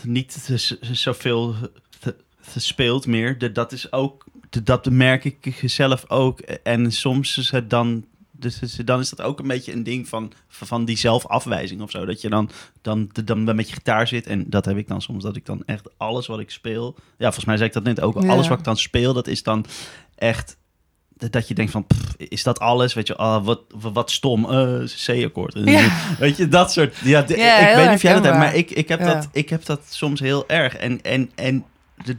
[0.02, 0.48] niet
[0.80, 1.54] zoveel
[2.56, 3.52] speelt meer.
[3.52, 4.24] Dat is ook
[4.62, 6.40] dat merk ik zelf ook.
[6.40, 8.04] En soms is het dan
[8.40, 11.90] dus dus dan is dat ook een beetje een ding van, van die zelfafwijzing of
[11.90, 12.04] zo.
[12.04, 12.50] Dat je dan,
[12.82, 14.26] dan, dan met je gitaar zit.
[14.26, 16.94] En dat heb ik dan soms, dat ik dan echt alles wat ik speel...
[16.98, 18.16] Ja, volgens mij zei ik dat net ook.
[18.16, 19.64] Alles wat ik dan speel, dat is dan
[20.14, 20.56] echt...
[21.16, 22.94] dat- je denkt van, pff, is dat alles?
[22.94, 25.54] Weet je, ah, wat, wat, wat stom, eh, C-akkoord.
[25.64, 25.88] Ja.
[26.18, 26.96] Weet je, dat soort...
[26.96, 29.14] Ja, de- Ja, ik weet niet of jij dat hebt, maar ik, ik, heb Ja.
[29.14, 30.76] dat, ik heb dat soms heel erg.
[30.76, 31.64] En, en, en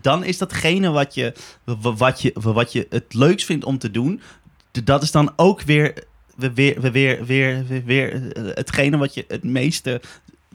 [0.02, 3.92] dan is datgene wat je, wa- wat, je, wat je het leukst vindt om te
[3.92, 4.22] doen...
[4.84, 6.04] dat is dan ook weer,
[6.36, 10.02] weer, weer, weer, weer, weer, weer eh, hetgene wat je het meeste...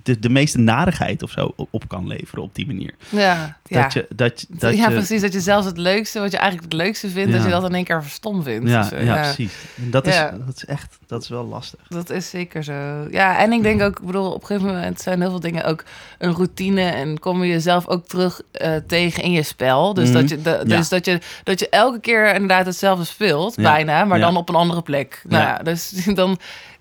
[0.06, 2.94] De, de meeste narigheid of zo op, kan leveren op die manier.
[3.08, 3.82] Ja, ja.
[3.82, 5.20] Dat je, dat, dat ja, je, precies.
[5.20, 7.36] Dat je zelfs het leukste, wat je eigenlijk het leukste vindt, Ja.
[7.36, 8.70] dat je dat in één keer verstom vindt.
[8.70, 9.52] Ja, ja, precies.
[9.76, 10.14] En dat, is,
[10.46, 11.80] dat is echt, dat is wel lastig.
[11.88, 13.06] Dat is zeker zo.
[13.10, 15.64] Ja, en ik denk ook, ik bedoel, op een gegeven moment zijn heel veel dingen
[15.64, 15.84] ook
[16.18, 19.94] een routine en kom je jezelf ook terug eh, tegen in je spel.
[19.94, 20.18] Dus, Mhm.
[20.20, 20.76] dat, je, de, Ja.
[20.76, 24.54] dus dat, je, dat je elke keer inderdaad hetzelfde speelt, bijna, maar dan op een
[24.54, 25.22] andere plek.
[25.28, 26.38] Nou ja, dus dan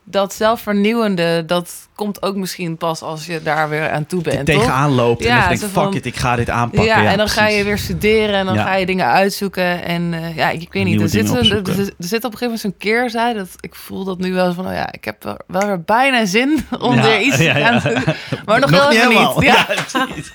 [0.08, 4.46] dat zelfvernieuwende, dat komt ook misschien pas als je daar weer aan toe bent.
[4.46, 6.86] Tegenaan loopt en dan denk fuck van- it, ik ga dit aanpakken.
[7.04, 8.64] Ja, en dan ga je weer studeren en dan Ja.
[8.64, 9.84] ga je dingen uitzoeken.
[9.84, 12.40] En eh, ja, ik, weet niet, er zit, een, er, er zit op een gegeven
[12.42, 13.40] moment zo'n keerzijde.
[13.40, 16.26] Dat ik voel dat nu wel van, oh ja, ik heb wel- wel weer bijna
[16.26, 18.04] zin om weer iets te gaan doen.
[18.46, 19.34] Maar nog, wel even helemaal.
[19.40, 19.44] niet.
[19.46, 19.64] Ja.
[19.64, 20.32] precies.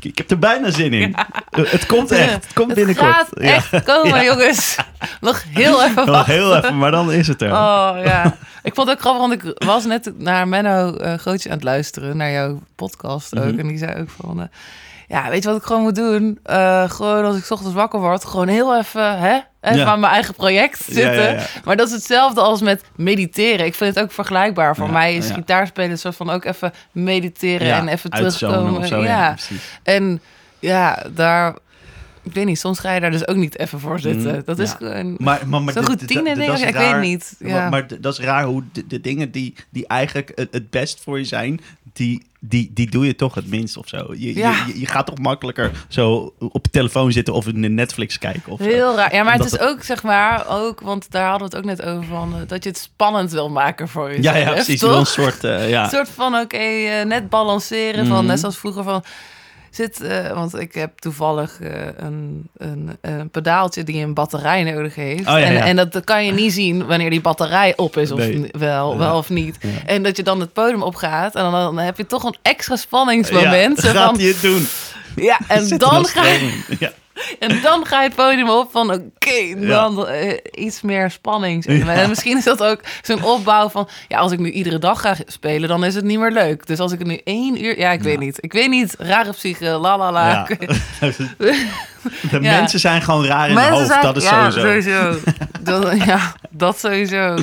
[0.00, 1.14] ik, heb er bijna zin in.
[1.50, 2.32] Het komt echt.
[2.32, 3.14] Het komt Het binnenkort.
[3.14, 4.76] gaat echt komen, jongens.
[5.20, 7.52] Nog heel even Nog heel even, maar dan is het er.
[7.52, 8.36] Oh ja.
[8.62, 12.16] Ik vond ook grappig, want ik was net naar Menno eh Grootje aan het luisteren,
[12.16, 13.44] naar jouw podcast ook.
[13.44, 13.58] Mhm.
[13.58, 14.46] En die zei ook van, eh,
[15.08, 16.38] ja, weet je wat ik gewoon moet doen?
[16.42, 19.38] Eh, gewoon als ik 's ochtends wakker word, gewoon heel even, hè?
[19.60, 19.86] Even Ja.
[19.86, 21.22] aan mijn eigen project zitten.
[21.22, 21.42] ja, ja.
[21.64, 23.66] Maar dat is hetzelfde als met mediteren.
[23.66, 24.76] Ik vind het ook vergelijkbaar.
[24.76, 28.88] Voor mij is gitaarspelen een soort van ook even mediteren en even terugkomen.
[28.88, 29.34] zo, ja.
[29.82, 30.20] En
[30.58, 31.54] ja, daar
[32.22, 34.34] ik weet niet, soms ga je daar dus ook niet even voor zitten.
[34.34, 34.76] Mm, dat is ja.
[34.76, 36.46] gewoon Maar, maar, maar zo'n routine dit- ding.
[36.48, 37.00] dat is Ik raar.
[37.00, 37.34] weet niet.
[37.38, 37.68] Maar, Ja.
[37.68, 41.18] maar dat is raar hoe de, de dingen die, die eigenlijk het, het best voor
[41.18, 41.60] je zijn,
[41.92, 44.14] die, die, die doe je toch het minst of zo.
[44.16, 44.66] Je, Ja.
[44.74, 48.64] je, gaat toch makkelijker zo op je telefoon zitten of in Netflix kijken of zo.
[48.64, 49.14] Heel raar.
[49.14, 51.82] Ja, maar het is ook, zeg maar, ook, want daar hadden we het ook net
[51.86, 54.36] over van, eh, dat je het spannend wil maken voor jezelf.
[54.36, 54.80] Ja, ja, precies.
[54.80, 54.98] Toch?
[54.98, 55.84] een soort, eh, ja.
[55.84, 58.26] Een soort van, oké, eh, net balanceren van, Mhm.
[58.26, 59.04] net zoals vroeger van,
[59.70, 64.94] zit, eh, want ik heb toevallig eh, een, een, een pedaaltje die een batterij nodig
[64.94, 65.20] heeft.
[65.20, 65.64] Oh, ja, en, ja.
[65.66, 68.48] en dat kan je niet zien wanneer die batterij op is of Nee.
[68.58, 68.98] wel, Ja.
[68.98, 69.58] wel of niet.
[69.86, 72.76] En dat je dan het podium opgaat en dan, dan heb je toch een extra
[72.76, 73.82] spanningsmoment.
[73.82, 74.66] Ja, gaat van, hij het doen?
[75.16, 76.62] ja, en dan ga je...
[76.78, 76.90] Ja.
[77.38, 81.64] En dan ga je het podium op van oké, dan eh, iets meer spanning.
[81.64, 81.96] zeg maar.
[81.96, 83.88] En misschien is dat ook zo'n opbouw van...
[84.08, 86.66] ja, als ik nu iedere dag ga spelen, dan is het niet meer leuk.
[86.66, 87.78] Dus als ik nu één uur...
[87.78, 88.38] Ja, ik weet niet.
[88.40, 88.94] Ik weet niet.
[88.98, 90.46] Rare psyche, la la la.
[92.30, 95.18] De mensen zijn gewoon raar in Mensen hoofd, zijn- dat is ja, sowieso.
[95.60, 97.38] dat, ja, dat sowieso.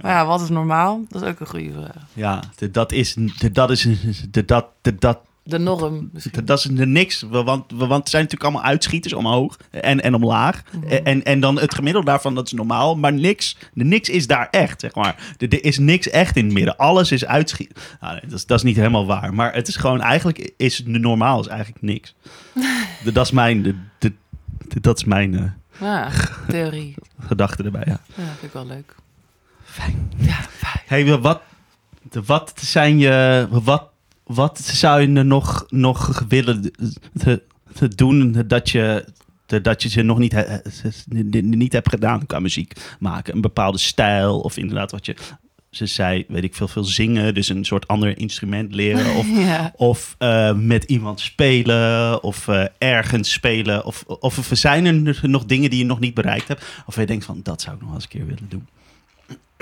[0.00, 1.00] Maar ja, wat is normaal?
[1.08, 2.02] Dat is ook een goede vraag.
[2.12, 2.42] Ja,
[2.72, 3.16] dat is,
[3.52, 3.86] dat is,
[4.30, 4.66] dat,
[4.98, 6.32] dat, De norm misschien.
[6.32, 10.62] Dat, dat is niks, want, want het zijn natuurlijk allemaal uitschieters omhoog en, en omlaag.
[11.04, 14.80] En, en dan het gemiddelde daarvan, dat is normaal, maar niks, niks is daar echt,
[14.80, 15.34] zeg maar.
[15.38, 17.80] Er, er is niks echt in het midden, alles is uitschiet.
[18.00, 20.76] Nou, nee, dat, is, dat is niet helemaal waar, maar het is gewoon, eigenlijk is
[20.76, 22.14] de normaal is eigenlijk niks.
[23.04, 24.12] De- dat is mijn, de, de,
[24.68, 25.44] de- dat is mijn eh,
[25.80, 26.10] Ja,
[26.48, 26.94] theorie.
[27.28, 28.00] gedachte erbij, ja.
[28.14, 28.94] Ja, vind ik wel leuk.
[29.64, 30.12] Fijn.
[30.16, 30.82] Ja, fijn.
[30.86, 31.40] Hey, wat,
[32.10, 33.90] de- wat zijn je, wat,
[34.34, 36.70] wat zou je er nog, nog willen
[37.18, 37.42] te,
[37.74, 39.04] te doen dat je,
[39.46, 40.60] dat je ze nog niet, he-
[41.40, 43.34] niet hebt gedaan qua muziek maken?
[43.34, 45.16] Een bepaalde stijl of inderdaad wat je,
[45.70, 49.72] ze zei, weet ik veel, veel zingen, dus een soort ander instrument leren of, Ja.
[49.76, 55.70] of eh, met iemand spelen of eh, ergens spelen of, of zijn er nog dingen
[55.70, 58.00] die je nog niet bereikt hebt of je denkt van, dat zou ik nog wel
[58.00, 58.66] eens een keer willen doen.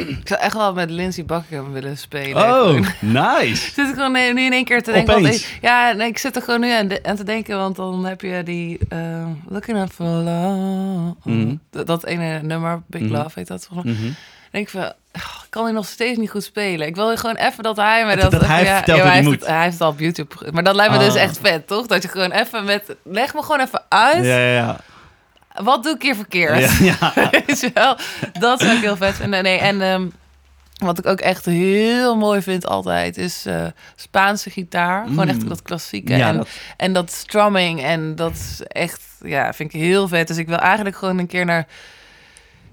[0.09, 2.37] Ik zou echt wel met Lindsay Buckingham willen spelen.
[2.63, 3.71] Oh, nice.
[3.75, 5.25] zit ik gewoon nu in één keer te denken.
[5.25, 8.05] Ik, ja, nee, ik zit er gewoon nu aan, de- aan te denken, want dan
[8.05, 8.99] heb je die eh,
[9.49, 11.59] Looking Up for Love.
[11.71, 13.13] Dat, dat ene nummer, Big Mhm.
[13.13, 14.05] Love heet dat volgens mij.
[14.05, 14.13] Mhm.
[14.51, 14.83] Denk ik van,
[15.13, 16.87] oh, ik kan hij nog steeds niet goed spelen.
[16.87, 19.63] Ik wil gewoon even dat hij me Dat- hij ja, vertelt ja, hij, heeft hij
[19.63, 20.35] heeft al op YouTube.
[20.53, 21.23] Maar dat lijkt me dus Ah.
[21.23, 21.87] echt vet, toch?
[21.87, 22.97] Dat je gewoon even met...
[23.05, 24.25] Leg me gewoon even uit.
[24.25, 24.77] Ja, ja, ja.
[25.55, 26.79] Wat doe ik hier verkeerd?
[26.79, 27.29] Ja, ja.
[27.75, 27.97] Wel?
[28.39, 29.43] Dat zou ik heel vet vinden.
[29.43, 30.07] Nee, en ehm,
[30.77, 35.07] wat ik ook echt heel mooi vind altijd is eh, Spaanse gitaar.
[35.07, 35.49] Gewoon echt Mm.
[35.49, 36.17] dat klassieke.
[36.17, 37.83] Ja, en, dat- en dat strumming.
[37.83, 40.29] En dat is echt, ja, vind ik heel vet.
[40.29, 41.67] Dus ik wil eigenlijk gewoon een keer naar...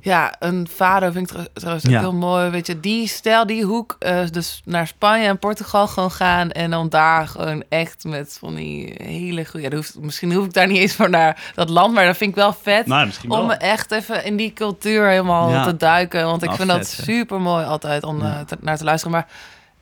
[0.08, 2.00] Ja, een vader vind ik trouw- trouwens ook Ja.
[2.00, 2.50] heel mooi.
[2.50, 3.96] Weet je, die stijl, die hoek.
[4.00, 6.52] eh, dus naar Spanje en Portugal gewoon gaan.
[6.52, 9.70] En dan daar gewoon echt met van die hele goede...
[9.70, 11.94] Ja, misschien hoef ik daar niet eens voor naar dat land.
[11.94, 13.42] Maar dat vind ik wel vet Nou, wel.
[13.42, 15.64] om echt even in die cultuur helemaal Ja.
[15.64, 16.26] te duiken.
[16.26, 19.14] Want ik Ah, vind dat super mooi altijd om eh, te- naar te luisteren.
[19.16, 19.28] Maar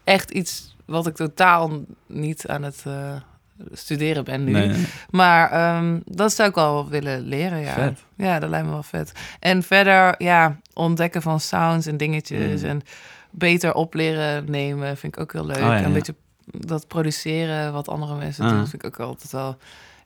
[0.04, 1.72] echt iets wat ik totaal
[2.08, 2.94] niet aan het eh,
[3.72, 4.52] studeren ben nu.
[4.52, 4.86] Nee, nee.
[5.10, 7.74] Maar ehm, dat zou ik wel willen leren, ja.
[7.74, 8.04] Vet.
[8.18, 9.12] Ja, dat lijkt me wel vet.
[9.40, 12.62] En verder, ja, ontdekken van sounds en dingetjes.
[12.62, 12.70] Mm.
[12.70, 12.82] En
[13.32, 15.56] beter op leren nemen vind ik ook heel leuk.
[15.56, 15.86] Oh, ja, En ja.
[15.86, 18.50] een beetje dat produceren wat andere mensen Ah.
[18.52, 19.58] doen, vind ik ook altijd wel...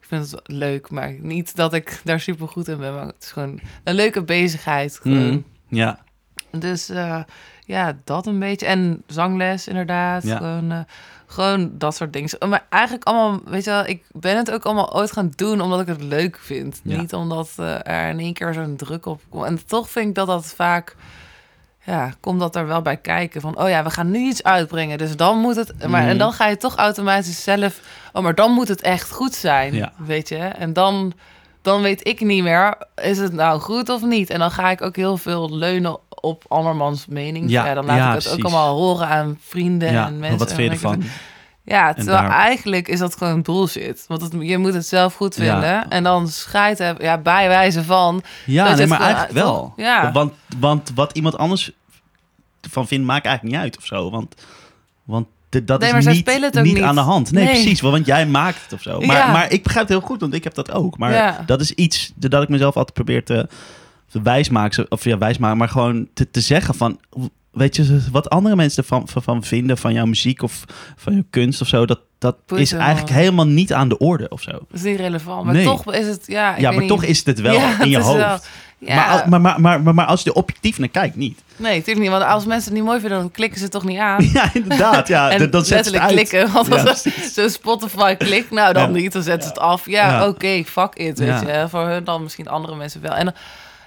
[0.02, 2.94] Ik vind het leuk, maar niet dat ik daar super goed in ben.
[2.96, 5.00] Maar het is gewoon een leuke bezigheid.
[5.04, 5.40] Mhm.
[5.68, 6.00] Ja,
[6.52, 7.24] Dus eh,
[7.66, 8.66] ja, dat een beetje.
[8.66, 10.24] En zangles inderdaad.
[10.24, 10.38] Ja.
[10.38, 10.80] Gewoon, eh,
[11.32, 12.30] gewoon dat soort dingen.
[12.50, 15.82] Maar eigenlijk allemaal, weet je wel, ik ben het ook allemaal ooit gaan doen omdat
[15.82, 16.82] ik het leuk vind.
[16.84, 16.98] Ja.
[17.00, 19.46] Niet omdat eh, er in één keer zo'n druk op komt.
[19.46, 20.96] En toch vind ik dat dat vaak,
[21.84, 23.42] ja, komt dat er wel bij kijken.
[23.42, 24.98] Van, oh ja, we gaan nu iets uitbrengen.
[24.98, 26.10] Dus dan moet het, maar Mhm.
[26.10, 27.80] en dan ga je toch automatisch zelf,
[28.14, 29.74] oh maar dan moet het echt goed zijn.
[29.74, 29.92] Ja.
[29.98, 30.38] Weet je?
[30.38, 31.14] En dan
[31.62, 34.30] dan weet ik niet meer, is het nou goed of niet?
[34.30, 37.50] En dan ga ik ook heel veel leunen op andermans mening.
[37.50, 38.40] Ja, Ja, dan laat ja, ik het precies.
[38.40, 40.06] ook allemaal horen aan vrienden ja.
[40.08, 40.38] en mensen.
[40.40, 41.04] wat vind je ervan?
[41.64, 44.06] Ja, terwijl daar- eigenlijk is dat gewoon bullshit.
[44.08, 45.42] Want het, je moet het zelf goed Ja.
[45.42, 45.90] vinden.
[45.90, 48.22] En dan scheid hebben, ja, bij wijze van...
[48.46, 49.74] Ja, nee, maar gewoon- eigenlijk wel.
[49.76, 50.12] Ja.
[50.12, 51.72] Want, want wat iemand anders
[52.70, 54.10] van vindt, maakt eigenlijk niet uit of zo.
[54.12, 54.36] Want,
[55.04, 56.82] want de- dat Nee, is niet, niet niet.
[56.82, 57.32] aan de hand.
[57.32, 57.54] Nee, Nee.
[57.54, 57.82] precies.
[57.82, 59.00] Want jij maakt het of zo.
[59.00, 59.32] Maar, Ja.
[59.32, 60.98] maar ik begrijp het heel goed, want ik heb dat ook.
[60.98, 63.48] Maar dat is iets dat ik mezelf altijd probeer te,
[64.12, 64.86] te wijsmaken.
[64.92, 67.00] Of ja, wijsmaken, maar gewoon te, te zeggen van...
[67.52, 70.64] Weet je, wat andere mensen ervan van, van vinden van jouw muziek of
[70.96, 71.86] van je kunst of zo...
[71.86, 73.18] dat, dat Boeit is eigenlijk wel.
[73.18, 74.52] helemaal niet aan de orde of zo.
[74.52, 75.44] Dat is niet relevant.
[75.46, 75.64] Maar nee.
[75.64, 76.24] toch is het...
[76.26, 78.18] Ja, ik ja, maar toch is het wel Ja, in je hoofd.
[78.18, 78.40] wel-
[78.78, 79.24] Ja.
[79.28, 81.40] Maar, maar, maar, maar, maar, als je er objectief naar kijkt, niet.
[81.56, 82.10] Nee, natuurlijk niet.
[82.10, 84.24] Want als mensen het niet mooi vinden, dan klikken ze het toch niet aan.
[84.34, 85.08] Ja, inderdaad.
[85.08, 86.52] Ja, en dan zet ze het klikken.
[86.52, 89.12] Want Ja, als zo'n Spotify-klik, nou dan niet.
[89.14, 89.86] Dan zetten ze het af.
[89.90, 91.20] Ja, oké, fuck it.
[91.20, 91.66] Weet je.
[91.70, 93.12] Voor hun dan misschien andere mensen wel.
[93.16, 93.34] En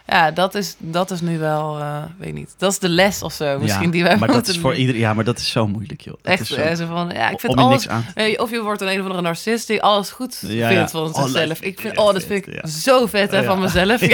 [0.06, 2.54] ja, dat is, dat is nu wel, eh, weet niet.
[2.58, 4.80] Dat is de les of zo misschien Ja, die wij maar dat is voor doen.
[4.80, 6.14] ieder, Ja, maar dat is zo moeilijk, joh.
[6.22, 7.82] Dat Echt, is zo, eh, zo van, ja, ik vind om je alles...
[7.86, 10.68] niks aan eh, Of je wordt een een of andere narcist die alles goed Ja,
[10.68, 11.60] vindt van zichzelf.
[11.60, 14.00] Ik vind, oh, dat vind ik zo vet hè, van mezelf.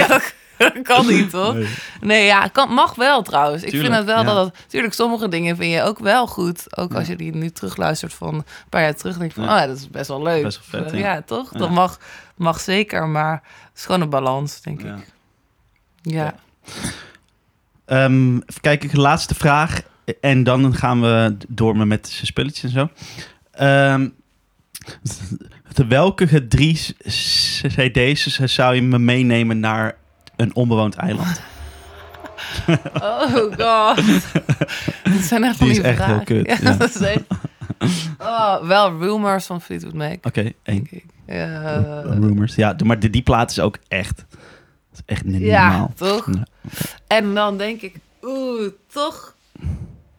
[0.59, 1.53] Ja, dat kan niet, toch?
[1.53, 1.67] Nee.
[2.01, 3.63] Nee, ja, kan, mag wel trouwens.
[3.63, 4.55] Ik vind het wel dat dat...
[4.67, 6.77] Tuurlijk, sommige dingen vind je ook wel goed.
[6.77, 9.17] Ook als je die nu terugluistert van een paar jaar terug.
[9.17, 9.53] denk je van, Ja.
[9.55, 10.43] oh ja, dat is best wel leuk.
[10.43, 11.21] Best wel vet, ja.
[11.25, 11.49] toch?
[11.51, 11.99] Dat mag,
[12.35, 14.95] mag zeker, maar het is gewoon een balans, denk Ja.
[14.95, 15.07] ik.
[16.09, 16.23] Ja.
[16.23, 16.33] Ja.
[17.85, 19.81] Ehm, even kijken, de laatste vraag.
[20.21, 22.89] En dan gaan we door me met zijn spulletjes en zo.
[23.51, 24.07] Ehm,
[25.87, 26.73] welke drie
[27.67, 29.95] cd's zou je me meenemen naar
[30.35, 31.41] een onbewoond eiland?
[33.01, 33.57] Oh god.
[35.03, 36.23] dat zijn echt van Die die, is echt heel vragen.
[36.25, 36.77] kut, Ja, ja.
[36.77, 37.23] dat is echt-
[38.19, 40.53] Oh, wel Rumors van Fleetwood Mac, Oké, één.
[40.63, 41.05] denk ik.
[41.27, 42.55] Ja, Rumors.
[42.55, 44.25] Ja, maar de, die plaat is ook echt...
[45.09, 45.91] Dat echt niet ja normaal.
[45.95, 46.27] toch?
[46.31, 46.43] Ja.
[47.07, 49.35] En dan denk ik, oeh, toch?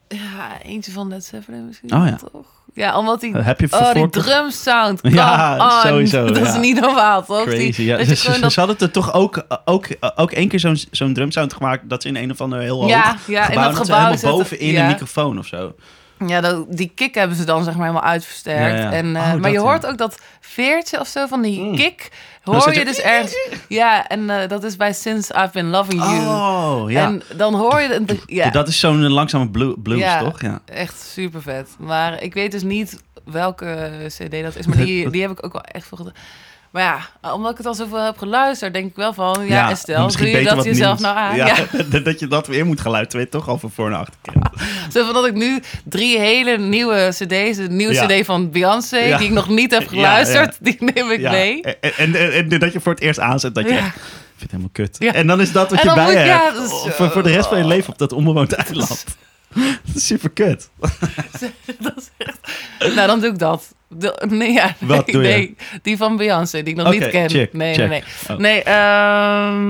[0.08, 1.94] Ja, eentje van Led Zeppelin misschien.
[1.94, 2.18] Oh ja.
[2.32, 2.46] Toch?
[2.74, 3.36] Ja, omdat die...
[3.36, 5.00] Heb je Oh, die drum sound.
[5.18, 5.88] Ja, on.
[5.88, 6.48] sowieso, Dat ja.
[6.48, 7.44] is niet normaal, toch?
[7.44, 7.96] Die- Crazy, ja.
[7.96, 9.86] dat Ze, ze, gewoon ze dat- hadden er toch ook, ook,
[10.16, 11.88] ook één keer zo'n zo'n drumsound gemaakt...
[11.88, 13.64] dat ze in een of ander heel hoog Ja, ja, gebouw...
[13.64, 14.80] dat dat ze gebouw helemaal bovenin ja.
[14.82, 15.74] een microfoon of zo.
[16.26, 18.78] Ja, dat, die kick hebben ze dan zeg maar helemaal uitversterkt.
[18.78, 18.92] Ja, ja.
[18.92, 19.62] En, eh, Oh, maar je ja.
[19.62, 21.76] hoort ook dat veertje of zo van die Mm.
[21.76, 22.09] kick.
[22.42, 23.34] Hoor je je- dus ergens...
[23.68, 26.18] Ja, en eh, dat is bij Since I've Been Loving You.
[26.26, 27.05] Oh, ja.
[27.05, 28.05] En dan hoor je...
[28.26, 30.40] Ja, Dat is zo'n langzame blu- blues, toch?
[30.42, 30.60] Ja.
[30.64, 31.68] echt super vet.
[31.78, 34.66] Maar ik weet dus niet welke cd dat is.
[34.66, 36.14] Maar die, die heb ik ook wel echt veel gedaan.
[36.70, 36.82] Maar
[37.22, 39.47] ja, omdat ik het al zoveel heb geluisterd, denk ik wel van...
[39.47, 41.01] Ja, Estelle, misschien doe je dat jezelf nieuws.
[41.12, 41.36] nou aan?
[41.36, 41.47] Ja,
[41.92, 41.98] Ja.
[42.01, 44.16] dat je dat weer moet gaan luisteren, weet toch al van voor en achter.
[44.92, 47.56] Zo van dat ik nu drie hele nieuwe cd's...
[47.59, 48.06] Een nieuwe Ja.
[48.06, 49.16] cd van Beyoncé, Ja.
[49.18, 50.56] die ik nog niet heb Ja, geluisterd...
[50.60, 51.30] die neem ik Ja.
[51.30, 51.62] mee.
[51.62, 53.78] En, en, en, dat je voor het eerst aanzet, dat je Ja.
[53.78, 53.97] echt...
[53.97, 54.02] Ik
[54.36, 54.97] vind het helemaal kut.
[54.98, 55.12] Ja.
[55.12, 56.20] En dan is dat wat je bij moet- ja,
[56.52, 56.56] hebt.
[56.59, 59.05] is zo- voor, voor de rest van je leven op dat onbewoond eiland.
[59.55, 60.70] Dat is super kut.
[61.78, 62.94] dat is echt...
[62.94, 63.74] Nou, dan doe ik dat.
[63.92, 65.28] De- nee, ja, nee, Wat doe je?
[65.28, 67.30] nee, die van Beyoncé, die ik nog niet ken.
[67.30, 67.88] check, nee, check.
[67.88, 68.02] nee, nee.
[68.30, 68.36] Oh.
[68.36, 69.60] Nee, ehm,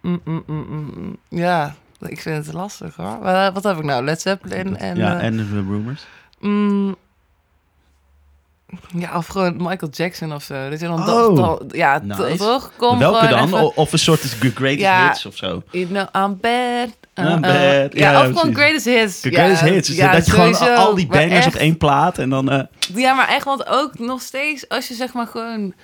[0.00, 3.18] mm, mm, mm, mm, ja, ik vind het lastig hoor.
[3.20, 4.04] Wat, wat heb ik nou?
[4.04, 4.96] Led Zeppelin en...
[4.96, 6.06] ja, eh, en de rumors.
[8.96, 10.70] Ja, of gewoon Michael Jackson of zo.
[10.70, 12.36] Dat je dan Oh, dat- ja, nice.
[12.36, 12.72] toch?
[12.76, 13.44] Kom Welke dan?
[13.44, 15.06] even- Of een soort greatest Ja.
[15.06, 15.62] hits of zo?
[15.70, 16.88] You know, I'm bad.
[17.14, 17.92] Uh, I'm uh, bad.
[17.92, 19.22] Ja, Ja, of gewoon greatest hits.
[19.22, 19.88] Ja, greatest hits.
[19.88, 22.50] Dus ja, dat je gewoon al die bangers op één plaat en dan...
[22.50, 22.60] eh,
[22.94, 25.74] Ja, maar echt, want ook nog steeds als je zeg maar gewoon...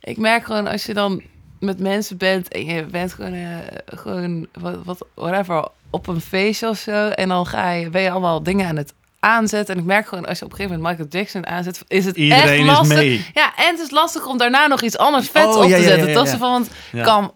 [0.00, 1.22] Ik merk gewoon als je dan
[1.60, 3.48] met mensen bent en je bent gewoon, eh,
[3.86, 7.08] gewoon wat, wat, whatever, op een feestje of zo.
[7.08, 8.92] En dan ga je, ben je allemaal dingen aan het
[9.26, 9.74] aanzetten.
[9.74, 12.16] En ik merk gewoon als je op een gegeven moment Michael Jackson aanzet, is het
[12.16, 12.96] Iedereen echt is lastig.
[12.96, 13.26] mee.
[13.34, 15.76] Ja, en het is lastig om daarna nog iets anders vets Oh, op te ja,
[15.76, 16.08] ja, ja, zetten.
[16.08, 16.24] ja, Toch?
[16.24, 16.30] ja.
[16.30, 16.70] Zo van, want
[17.06, 17.30] come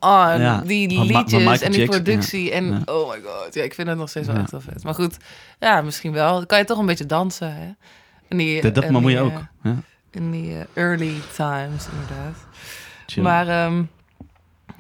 [0.61, 2.51] on, die Maar Ma- maar liedjes en die Jackson, productie.
[2.53, 4.83] En oh my god, ja, ik vind het nog steeds wel echt wel vet.
[4.85, 5.17] Maar goed,
[5.59, 6.35] ja, misschien wel.
[6.37, 7.69] Dan kan je toch een beetje dansen, hè?
[8.29, 9.33] En die, dat dat en maar moet je ook.
[9.33, 9.77] eh, Ja.
[10.11, 12.37] in die eh, early times, inderdaad.
[13.07, 13.23] Chill.
[13.23, 13.83] Maar ehm,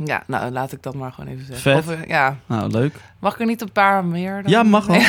[0.04, 1.62] ja, nou laat ik dat maar gewoon even zeggen.
[1.72, 1.78] Vet.
[1.78, 2.94] Of, eh, ja, Nou, leuk.
[3.18, 4.42] mag ik er niet een paar meer?
[4.42, 4.50] Dan?
[4.50, 5.00] Ja, mag wel.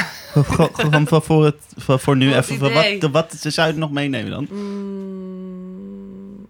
[0.43, 2.73] Gewoon- Gewoon voor, voor, het, voor, voor nu even.
[2.73, 4.47] Wat, wat zou je nog meenemen dan?
[4.51, 6.47] Mm,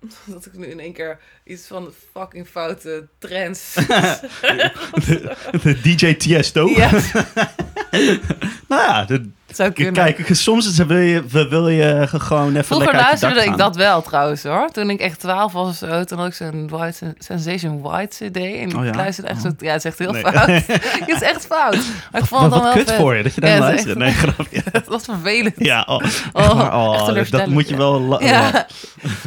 [0.34, 3.74] dat ik nu in één keer iets van fucking foute trends.
[5.62, 6.68] De DJ Tiesto.
[6.68, 6.90] ja,
[8.68, 9.92] Nou ja, de, zou kunnen.
[9.92, 14.68] kijk, soms wil je, wil je gewoon even Vroeger luisterde ik dat wel trouwens hoor.
[14.72, 18.36] Toen ik echt 12 was of zo, toen had ik zo'n White Sensation White CD.
[18.36, 18.88] En Oh ja?
[18.90, 19.50] ik luisterde echt Oh.
[19.50, 19.64] zo.
[19.66, 20.22] Ja, het is echt heel Nee.
[20.22, 20.46] fout.
[21.00, 21.78] het is echt fout.
[22.12, 23.58] Maar ik vond Wat, het dan wat wel kut voor je, dat je daar Ja,
[23.58, 23.98] luistert.
[23.98, 24.62] Nee, grapje.
[24.72, 25.54] Het was vervelend.
[25.58, 26.74] Ja, oh, Oh, waar.
[26.74, 28.22] Oh, dat- dat moet je wel...
[28.24, 28.66] Ja.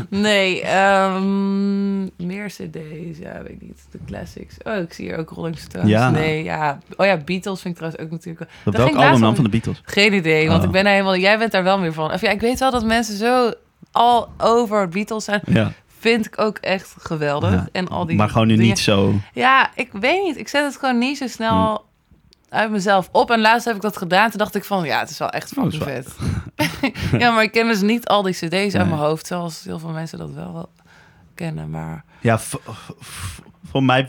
[0.09, 3.17] Nee, ehm, meer CD's.
[3.19, 3.81] Ja, weet ik niet.
[3.91, 4.55] De classics.
[4.63, 5.89] Oh, ik zie hier ook Rolling Stones.
[5.89, 6.09] Ja.
[6.09, 6.77] Nee, ja.
[6.97, 8.49] Oh ja, Beatles vind ik trouwens ook natuurlijk.
[8.63, 9.81] welk album dan van de Beatles?
[9.85, 10.65] Geen idee, want Oh.
[10.65, 11.15] ik ben helemaal.
[11.17, 12.11] Jij bent daar wel meer van.
[12.11, 13.51] Of ja, ik weet wel dat mensen zo
[13.91, 15.41] al over Beatles zijn.
[15.45, 15.71] Ja.
[15.99, 17.51] Vind ik ook echt geweldig.
[17.51, 17.67] Ja.
[17.71, 18.67] En al die maar gewoon nu dingen.
[18.69, 19.13] niet zo...
[19.33, 20.37] Ja, ik weet niet.
[20.37, 21.77] Ik zet het gewoon niet zo snel Hmm.
[22.49, 23.31] uit mezelf op.
[23.31, 24.29] En laatst heb ik dat gedaan.
[24.29, 26.15] Toen dacht ik van, ja, het is wel echt Oh, fucking vet.
[27.21, 28.63] ja, maar ik ken dus niet al die cd's Nee.
[28.77, 29.27] uit mijn hoofd.
[29.27, 30.69] Zoals heel veel mensen dat wel, wel
[31.35, 31.69] kennen.
[31.69, 32.39] Maar Ja,
[33.73, 34.07] voor mij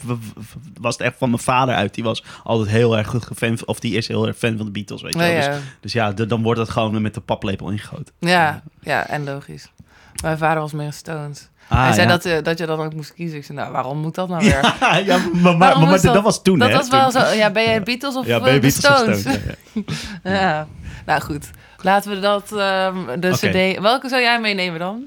[0.81, 1.95] was het echt van mijn vader uit.
[1.95, 4.73] Die was altijd heel erg goed fan, of die is heel erg fan van de
[4.73, 5.29] Beatles, weet je wel.
[5.29, 8.15] ja, Dus, dus ja, dan wordt het gewoon met de paplepel ingegoten.
[8.19, 9.69] ja, ja, en logisch.
[10.23, 11.49] Mijn vader was meer Stones.
[11.69, 12.13] Ah, hij zei ja.
[12.13, 13.39] dat, eh, dat je dan ook moest kiezen.
[13.39, 14.75] Ik zei, nou, waarom moet dat nou weer?
[14.81, 16.77] Ja, ja, maar, maar, dat, dat- was toen, dat hè?
[16.77, 17.27] was wel zo.
[17.33, 19.21] Ja, ben jij Beatles of Ja, eh, ben je de Beatles of Stones?
[19.21, 19.97] Stones?
[20.23, 20.67] Ja.
[21.07, 23.81] Nou goed, laten we dat, ehm, de cd...
[23.81, 25.07] Welke zou jij meenemen dan?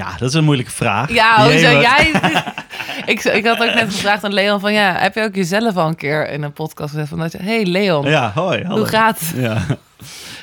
[0.00, 1.12] Ja, dat is een moeilijke vraag.
[1.12, 2.10] Ja, hoe zou jij...
[3.12, 4.72] ik, ik had ook net gevraagd aan Leon van...
[4.72, 7.18] Ja, heb je ook jezelf al een keer in een podcast gezegd van...
[7.18, 8.62] dat je, Hey Leon, Ja, hoi.
[8.62, 8.76] Hallo.
[8.78, 9.32] hoe gaat het?
[9.36, 9.66] Ja.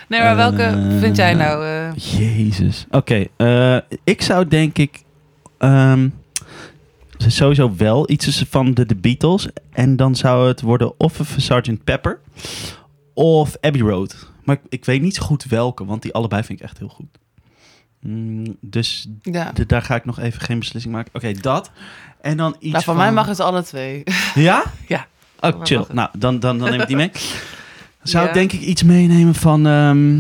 [0.08, 1.66] Nee, maar welke Eh, vind jij nou...
[1.66, 2.86] eh, Jezus.
[2.90, 5.04] Oké, eh, ik zou denk ik
[5.58, 6.10] ehm,
[7.18, 9.48] sowieso wel iets van de, de Beatles.
[9.74, 11.84] En dan zou het worden of een Sgt.
[11.84, 12.20] Pepper
[13.14, 14.32] of Abbey Road.
[14.44, 16.88] Maar ik, ik weet niet zo goed welke, want die allebei vind ik echt heel
[16.88, 17.18] goed.
[18.00, 19.52] Mm, dus ja.
[19.68, 21.12] daar ga ik nog even geen beslissing maken.
[21.16, 21.72] Oké, dat.
[22.22, 24.04] En dan iets Nou, van mij mag het alle twee.
[24.36, 24.64] Ja?
[24.88, 25.08] Ja.
[25.40, 25.86] Oh, Dan chill.
[25.92, 27.12] Nou, dan, dan, dan neem ik die mee.
[28.04, 28.30] Zou Ja.
[28.30, 29.68] ik denk ik iets meenemen van...
[29.68, 30.20] ehm,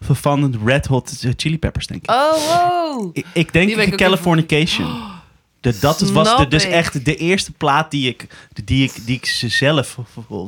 [0.00, 2.10] van- de Red Hot Chili Peppers, denk ik.
[2.10, 3.10] Oh, wow.
[3.12, 4.86] Ik, ik denk ook Californication.
[5.62, 6.70] De, dat was de, dus ik.
[6.70, 8.26] echt de eerste plaat die ik,
[8.64, 9.98] die ik, die ik ze zelf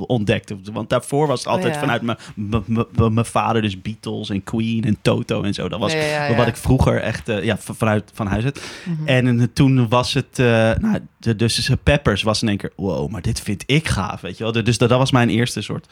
[0.06, 0.56] ontdekte.
[0.72, 1.80] Want daarvoor was het altijd Oh ja.
[1.80, 2.02] vanuit
[3.12, 5.68] mijn- vader, dus Beatles en Queen en Toto en zo.
[5.68, 6.36] Dat was Ja, ja, ja.
[6.36, 8.62] wat ik vroeger echt eh, ja, vanuit van huis uit.
[8.84, 9.06] Mhm.
[9.08, 10.46] En eh, toen was het, eh,
[10.80, 14.38] nou, de, dus Peppers was in één keer, wow, maar dit vind ik gaaf, weet
[14.38, 14.52] je wel.
[14.52, 15.86] Dus dat, dat was mijn eerste soort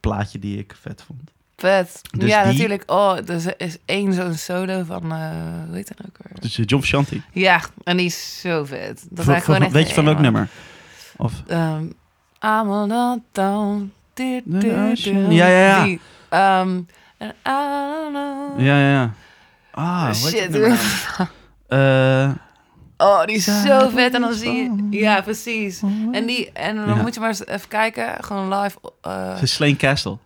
[0.00, 1.20] plaatje die ik vet vond.
[1.62, 2.00] Vet.
[2.18, 2.82] Dus ja, die- natuurlijk.
[2.86, 5.12] Oh, er is één zo'n solo van...
[5.12, 5.18] eh
[5.66, 6.40] hoe heet dat ook weer?
[6.40, 7.22] Dus John Shanti.
[7.32, 9.06] Ja, en die is zo vet.
[9.10, 10.48] Dat hij gewoon echt weet je van welk nummer?
[11.16, 11.82] Of, Ehm,
[12.40, 13.92] I'm on down.
[14.14, 14.58] Du, du,
[14.94, 15.84] du, Ja, ja, ja.
[15.84, 16.76] Die, ehm,
[17.20, 18.60] I don't know.
[18.60, 19.12] ja, ja, ja.
[19.70, 20.50] Ah, dat Shit.
[20.50, 20.76] nou?
[21.68, 22.30] Eh,
[22.96, 24.14] Oh, die is zo vet.
[24.14, 24.86] En dan zie je...
[24.98, 25.82] Ja, precies.
[26.12, 26.94] En, die, en dan Ja.
[27.02, 28.24] moet je maar eens even kijken.
[28.24, 28.78] Gewoon live.
[29.00, 30.18] eh, Slain Castle.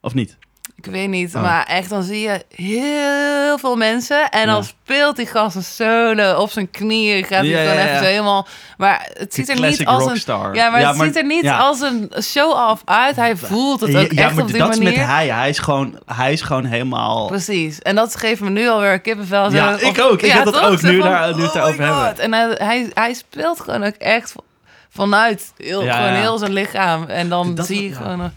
[0.00, 0.36] Of niet?
[0.84, 1.34] Ik weet niet.
[1.34, 1.42] Oh.
[1.42, 4.28] Maar echt, dan zie je heel veel mensen.
[4.30, 4.62] En dan Ja.
[4.62, 7.24] speelt die gast een solo op zijn knieën.
[7.24, 7.98] Gaat hij Ja, gewoon ja, even ja.
[7.98, 8.46] zo helemaal...
[8.76, 10.52] Maar het ziet er niet als een...
[10.52, 13.16] Ja, maar het ziet er niet als een show-off uit.
[13.16, 14.92] Hij voelt het ook ja, echt maar op die dat manier.
[14.92, 15.26] is met hij.
[15.28, 17.26] Hij is gewoon, hij is gewoon helemaal...
[17.26, 17.78] Precies.
[17.78, 19.52] En dat geeft me nu alweer kippenvel.
[19.52, 20.22] Ja, ik ook.
[20.22, 22.18] Ik heb dat ook, nu van, daar- nu het oh erover my hebben.
[22.18, 24.34] En hij, hij, hij speelt gewoon ook echt
[24.90, 27.04] vanuit heel, gewoon heel zijn lichaam.
[27.06, 28.32] En dan Dat- zie je gewoon...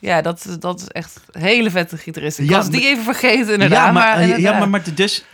[0.00, 2.38] Ja, dat, is- dat is echt een hele vette gitarist.
[2.38, 3.86] Ik Ja, was die even vergeten inderdaad.
[3.86, 5.24] ja, maar, maar, ja, maar, maar dus...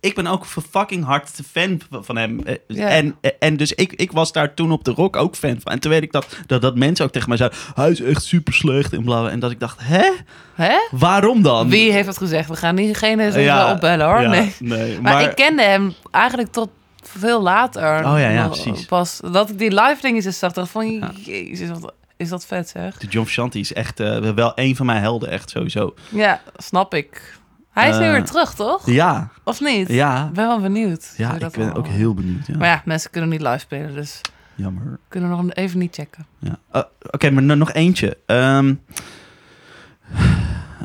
[0.00, 2.40] Ik, ben ook fucking hard fan van hem.
[2.44, 2.88] Eh, Ja.
[2.88, 5.72] En, en dus ik, ik was daar toen op de rock ook fan van.
[5.72, 7.58] En toen weet ik dat, dat, dat mensen ook tegen mij zeiden...
[7.74, 9.28] Hij is echt super slecht en bla.
[9.28, 10.10] En dat ik dacht, hè?
[10.54, 10.74] Hè?
[10.90, 11.68] Waarom dan?
[11.68, 12.48] Wie heeft dat gezegd?
[12.48, 14.20] We gaan diegene Ja, opbellen hoor.
[14.22, 14.54] ja, nee.
[14.58, 14.92] nee.
[15.00, 16.68] Maar, Maar, ik kende hem eigenlijk tot
[17.02, 17.98] veel later.
[17.98, 18.84] Oh ja, ja, precies.
[18.84, 21.12] Pas dat ik die live dingetjes zag, dacht van...
[21.24, 22.96] Jezus, wat is dat vet zeg.
[22.98, 25.94] de John Shanti is echt eh, wel een van mijn helden, echt sowieso.
[26.08, 27.38] Ja, snap ik.
[27.70, 28.86] Hij is nu Eh, weer terug, toch?
[28.90, 29.88] Ja, Of niet?
[29.88, 30.26] ja.
[30.26, 31.14] Ik ben wel benieuwd.
[31.16, 32.46] Ja, ik dat ben ook heel benieuwd.
[32.46, 32.56] Ja.
[32.56, 34.20] Maar ja, mensen kunnen niet live spelen, dus
[34.54, 34.98] Jammer.
[35.08, 36.26] kunnen we nog even niet checken.
[36.38, 36.58] Ja.
[36.74, 38.16] Uh, Oké, maar no- nog eentje.
[38.26, 38.74] Ehm,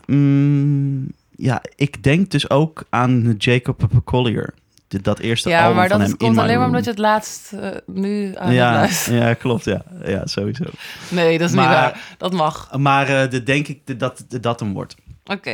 [0.05, 4.53] mm, ja, ik denk dus ook aan Jacob Collier.
[5.01, 6.17] Dat eerste Ja, album maar van dat hem.
[6.17, 9.19] komt alleen maar omdat je het laatst eh, nu aan het ja, luisteren.
[9.27, 9.65] ja, klopt.
[9.65, 10.63] Ja, ja sowieso.
[11.09, 11.99] Nee, dat is Maar- niet waar.
[12.17, 12.69] Dat mag.
[12.77, 14.95] Maar eh, de, denk ik de- dat de, dat hem wordt.
[15.25, 15.53] Oké.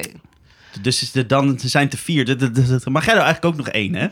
[0.81, 2.26] Dus is de, dan er zijn er vier.
[2.26, 4.07] De, de, de- mag jij er eigenlijk ook nog één, hè?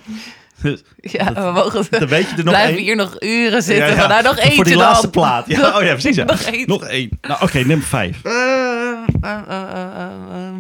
[0.61, 1.85] Dus Ja, Dat- we mogen...
[1.89, 2.84] Dan weet je er nog blijven één.
[2.84, 3.85] hier nog uren zitten.
[3.88, 3.97] Ja, ja.
[3.97, 4.84] Maar nou, nog eentje Voor die dan.
[4.84, 5.47] laatste plaat.
[5.47, 6.15] Ja, oh ja, precies.
[6.15, 6.23] Ja.
[6.23, 6.65] nog eentje.
[6.68, 7.10] Nog één.
[7.22, 8.23] Nou, oké, nummer vijf.
[8.23, 10.53] Eh, eh, eh, eh, eh, eh.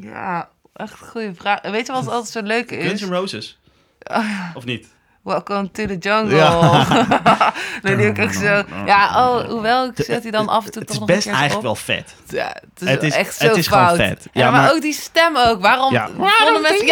[0.00, 1.60] ja, echt een goede vraag.
[1.62, 3.08] Weet je wat altijd zo leuk Guns is?
[3.08, 3.58] N' Roses.
[4.02, 4.24] Ah,
[4.54, 4.86] Of niet?
[5.22, 6.36] Welcome to the jungle.
[6.36, 6.84] Ja.
[7.82, 8.62] nee, die ik echt zo...
[8.86, 11.14] Ja, oh, hoewel ik zet die dan af en toe Het toch is nog een
[11.14, 11.74] best keer eigenlijk op.
[11.86, 12.14] wel vet.
[12.28, 13.96] Ja, het is, Het is- echt zo het is gewoon fout.
[13.96, 14.22] vet.
[14.32, 15.60] Ja, Ja, maar, maar- ook die stem ook.
[15.60, 16.08] Waarom Ja.
[16.08, 16.86] vonden mensen...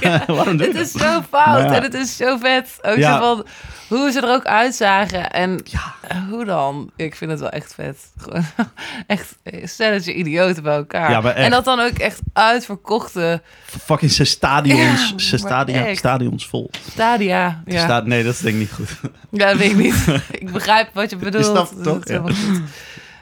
[0.00, 2.78] Ja, Waarom doe je het is zo fout en het is zo vet.
[2.82, 3.46] Ook zo van
[3.90, 5.30] hoe ze er ook uitzagen.
[5.30, 5.94] En Ja.
[6.08, 6.90] eh, hoe dan?
[6.96, 7.96] Ik vind het wel echt vet.
[8.16, 8.44] Gewoon
[9.06, 11.10] echt stelletje idioten bij elkaar.
[11.10, 16.70] Ja, en dat dan ook echt uitverkochte Fucking zijn stadions, Ja, stadia, stadions vol.
[16.90, 17.62] stadia.
[17.64, 18.90] Ja, Staat, nee, dat is denk ik niet goed.
[19.40, 20.06] ja dat weet ik niet.
[20.40, 21.44] ik begrijp wat je bedoelt.
[21.44, 22.04] snapt het Dat toch?
[22.04, 22.60] is helemaal goed.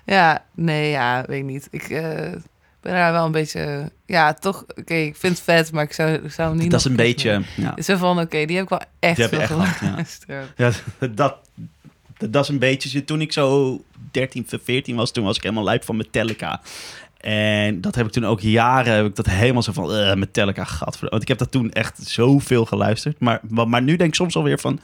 [0.04, 1.68] Ja, nee, ja, weet ik niet.
[1.70, 2.32] Ik eh,
[2.80, 3.90] ben daar wel een beetje...
[4.06, 4.64] Ja, toch...
[4.76, 6.96] Oké, ik vind het vet, maar ik zou, ik zou hem niet Dat is een
[6.96, 7.42] beetje...
[7.56, 7.82] Ja.
[7.82, 9.72] Zo van, oké, die heb ik wel echt Die veel echt gehad, ja.
[9.88, 10.52] geluisterd.
[10.56, 13.04] ja dat, dat, dat is een beetje...
[13.04, 13.80] Toen ik zo
[14.10, 16.60] 13, 14 was, toen was ik helemaal lijp van Metallica.
[17.20, 20.64] En dat heb ik toen ook jaren, heb ik dat helemaal zo van, eh, Metallica,
[20.64, 20.98] gat.
[21.00, 23.20] Want ik heb dat toen echt zoveel geluisterd.
[23.20, 24.80] Maar, maar, maar nu denk ik soms alweer van,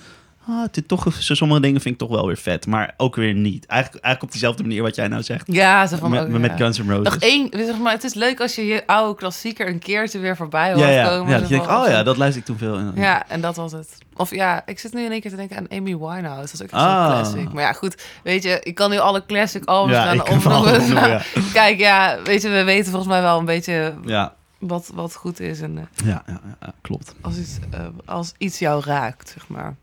[0.48, 2.66] ah, dit toch, sommige dingen vind ik toch wel weer vet.
[2.66, 3.66] Maar ook weer niet.
[3.66, 5.44] Eigenlijk, eigenlijk op diezelfde manier wat jij nou zegt.
[5.52, 6.10] Ja, zo van...
[6.10, 6.56] met, ook, met ja.
[6.56, 7.04] Guns N' Roses.
[7.04, 10.36] Nog één, zeg maar, het is leuk als je je oude klassieker een keertje weer
[10.36, 11.32] voorbij hoort ja, ja, komen.
[11.32, 11.38] ja.
[11.38, 12.92] dat je van- oh ja, dat luister ik toen veel.
[12.94, 13.88] Ja, en dat was het.
[14.16, 16.40] Of ja, ik zit nu in één keer te denken aan Amy Winehouse.
[16.40, 17.04] Dat is ook Ah.
[17.04, 17.52] zo'n classic.
[17.52, 20.86] Maar ja, goed, weet je, ik kan nu alle classic albums Ja, gaan ik opnoemen,
[21.08, 21.22] ja.
[21.52, 25.40] Kijk, ja, weet je, we weten volgens mij wel een beetje Ja, wat, wat goed
[25.40, 25.60] is.
[25.60, 27.14] En eh, ja, ja, ja, klopt.
[27.20, 29.76] als, iets, eh, als iets jou raakt, zeg maar,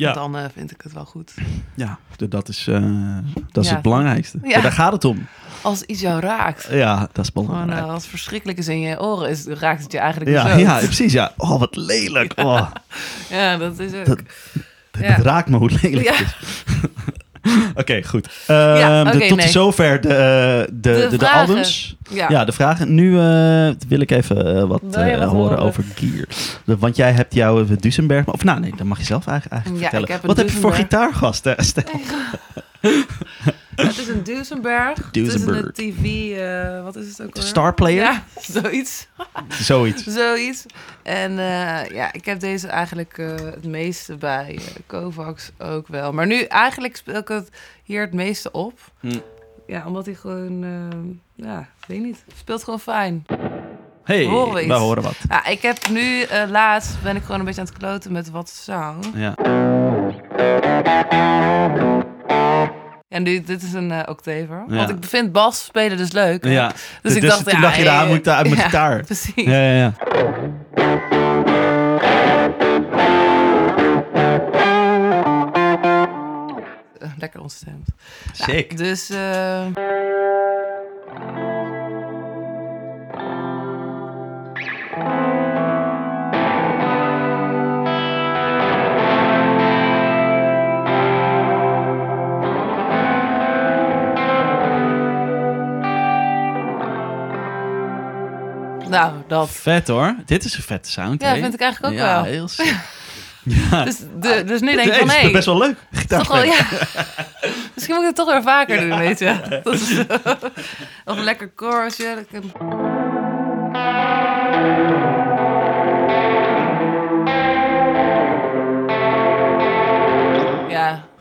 [0.00, 1.34] Ja, dan eh, vind ik het wel goed.
[1.74, 1.98] ja
[2.28, 2.82] dat is, eh,
[3.52, 3.74] dat is Ja.
[3.74, 4.38] het belangrijkste.
[4.42, 4.60] Ja.
[4.60, 5.26] Daar gaat het om.
[5.62, 6.68] Als iets jou raakt.
[6.70, 7.80] Ja, dat is Gewoon, belangrijk.
[7.86, 10.58] eh, als het verschrikkelijk is in je oren, is, raakt het je eigenlijk ja, zo.
[10.58, 11.12] ja, precies.
[11.12, 11.32] Ja.
[11.36, 12.32] Oh, wat lelijk.
[12.36, 12.70] Oh,
[13.30, 14.04] Ja, dat is ook.
[14.06, 14.20] Dat-.
[14.98, 16.14] Het raakt me hoe lelijk Ja.
[16.14, 16.54] het is.
[17.74, 18.28] Oké, goed.
[18.46, 19.48] Ehm, Ja, de- tot nee.
[19.48, 21.40] zover de, eh, de, de, de, vragen.
[21.48, 21.96] albums.
[22.10, 22.26] ja.
[22.28, 22.44] Ja.
[22.44, 22.94] de vragen.
[22.94, 25.58] Nu eh, wil ik even eh, wat, horen horen?
[25.58, 26.24] over Gear.
[26.64, 28.26] De- Want jij hebt jouw Duesenberg...
[28.26, 30.26] Of nou, nee, dat mag je zelf eigenlijk, eigenlijk Ja, vertellen.
[30.26, 31.08] wat heb je voor Duesenberg.
[31.10, 31.44] gitaargast?
[32.80, 35.10] Het is een Duesenberg.
[35.10, 35.66] Duesenberg.
[35.66, 37.48] Het is een TV, eh, wat is het ook alweer?
[37.48, 38.02] Star Player?
[38.02, 38.24] Ja,
[38.62, 39.08] zoiets.
[39.48, 40.02] Zoiets.
[40.02, 40.66] Zoiets.
[41.02, 46.12] En eh, ja, ik heb deze eigenlijk eh, het meeste bij Kovacs ook wel.
[46.12, 47.48] Maar nu eigenlijk speel ik het
[47.82, 48.78] hier het meeste op.
[49.00, 49.18] Hm.
[49.66, 50.64] Ja, omdat hij gewoon,
[51.34, 53.26] ja, ik weet niet, speelt gewoon fijn.
[54.04, 55.16] Hey, Horen we horen wat.
[55.28, 58.48] Ja, ik heb nu laatst ben ik gewoon een beetje aan het kloten met wat
[58.48, 59.10] sound.
[59.14, 59.34] Ja.
[63.10, 64.64] En nu, dit is een eh octaver.
[64.68, 64.74] Ja.
[64.74, 66.44] Want ik vind bas spelen dus leuk.
[66.44, 66.72] ja.
[67.02, 69.02] Dus, ik dacht, toen ja, dacht je, daar eh, moet ik uit mijn ja, gitaar.
[69.04, 69.44] Precies.
[69.44, 69.92] Ja, ja, ja.
[76.98, 77.88] Eh, Lekker ontstemd.
[78.32, 78.76] Sick.
[78.76, 79.66] Dus eh,
[98.90, 99.50] nou, dat.
[99.50, 100.14] Vet hoor.
[100.26, 101.22] Dit is een vette sound.
[101.22, 101.40] Ja, hè?
[101.40, 102.24] vind ik eigenlijk ook ja, wel.
[102.24, 102.48] heel
[103.42, 103.84] ja.
[103.84, 105.76] Dus, de, dus nu denk ik Nee, van, is nee, best wel leuk.
[106.08, 106.66] toch wel, ja.
[107.74, 109.36] Misschien moet ik het toch weer vaker doen, weet je.
[109.64, 109.98] Dat is,
[111.04, 112.26] of een lekker chorusje.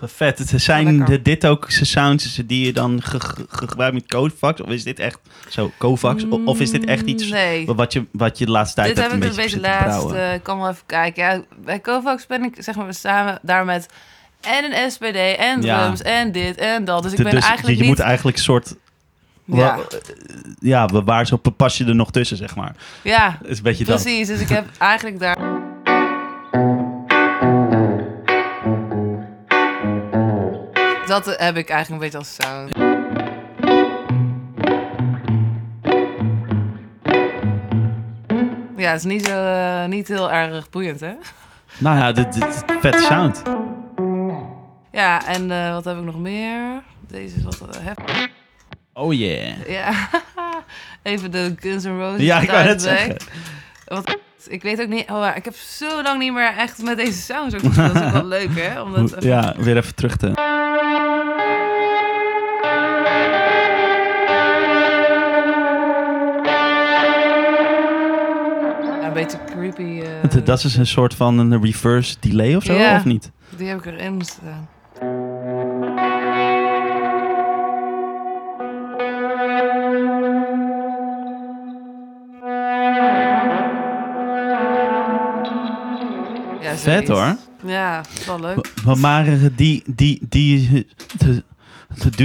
[0.02, 0.38] Vet.
[0.40, 4.06] Het zijn de, dit ook de sounds die je dan ge- ge- ge- gebruikt met
[4.08, 4.62] Kovacs?
[4.62, 5.20] Of is dit echt
[5.50, 5.72] zo?
[5.80, 7.66] O- Of is dit echt iets Mm, Nee.
[7.66, 10.12] wat, je, wat je de laatste tijd Dit hebt heb een beetje laatst.
[10.12, 11.24] eh, Ik kan wel even kijken.
[11.24, 13.86] Ja, bij Kovacs ben ik, zeg maar, we samen daar met
[14.42, 15.82] en een SPD en Ja.
[15.84, 17.04] drums en dit en dat.
[17.04, 17.98] Dus ik De- ben dus eigenlijk je, je niet...
[17.98, 18.76] moet eigenlijk een soort...
[19.46, 19.84] ja, wa-
[20.60, 22.76] ja, wa- waar zo pas je er nog tussen, zeg maar.
[23.04, 24.02] ja, is een beetje dat.
[24.02, 24.28] precies.
[24.28, 25.38] Dus ik heb eigenlijk daar...
[31.10, 32.72] Dat heb ik eigenlijk een beetje als sound.
[38.78, 41.12] Ja, het is niet, zo, eh, niet heel erg boeiend, hè?
[41.78, 43.42] Nou ja, dit, dit, vette sound.
[44.92, 46.82] Ja, en eh, wat heb ik nog meer?
[47.08, 48.28] Deze is wat eh, heftig.
[48.94, 49.68] Oh yeah.
[49.70, 49.92] Ja,
[51.04, 52.22] even de Guns N' Roses.
[52.22, 52.98] Ja, ik net thuisback.
[52.98, 53.18] zeggen.
[53.86, 54.18] Want
[54.48, 55.10] ik weet ook niet...
[55.10, 57.94] Oh, ik heb zo lang niet meer echt met deze sounds ook gespeeld.
[57.94, 58.82] Dat is ook wel leuk, hè?
[58.82, 60.32] Om dat Hoe- even- Ja, weer even terug te...
[69.22, 70.02] beetje creepy.
[70.02, 73.32] eh, Dat is een soort van een reverse delay of zo, of niet?
[73.58, 74.68] Die heb ik erin staan.
[86.62, 87.36] Ja, Vet hoor.
[87.66, 88.74] Ja, wel leuk.
[88.98, 90.88] Maar, eh, die, die, die,
[91.18, 91.44] de,
[92.16, 92.24] de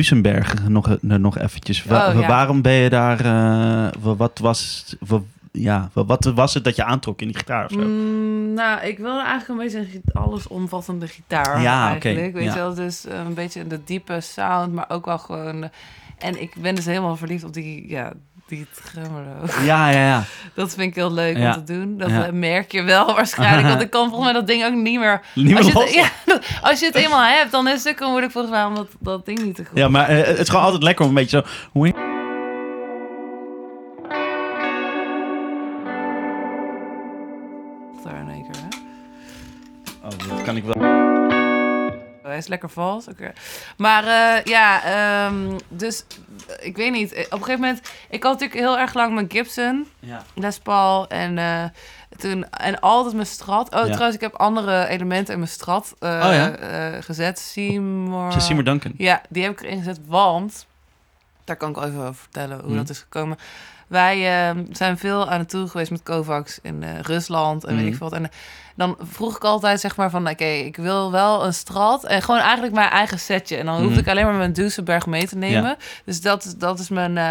[0.68, 1.84] nog, nog eventjes.
[1.84, 2.26] Wa- Oh, ja.
[2.26, 5.22] Waarom ben je daar, eh, wa- wat was, wa-
[5.59, 7.78] ja, wa- wat was het dat je aantrok in die gitaar of zo?
[7.78, 11.60] Mm, nou, ik wilde eigenlijk een beetje een allesomvattende gitaar.
[11.60, 12.32] Ja, eigenlijk.
[12.35, 12.52] Weet ja.
[12.55, 15.62] je wel, dus eh, een beetje de diepe sound, maar ook wel gewoon.
[15.62, 15.68] eh,
[16.18, 18.12] en ik ben dus helemaal verliefd op die, ja,
[18.47, 19.31] die tremolo.
[19.64, 20.24] Ja, ja, ja.
[20.55, 21.55] Dat vind ik heel leuk Ja.
[21.56, 21.98] om te doen.
[21.98, 22.26] Dat Ja.
[22.26, 23.68] eh, merk je wel waarschijnlijk.
[23.68, 25.20] Want ik kan volgens mij dat ding ook niet meer.
[25.35, 25.94] Niet meer Als je, het,
[26.26, 28.89] ja, als je het eenmaal hebt, dan is het stukken moeilijk volgens mij om dat,
[28.98, 29.78] dat ding niet te goed.
[29.78, 32.14] Ja, maar het is gewoon altijd lekker om een beetje zo...
[40.44, 41.02] kan ik wel.
[42.22, 43.08] Hij is lekker vals.
[43.08, 43.32] oké.
[43.76, 46.04] Maar eh, ja, ehm, dus
[46.60, 47.10] ik weet niet.
[47.12, 47.80] Op een gegeven moment,
[48.10, 50.22] ik had natuurlijk heel erg lang mijn Gibson, Ja.
[50.34, 51.64] Les Paul en eh,
[52.16, 53.74] toen en altijd mijn Strat.
[53.74, 53.86] Oh, Ja.
[53.86, 56.50] trouwens, ik heb andere elementen in mijn Strat eh, Oh ja?
[56.56, 57.38] eh, gezet.
[57.38, 58.32] Seymour.
[58.32, 58.92] Ze Seymour Duncan.
[58.96, 60.66] Ja, die heb ik erin gezet, want
[61.44, 62.76] daar kan ik wel even over vertellen hoe Mhm.
[62.76, 63.38] dat is gekomen.
[63.89, 67.78] Wij eh, zijn veel aan het tour geweest met Kovacs in eh, Rusland en weet
[67.85, 67.93] Mhm.
[67.93, 68.19] ik veel wat.
[68.19, 68.31] En eh,
[68.77, 72.40] dan vroeg ik altijd zeg maar van, oké, ik wil wel een strat en gewoon
[72.40, 73.56] eigenlijk mijn eigen setje.
[73.56, 73.98] En dan hoefde Mhm.
[74.01, 75.77] ik alleen maar mijn Duesenberg mee te nemen.
[76.05, 77.31] Dus dat, is- dat is mijn, eh,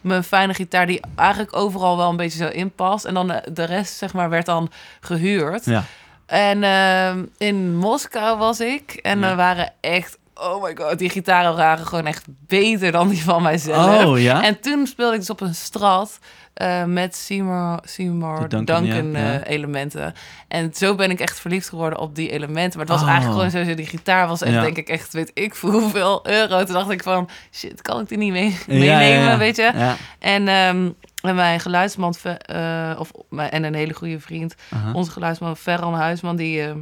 [0.00, 3.04] mijn fijne gitaar die eigenlijk overal wel een beetje zo inpast.
[3.04, 4.70] En dan de rest zeg maar werd dan
[5.00, 5.64] gehuurd.
[5.64, 5.84] Ja.
[6.26, 8.92] En ehm, in Moskou was ik.
[8.92, 9.28] En Ja.
[9.30, 10.18] er waren echt...
[10.42, 14.04] Oh my god, die gitaren waren gewoon echt beter dan die van mijzelf.
[14.04, 14.42] Oh ja?
[14.44, 16.18] En toen speelde ik dus op een strat
[16.54, 19.40] eh, met Seymour, Seymour Duncan, Duncan, ja, ja.
[19.40, 20.14] eh, elementen.
[20.48, 22.78] En zo ben ik echt verliefd geworden op die elementen.
[22.78, 23.08] Maar het was Oh.
[23.08, 26.64] eigenlijk gewoon sowieso, die gitaar was echt denk ik echt, weet ik veel hoeveel euro.
[26.64, 29.94] Toen dacht ik van, shit, kan ik die niet mee, meenemen, weet je?
[30.18, 30.90] En, ehm,
[31.22, 32.14] en mijn geluidsman,
[32.46, 34.54] eh, of, mijn- en een hele goede vriend,
[34.92, 36.78] onze geluidsman Ferran Huisman, die, ehm,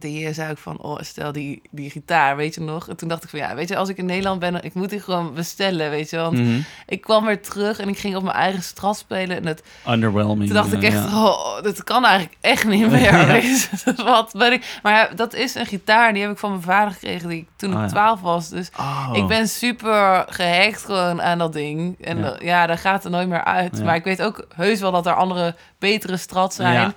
[0.00, 2.88] die eh, zei ook van, oh, stel die, die gitaar, weet je nog?
[2.88, 4.90] En toen dacht ik van, ja, weet je, als ik in Nederland ben, ik moet
[4.90, 6.16] die gewoon bestellen, weet je.
[6.16, 6.58] Want Mhm.
[6.86, 9.36] ik kwam weer terug en ik ging op mijn eigen strat spelen.
[9.36, 10.44] En het, Underwhelming.
[10.46, 11.24] toen dacht ik eh, echt, ja.
[11.24, 13.00] oh, dat kan eigenlijk echt niet meer.
[13.00, 13.26] Ja.
[13.26, 13.68] weet je.
[13.94, 14.78] Dus Wat ben ik?
[14.82, 17.48] Maar ja, dat is een gitaar, die heb ik van mijn vader gekregen die ik
[17.56, 17.88] toen Oh, ik.
[17.88, 18.48] 12 was.
[18.48, 19.08] Dus Oh.
[19.12, 21.96] ik ben super gehecht gewoon aan dat ding.
[22.04, 22.24] En Ja.
[22.24, 23.84] ja, ja daar gaat er nooit meer uit.
[23.84, 26.94] Maar ik weet ook heus wel dat er andere, betere strats zijn.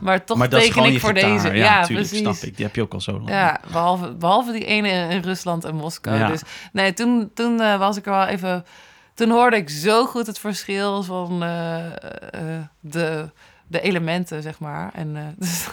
[0.00, 1.30] Maar toch maar teken ik voor gitaar.
[1.32, 1.46] deze.
[1.48, 2.24] Ja, Ja, tuurlijk, precies.
[2.42, 2.56] Ik.
[2.56, 3.28] Die heb je ook al zo lang.
[3.28, 6.18] Ja, behalve, behalve die ene in Rusland en Moskou.
[6.18, 6.28] Ja.
[6.28, 6.42] Dus
[6.72, 8.64] nee, toen, toen eh, was ik er wel even.
[9.14, 13.30] Toen hoorde ik zo goed het verschil van eh, eh, de,
[13.66, 14.90] de elementen, zeg maar.
[14.94, 15.66] En dus,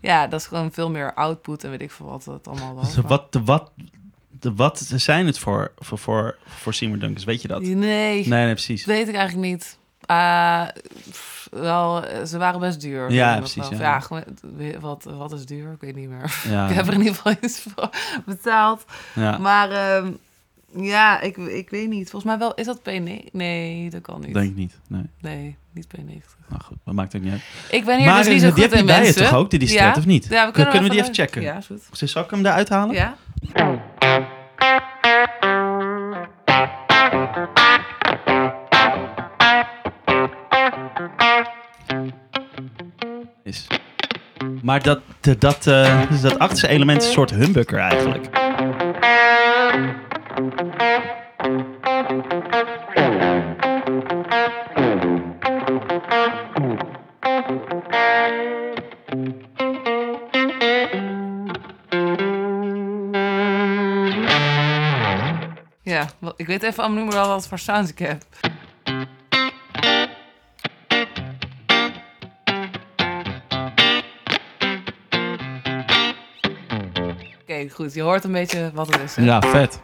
[0.00, 2.94] ja, dat is gewoon veel meer output en weet ik veel wat het allemaal was.
[2.94, 3.70] Dus wat, de, wat,
[4.40, 7.24] de, wat zijn het voor, voor, voor, voor Seymour Duncans?
[7.24, 7.60] Weet je dat?
[7.60, 8.84] Nee, Nee, nee, precies.
[8.84, 9.78] weet ik eigenlijk niet.
[10.06, 10.68] Ah,
[11.10, 13.10] pff, wel, eh, ze waren best duur.
[13.12, 13.78] Ja, precies, ja.
[13.78, 14.24] Ja, gewoon,
[14.80, 15.72] wat, wat is duur?
[15.72, 16.40] Ik weet niet meer.
[16.48, 17.90] Ja, Ik heb er in ieder geval iets voor
[18.26, 18.84] betaald.
[19.14, 19.38] ja.
[19.38, 20.12] Maar ehm,
[20.76, 22.10] ja, ik, ik weet niet.
[22.10, 23.30] Volgens mij wel, is dat P9?
[23.32, 24.34] Nee, dat kan niet.
[24.34, 24.78] Denk ik niet.
[24.88, 26.48] Nee, Nee, niet P90.
[26.48, 27.42] nou goed, dat maakt ook niet uit.
[27.70, 29.22] Ik ben hier maar dus niet eh, zo die goed in bij je mensen.
[29.22, 29.74] toch ook, die, die Ja.
[29.74, 30.26] strat, of niet?
[30.28, 31.42] Ja, we kunnen, kunnen, we die even checken?
[31.42, 32.10] Ja, is goed.
[32.10, 32.94] Zal ik hem eruit halen?
[32.94, 33.16] Ja?
[44.70, 45.00] Maar dat,
[45.38, 48.28] dat, eh, dus dat achterste element is een soort humbucker eigenlijk.
[65.82, 66.06] Ja,
[66.36, 68.22] ik weet even meer wel wat voor sounds ik heb.
[77.68, 77.94] Goed.
[77.94, 79.16] Je hoort een beetje wat het is.
[79.16, 79.22] hè?
[79.24, 79.80] Ja, vet.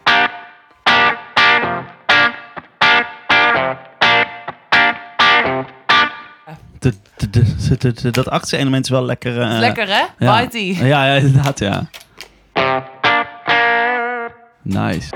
[6.78, 9.40] De, de, de, de- de- dat achterste element is wel lekker...
[9.40, 10.02] eh, Lekker, hè?
[10.18, 10.40] ja.
[10.40, 10.86] Bitey.
[10.86, 11.86] Ja, ja, inderdaad, ja.
[14.62, 15.08] Nice.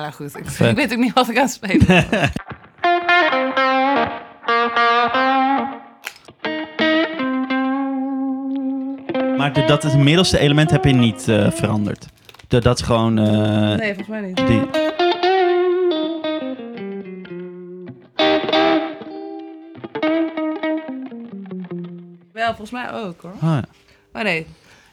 [0.00, 0.36] Ja, nou goed.
[0.36, 2.04] Ik, weet ook niet wat ik aan het spelen.
[9.36, 12.06] Maar de, dat het middelste element heb je niet eh, veranderd.
[12.48, 13.18] De, dat is gewoon...
[13.18, 14.36] eh, Nee, volgens mij niet.
[14.46, 14.62] die,
[22.32, 23.32] Wel, volgens mij ook hoor.
[23.32, 23.64] ah, ja.
[24.12, 24.46] Maar nee.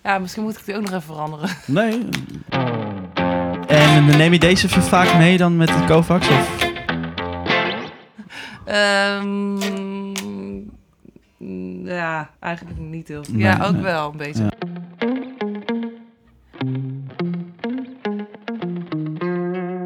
[0.03, 1.49] Ja, misschien moet ik die ook nog even veranderen.
[1.65, 2.09] Nee.
[4.15, 6.27] Neem je deze vaak mee dan met de Kovacs?
[6.29, 6.65] Of?
[8.65, 9.57] Ehm,
[11.85, 13.33] ja, eigenlijk niet heel veel.
[13.33, 13.81] Nee, ja, ook nee.
[13.81, 14.43] wel een beetje.
[14.43, 14.49] Ja.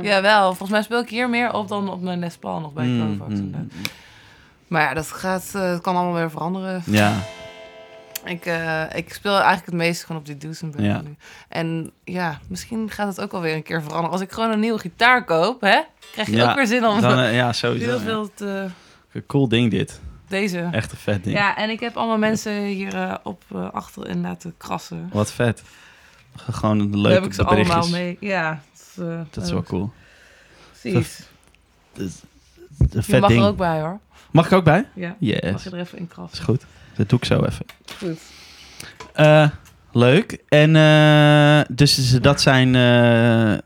[0.01, 2.85] Jawel, volgens mij speel ik hier meer op dan op mijn Les Paul nog bij
[2.85, 3.39] Mm, Kovacs.
[3.39, 3.67] mm,
[4.67, 6.81] Maar ja, dat gaat, eh, kan allemaal weer veranderen.
[6.85, 7.13] Ja,
[8.31, 11.01] Ik, eh, ik speel eigenlijk het meest gewoon op die Duesenberg Ja.
[11.01, 11.15] nu.
[11.49, 14.11] En ja, misschien gaat het ook alweer een keer veranderen.
[14.11, 15.79] Als ik gewoon een nieuwe gitaar koop, hè,
[16.11, 17.85] krijg je Ja, ook weer zin om dan, eh, ja sowieso.
[17.89, 18.67] heel veel te...
[19.27, 19.99] Cool ding dit.
[20.27, 20.69] Deze.
[20.71, 21.35] Echt een vet ding.
[21.35, 23.43] Ja, en ik heb allemaal mensen hier eh, op
[23.73, 25.09] achterin laten krassen.
[25.13, 25.61] Wat vet.
[26.35, 27.75] Gewoon een leuke heb ik ze berichtjes.
[27.75, 28.17] allemaal mee.
[28.19, 28.61] Ja,
[28.95, 29.91] dat is, Dat is wel cool.
[30.81, 31.19] Precies.
[31.93, 32.11] Een
[32.91, 33.41] Je vet mag ding.
[33.41, 33.99] er ook bij hoor.
[34.31, 34.85] Mag ik ook bij?
[34.93, 35.15] Ja.
[35.19, 35.51] Yes.
[35.51, 36.43] Mag je er even in Dat is krassen.
[36.43, 36.65] goed.
[36.97, 37.65] Dat doe ik zo even.
[37.97, 38.19] Goed.
[39.13, 39.49] Eh,
[39.91, 40.37] leuk.
[40.49, 42.75] En eh, dus dat zijn...
[42.75, 43.57] eh,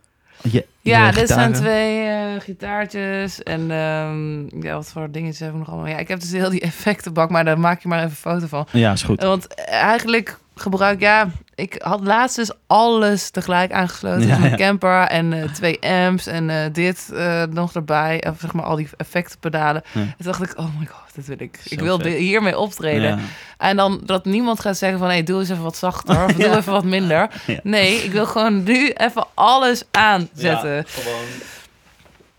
[0.51, 3.43] je, Ja, dit zijn twee gitaartjes.
[3.43, 5.91] En ehm, ja, wat voor dingetjes hebben we nog allemaal?
[5.93, 8.47] Ja, ik heb dus heel die effectenbak, maar daar maak je maar even een foto
[8.47, 8.67] van.
[8.71, 9.21] Ja, is goed.
[9.23, 14.27] Want eigenlijk gebruik, ja, ik had laatst dus alles tegelijk aangesloten.
[14.27, 18.23] Ja, dus mijn camper en eh, twee amps en eh, dit eh, nog erbij.
[18.29, 19.83] Of zeg maar al die effectenpedalen.
[19.91, 20.01] Ja.
[20.01, 21.59] En toen dacht ik, oh my god, dat wil ik.
[21.63, 23.09] Zo ik wil hiermee optreden.
[23.09, 23.19] Ja.
[23.57, 25.09] En dan dat niemand gaat zeggen van...
[25.09, 27.29] hé, doe eens even wat zachter of doe even wat minder.
[27.63, 30.85] Nee, ik wil gewoon nu even alles aanzetten.
[30.87, 31.25] Gewoon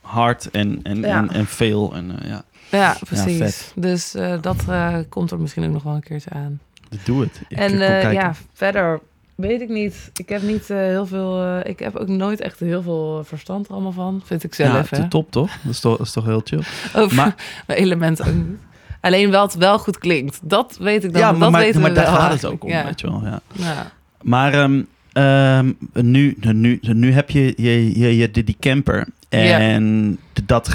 [0.00, 1.94] hard en, en, en, en veel.
[1.94, 3.72] En, ja, Ja, precies.
[3.74, 4.64] dus dat
[5.08, 6.60] komt er misschien ook nog wel een keertje aan.
[7.04, 7.40] Doe het.
[7.48, 9.00] Ik en eh, ja, verder
[9.34, 10.10] weet ik niet.
[10.16, 11.42] Ik heb niet eh, heel veel...
[11.42, 14.22] eh, ik heb ook nooit echt heel veel verstand er allemaal van.
[14.24, 15.08] Vind ik ja, zelf, te hè.
[15.08, 15.50] top toch?
[15.62, 16.62] Dat is toch, dat is toch heel chill.
[17.02, 17.34] Over Maar-
[17.66, 18.58] mijn elementen ook niet.
[19.00, 20.38] Alleen wel het wel goed klinkt.
[20.42, 21.20] Dat weet ik dan.
[21.20, 22.84] ja, dat maar, maar, weten maar we daar gaat het ook om, Ja.
[22.84, 23.22] weet je wel.
[23.24, 23.40] Ja.
[23.52, 23.92] Ja.
[24.22, 24.82] Maar ehm,
[25.12, 29.06] ehm, nu, nu, nu heb je, je, je, je die, camper.
[29.28, 29.58] Ja.
[29.58, 30.68] En dat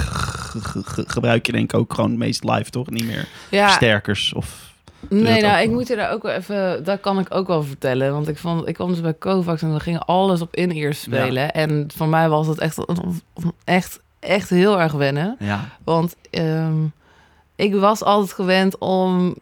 [1.06, 2.90] gebruik je denk ik ook gewoon het meest live, toch?
[2.90, 4.71] Niet meer Ja, versterkers of...
[5.08, 6.84] Nee, dat nou, ik moet je daar ook wel even...
[6.84, 8.12] Dat kan ik ook wel vertellen.
[8.12, 11.52] Want ik, vond, ik kwam dus bij Kovacs en we gingen alles op in-ears spelen.
[11.52, 12.78] En voor mij was het echt,
[13.64, 15.36] echt, echt heel erg wennen.
[15.38, 16.84] Ja, Want ehm,
[17.56, 19.34] ik was altijd gewend om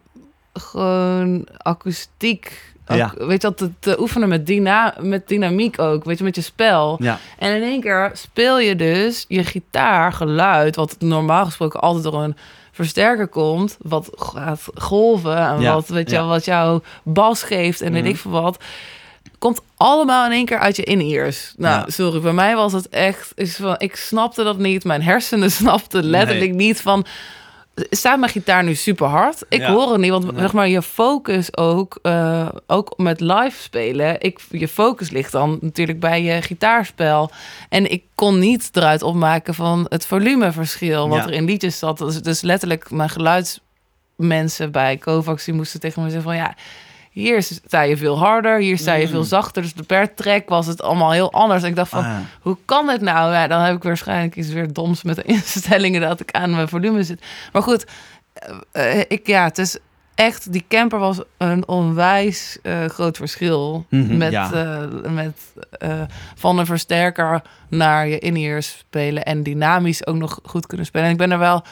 [0.53, 2.73] gewoon akoestiek...
[2.87, 3.13] ook, Ja.
[3.17, 6.03] Weet je wat, te, te oefenen met, dyna, met dynamiek ook.
[6.03, 6.97] Weet je, met je spel.
[6.99, 12.23] ja, En in één keer speel je dus je gitaargeluid, wat normaal gesproken altijd door
[12.23, 12.35] een
[12.81, 16.21] versterker komt, wat gaat golven en Ja, wat, weet je, ja.
[16.21, 18.11] wel, wat jouw bas geeft en weet Mhm.
[18.11, 18.63] ik veel wat,
[19.37, 21.53] komt allemaal in één keer uit je in-ears.
[21.57, 21.85] Nou, Ja.
[21.91, 26.03] sorry, bij mij was het echt, is van, ik snapte dat niet, mijn hersenen snapten
[26.03, 27.05] letterlijk niet van,
[27.75, 29.43] staat mijn gitaar nu super hard?
[29.49, 29.71] Ik Ja.
[29.73, 30.39] hoor het niet, want Nee.
[30.41, 35.57] zeg maar je focus ook, eh, ook met live spelen, ik, je focus ligt dan
[35.61, 37.31] natuurlijk bij je gitaarspel.
[37.69, 41.25] En ik kon niet eruit opmaken van het volumeverschil wat Ja.
[41.27, 41.97] er in liedjes zat.
[41.97, 46.55] Dus, dus letterlijk mijn geluidsmensen bij Kovacs, die moesten tegen me zeggen van ja,
[47.11, 49.11] hier sta je veel harder, hier sta je Mm.
[49.11, 49.61] veel zachter.
[49.61, 51.63] Dus per track was het allemaal heel anders.
[51.63, 52.21] En ik dacht van, Ah, ja.
[52.41, 53.33] hoe kan dit nou?
[53.33, 56.67] Ja, dan heb ik waarschijnlijk iets weer doms met de instellingen dat ik aan mijn
[56.69, 57.21] volume zit.
[57.51, 57.85] Maar goed,
[58.71, 59.77] eh, eh, ik, ja, het is
[60.15, 63.85] echt, die camper was een onwijs eh, groot verschil.
[63.89, 64.87] Mhm, met ja.
[65.09, 65.41] met
[66.35, 71.05] van een versterker naar je in-ears spelen en dynamisch ook nog goed kunnen spelen.
[71.05, 71.63] En ik ben er wel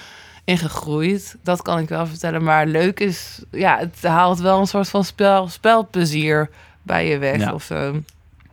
[0.49, 2.43] in gegroeid, dat kan ik wel vertellen.
[2.43, 6.49] Maar leuk is, ja, het haalt wel een soort van spel, spelplezier
[6.81, 7.53] bij je weg Ja.
[7.53, 8.01] of zo.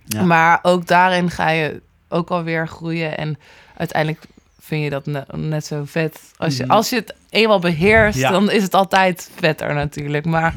[0.06, 0.23] Ja.
[0.23, 3.16] Maar ook daarin ga je ook alweer groeien.
[3.18, 3.39] En
[3.77, 4.23] uiteindelijk
[4.60, 6.20] vind je dat ne- net zo vet.
[6.36, 6.73] Als je, Mhm.
[6.73, 8.31] als je het eenmaal beheerst, Ja.
[8.31, 10.24] dan is het altijd vetter natuurlijk.
[10.24, 10.55] Maar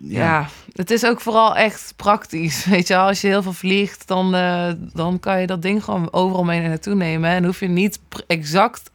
[0.00, 0.48] ja.
[0.72, 2.64] het is ook vooral echt praktisch.
[2.74, 6.12] Weet je, als je heel veel vliegt, dan, eh, dan kan je dat ding gewoon
[6.12, 7.30] overal mee naartoe nemen.
[7.30, 8.90] En hoef je niet exact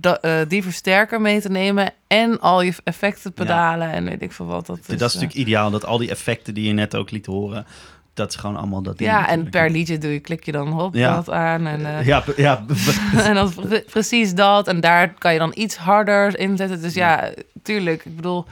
[0.00, 4.32] da- eh, die versterker mee te nemen en al je effecten pedalen en weet ik
[4.32, 4.66] veel wat.
[4.66, 7.26] Dat, dat is eh, natuurlijk ideaal, dat al die effecten die je net ook liet
[7.26, 7.66] horen,
[8.14, 10.94] dat is gewoon allemaal dat Ja, en per liedje doe je, klik je dan op
[10.94, 11.14] Ja.
[11.14, 11.66] dat aan.
[11.66, 12.64] En, eh, Ja, ja,
[13.24, 14.68] en dat is pre- precies dat.
[14.68, 16.82] En daar kan je dan iets harder inzetten.
[16.82, 17.30] Dus ja,
[17.62, 18.04] tuurlijk.
[18.04, 18.44] Ik bedoel...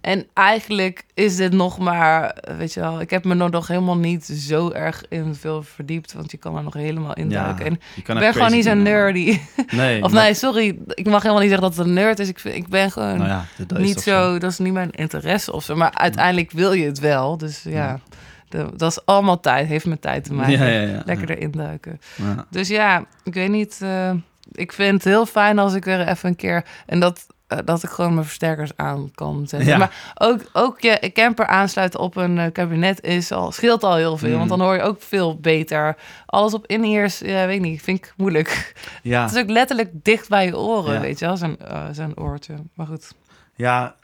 [0.00, 2.36] En eigenlijk is dit nog maar...
[2.58, 6.12] Weet je wel, ik heb me er nog helemaal niet zo erg in veel verdiept.
[6.12, 7.66] Want je kan er nog helemaal in ja, duiken.
[7.66, 9.38] En ik ben gewoon niet zo'n nerdy.
[9.70, 10.78] Nee, Of maar- nee, sorry.
[10.88, 12.28] Ik mag helemaal niet zeggen dat het een nerd is.
[12.28, 14.38] Ik, vind- ik ben gewoon nou ja, dat- niet zo...
[14.38, 15.76] Dat is niet mijn interesse of zo.
[15.76, 17.36] Maar uiteindelijk wil je het wel.
[17.36, 18.00] Dus ja,
[18.48, 19.66] de- dat is allemaal tijd.
[19.68, 20.52] Heeft met tijd te maken.
[20.52, 21.02] Ja, ja, ja.
[21.04, 22.00] Lekker erin duiken.
[22.16, 22.46] Ja.
[22.50, 23.78] Dus ja, ik weet niet.
[23.82, 24.10] eh,
[24.52, 26.64] ik vind het heel fijn als ik er even een keer.
[26.86, 29.68] En dat, eh, dat ik gewoon mijn versterkers aan kan zetten.
[29.68, 29.76] Ja.
[29.78, 34.16] Maar ook, ook je camper aansluiten op een eh, kabinet is al, scheelt al heel
[34.16, 34.30] veel.
[34.30, 34.36] Mm.
[34.38, 35.96] Want dan hoor je ook veel beter.
[36.26, 38.72] Alles op in-ears, ja, weet ik niet, vind ik moeilijk.
[39.02, 41.00] Ja, Het is ook letterlijk dicht bij je oren, Ja.
[41.00, 42.54] weet je wel, zo'n eh, zo'n oortje.
[42.74, 43.12] Maar goed,
[43.54, 43.94] ja,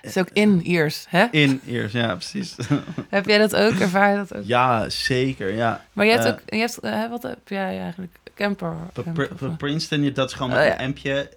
[0.00, 1.26] het is ook in-ears, hè?
[1.30, 2.56] in eerst, ja, precies.
[3.08, 3.72] Heb jij dat ook?
[3.72, 4.44] Ervaar je dat ook?
[4.44, 5.84] ja, zeker, ja.
[5.92, 6.78] Maar je hebt ook, je hebt,
[7.10, 8.12] wat heb jij eigenlijk?
[8.34, 8.76] Camper?
[8.92, 9.56] Camper?
[9.56, 11.30] Princeton, dat is gewoon met Oh, een ampje.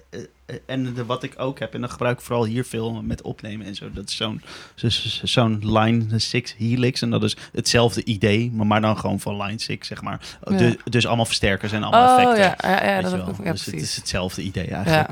[0.65, 3.65] En de, wat ik ook heb, en dat gebruik ik vooral hier veel met opnemen
[3.65, 3.91] en zo.
[3.94, 4.41] Dat is zo'n
[4.76, 7.02] zo- zo- zo'n Line 6 Helix.
[7.02, 10.38] En dat is hetzelfde idee, maar, maar dan gewoon van Line 6, zeg maar.
[10.49, 10.57] Ja.
[10.57, 12.69] Dus, dus allemaal versterkers en allemaal Oh effecten.
[12.72, 13.44] ja, ja, dat ook.
[13.44, 15.10] Ja, dus het is hetzelfde idee eigenlijk.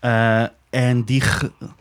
[0.00, 1.22] Eh, en die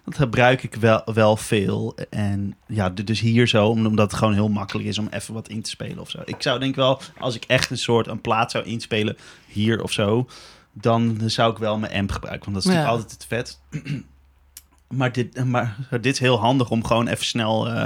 [0.06, 1.96] dat gebruik ik wel, wel veel.
[2.10, 5.48] En ja, dus hier zo, om- omdat het gewoon heel makkelijk is om even wat
[5.48, 6.20] in te spelen of zo.
[6.26, 9.18] Ik zou denk wel, als ik echt een soort een plaat zou inspelen
[9.48, 10.28] hier of zo,
[10.74, 12.52] dan zou ik wel mijn amp gebruiken.
[12.52, 12.86] Want dat is Ja.
[12.86, 13.60] natuurlijk altijd het vet.
[15.00, 17.86] maar, dit, maar dit is heel handig om gewoon even snel eh,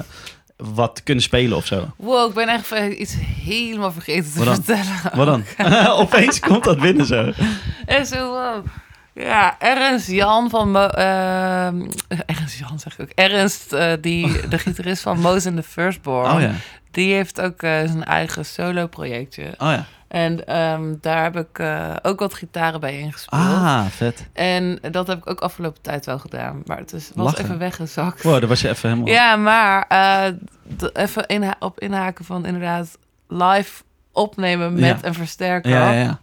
[0.57, 1.87] wat te kunnen spelen of zo.
[1.95, 5.01] Wow, ik ben echt ver- iets helemaal vergeten te Wat vertellen.
[5.25, 5.43] Wat dan?
[6.03, 7.31] Opeens komt dat binnen zo.
[7.85, 8.65] En zo, wow.
[9.13, 10.71] Ja, Ernst Jan van...
[10.71, 11.81] Mo ehm,
[12.25, 13.09] Ernst Jan zeg ik ook.
[13.15, 16.31] Ernst, eh, die, de gitarist van Mo's and the Firstborn.
[16.35, 16.51] Oh ja.
[16.91, 19.43] Die heeft ook eh, zijn eigen solo-projectje.
[19.57, 19.85] Oh ja.
[20.07, 23.41] En ehm, daar heb ik eh, ook wat gitaren bij ingespeeld.
[23.41, 24.27] Ah, vet.
[24.33, 26.61] En dat heb ik ook afgelopen tijd wel gedaan.
[26.65, 27.43] Maar het is, was Lachen.
[27.43, 28.23] even weggezakt.
[28.23, 29.13] Wow, daar was je even helemaal...
[29.19, 30.33] Ja, maar eh,
[30.93, 34.97] even inha- op inhaken van inderdaad live opnemen met Ja.
[35.01, 35.71] een versterker.
[35.71, 36.19] ja, ja.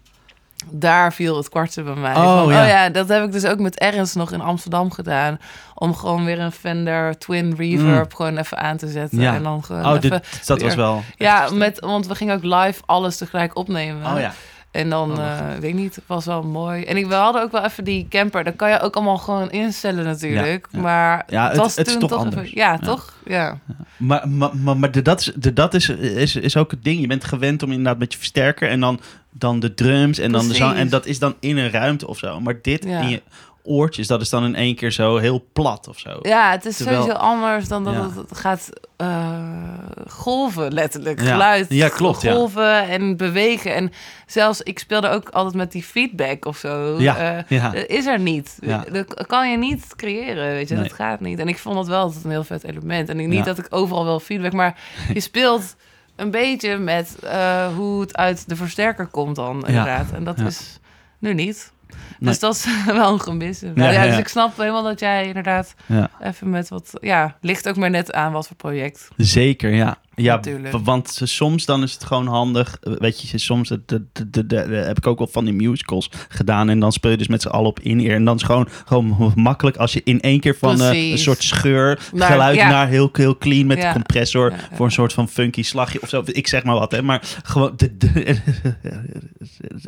[0.71, 2.15] Daar viel het kwartje bij mij.
[2.15, 2.63] Oh, Van, ja.
[2.63, 5.39] oh ja, dat heb ik dus ook met Ernst nog in Amsterdam gedaan.
[5.75, 9.19] Om gewoon weer een Fender Twin Reverb gewoon even aan te zetten.
[9.19, 9.25] Mm.
[9.25, 9.35] Ja.
[9.35, 10.11] En dan gewoon Oh, even...
[10.11, 11.03] dit, dat was wel...
[11.17, 14.13] Ja, met, want we gingen ook live alles tegelijk opnemen.
[14.13, 14.33] Oh ja.
[14.71, 16.85] En dan, Oh, eh, weet ik niet, het was wel mooi.
[16.85, 18.45] En ik, we hadden ook wel even die camper.
[18.45, 20.69] Dat kan je ook allemaal gewoon instellen natuurlijk.
[20.71, 20.83] Ja, ja.
[20.85, 22.51] Maar Ja, het- was het is toch even- anders.
[22.51, 22.79] ja, Ja.
[22.79, 23.13] toch?
[23.25, 23.59] Ja.
[23.97, 27.01] Maar, maar, maar, maar dat, is, dat is, is, is ook het ding.
[27.01, 29.01] Je bent gewend om inderdaad met je versterker en dan,
[29.33, 30.77] dan de drums en dan de zang.
[30.77, 32.41] En dat is dan in een ruimte of zo.
[32.41, 33.01] Maar dit Ja.
[33.01, 33.23] in je
[33.65, 36.19] oortjes, dat is dan in één keer zo heel plat of zo.
[36.23, 38.09] ja, het is Terwijl- sowieso anders dan dat Ja.
[38.29, 39.39] het, gaat eh,
[40.09, 41.21] golven, letterlijk.
[41.21, 41.27] Ja.
[41.33, 42.33] Geluid Ja, klopt, ja.
[42.33, 43.75] golven en bewegen.
[43.75, 43.93] En
[44.27, 46.97] zelfs, ik speelde ook altijd met die feedback of zo.
[47.01, 47.73] Ja, Eh.
[47.73, 48.59] Dat is er niet.
[48.61, 48.85] Ja.
[48.93, 50.75] Dat kan je niet creëren, weet je.
[50.75, 50.83] Nee.
[50.85, 51.39] Dat gaat niet.
[51.39, 53.09] En ik vond dat wel altijd een heel vet element.
[53.09, 54.79] En niet dat ik overal wel feedback, maar
[55.15, 55.77] je speelt
[56.23, 60.13] een beetje met eh, hoe het uit de versterker komt dan, inderdaad.
[60.13, 60.47] En dat Ja.
[60.47, 60.79] is
[61.19, 61.73] nu niet.
[62.19, 62.31] Nee.
[62.31, 63.61] Dus dat is wel een gemis.
[63.75, 65.75] Ja, Dus ik snap helemaal dat jij inderdaad
[66.21, 66.91] even met wat...
[67.01, 69.09] Ja, ligt ook maar net aan wat voor project.
[69.17, 69.97] Zeker, ja.
[70.15, 70.75] Ja, Natuurlijk.
[70.85, 72.77] want soms dan is het gewoon handig.
[72.83, 74.57] eh, Weet je, soms de,
[74.87, 76.69] heb ik ook wel van die musicals gedaan.
[76.69, 78.15] En dan speel je dus met z'n allen op in-ear.
[78.15, 81.19] En dan is het gewoon, gewoon makkelijk als je in één keer van eh, een
[81.19, 82.69] soort scheur Naar- geluid ja.
[82.69, 83.87] naar heel, heel clean met Ja.
[83.89, 84.51] de compressor.
[84.51, 84.57] Ja.
[84.77, 86.23] Voor een soort van funky slagje of zo.
[86.27, 87.03] Ik zeg maar wat, hè.
[87.03, 87.77] Maar gewoon...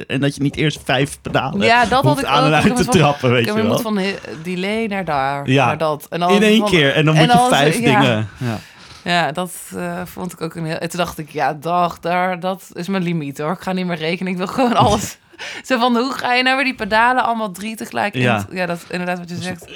[0.06, 2.46] En dat je niet eerst vijf pedalen Ja, dat had ik aan ook.
[2.46, 3.64] en uit te van- trappen, weet je wel.
[3.66, 6.06] moet van he- delay naar daar, naar dat.
[6.10, 6.92] En dan In één van- keer.
[6.94, 8.28] En dan moet je dan- vijf dingen...
[8.38, 8.58] Ja.
[9.04, 10.76] Ja, dat eh, vond ik ook een heel...
[10.78, 13.52] En toen dacht ik, ja, dag, daar, dat is mijn limiet hoor.
[13.52, 15.18] Ik ga niet meer rekenen, ik wil gewoon alles...
[15.64, 18.14] Zo van, hoe ga je nou weer die pedalen allemaal drie tegelijk?
[18.14, 18.46] Ja.
[18.50, 19.66] Ja, dat is inderdaad wat je zegt.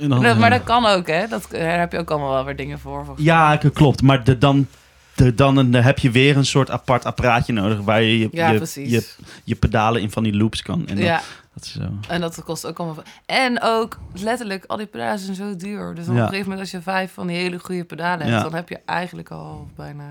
[0.00, 1.26] En dan, Dat- maar dat kan ook, hè?
[1.28, 3.14] Dat, daar heb je ook allemaal wel weer dingen voor.
[3.16, 4.02] Ja, klopt.
[4.02, 4.66] Maar de, dan,
[5.14, 8.50] de, dan een- heb je weer een soort apart apparaatje nodig waar je je, Ja,
[8.50, 9.08] je, je,
[9.44, 10.86] je pedalen in van die loops kan.
[10.86, 11.20] En dan, Ja,
[11.54, 11.90] dat is zo.
[12.08, 13.04] en dat kost ook allemaal...
[13.26, 15.94] En ook, letterlijk, al die pedalen zijn zo duur.
[15.94, 18.42] Dus op een gegeven moment, als je vijf van die hele goede pedalen hebt...
[18.42, 20.04] Dan heb je eigenlijk al bijna...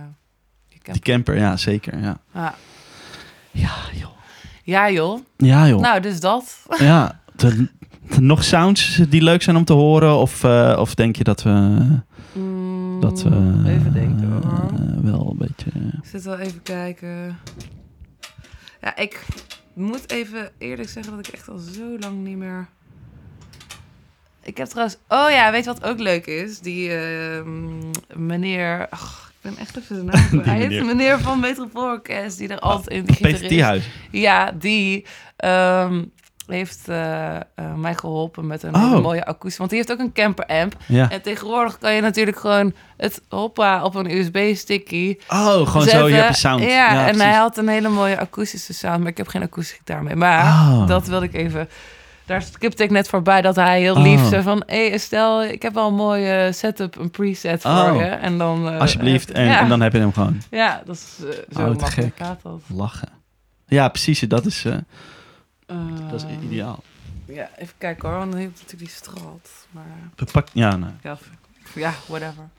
[0.67, 1.99] Je Die camper, ja, zeker.
[1.99, 2.55] Ja, Ja.
[3.51, 4.09] ja joh.
[4.63, 5.19] ja, joh.
[5.37, 5.81] Ja, joh.
[5.81, 6.65] Nou, dus dat.
[6.79, 7.55] Ja, de-
[8.09, 10.17] de- nog sounds die leuk zijn om te horen?
[10.17, 11.79] Of, eh, of denk je dat we,
[12.33, 13.29] Mm, dat we
[13.65, 14.41] even denken hoor.
[14.41, 14.79] eh,
[15.11, 15.69] wel een beetje...
[16.01, 17.37] Ik zit wel even kijken.
[18.81, 19.25] Ja, ik
[19.73, 22.67] moet even eerlijk zeggen dat ik echt al zo lang niet meer...
[24.43, 24.97] Ik heb trouwens...
[25.07, 26.59] Oh ja, weet je wat ook leuk is?
[26.59, 28.87] Die ehm, meneer...
[28.89, 30.59] Ach, ik ben echt even zijn naam kwijt.
[30.59, 30.85] meneer.
[30.85, 31.19] meneer.
[31.19, 33.89] van Metropoolorkest, die er altijd in Peter Thiehuis.
[34.11, 35.05] Ja, die
[35.35, 36.03] ehm,
[36.47, 37.41] heeft eh, eh,
[37.75, 39.01] mij geholpen met een Oh.
[39.01, 39.57] mooie akoestische...
[39.57, 40.75] Want die heeft ook een camper amp.
[40.87, 41.09] Ja.
[41.09, 46.13] En tegenwoordig kan je natuurlijk gewoon het hoppa op een USB-sticky Oh, gewoon zo, je
[46.13, 46.63] hebt een sound.
[46.63, 47.21] Ja, en precies.
[47.23, 50.15] hij had een hele mooie akoestische sound, maar ik heb geen akoestische gitaar mee.
[50.15, 50.87] Maar Oh.
[50.87, 51.69] dat wilde ik even...
[52.25, 54.27] Daar skipte ik net voorbij dat hij heel lief Oh.
[54.27, 54.63] zei van...
[54.65, 57.95] Hé hey Estelle, ik heb wel een mooie setup, een preset voor Oh.
[57.95, 58.03] je.
[58.05, 58.69] En dan...
[58.69, 59.31] eh, Alsjeblieft.
[59.31, 59.59] En, ja.
[59.59, 60.41] en dan heb je hem gewoon.
[60.51, 61.15] Ja, dat is
[61.55, 62.13] zo makkelijk gek.
[62.17, 62.61] gaat dat.
[62.67, 63.09] Lachen.
[63.67, 64.19] Ja, precies.
[64.19, 64.65] Dat is,
[65.65, 66.83] eh, dat is ideaal.
[67.25, 69.67] Ja, even kijken hoor, want dan heeft natuurlijk die straat.
[69.71, 70.93] Maar Pak, ja, nou.
[71.01, 71.17] ja,
[71.75, 72.49] ja, whatever.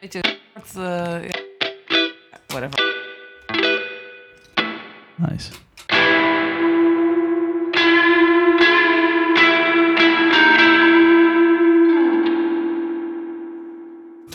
[0.00, 0.38] Weet je,
[0.74, 1.40] eh, ja.
[2.46, 2.98] whatever.
[5.16, 5.50] Nice.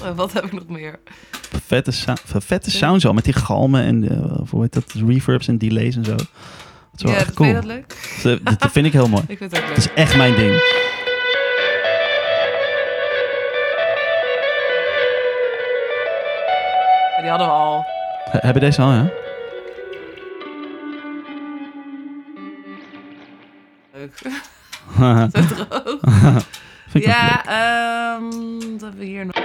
[0.04, 1.00] Eh, wat heb ik nog meer?
[1.66, 1.92] Vette,
[2.40, 3.14] vette sounds al.
[3.14, 4.94] Met die galmen en de, of hoe heet dat?
[5.08, 6.16] Reverbs en delays en zo.
[6.16, 6.28] Dat
[6.96, 7.50] is wel ja, echt vind cool.
[7.50, 7.96] je dat leuk?
[8.44, 9.24] Dat, dat vind ik heel mooi.
[9.28, 10.62] Ik vind het ook Dat is echt mijn ding.
[17.22, 17.86] Die hadden we al.
[18.30, 19.10] He- Heb je deze al, ja?
[23.94, 24.18] Leuk.
[25.36, 26.44] Zo droog.
[26.88, 27.04] Vind.
[27.06, 27.42] Ja,
[28.72, 29.36] wat hebben we hier nog?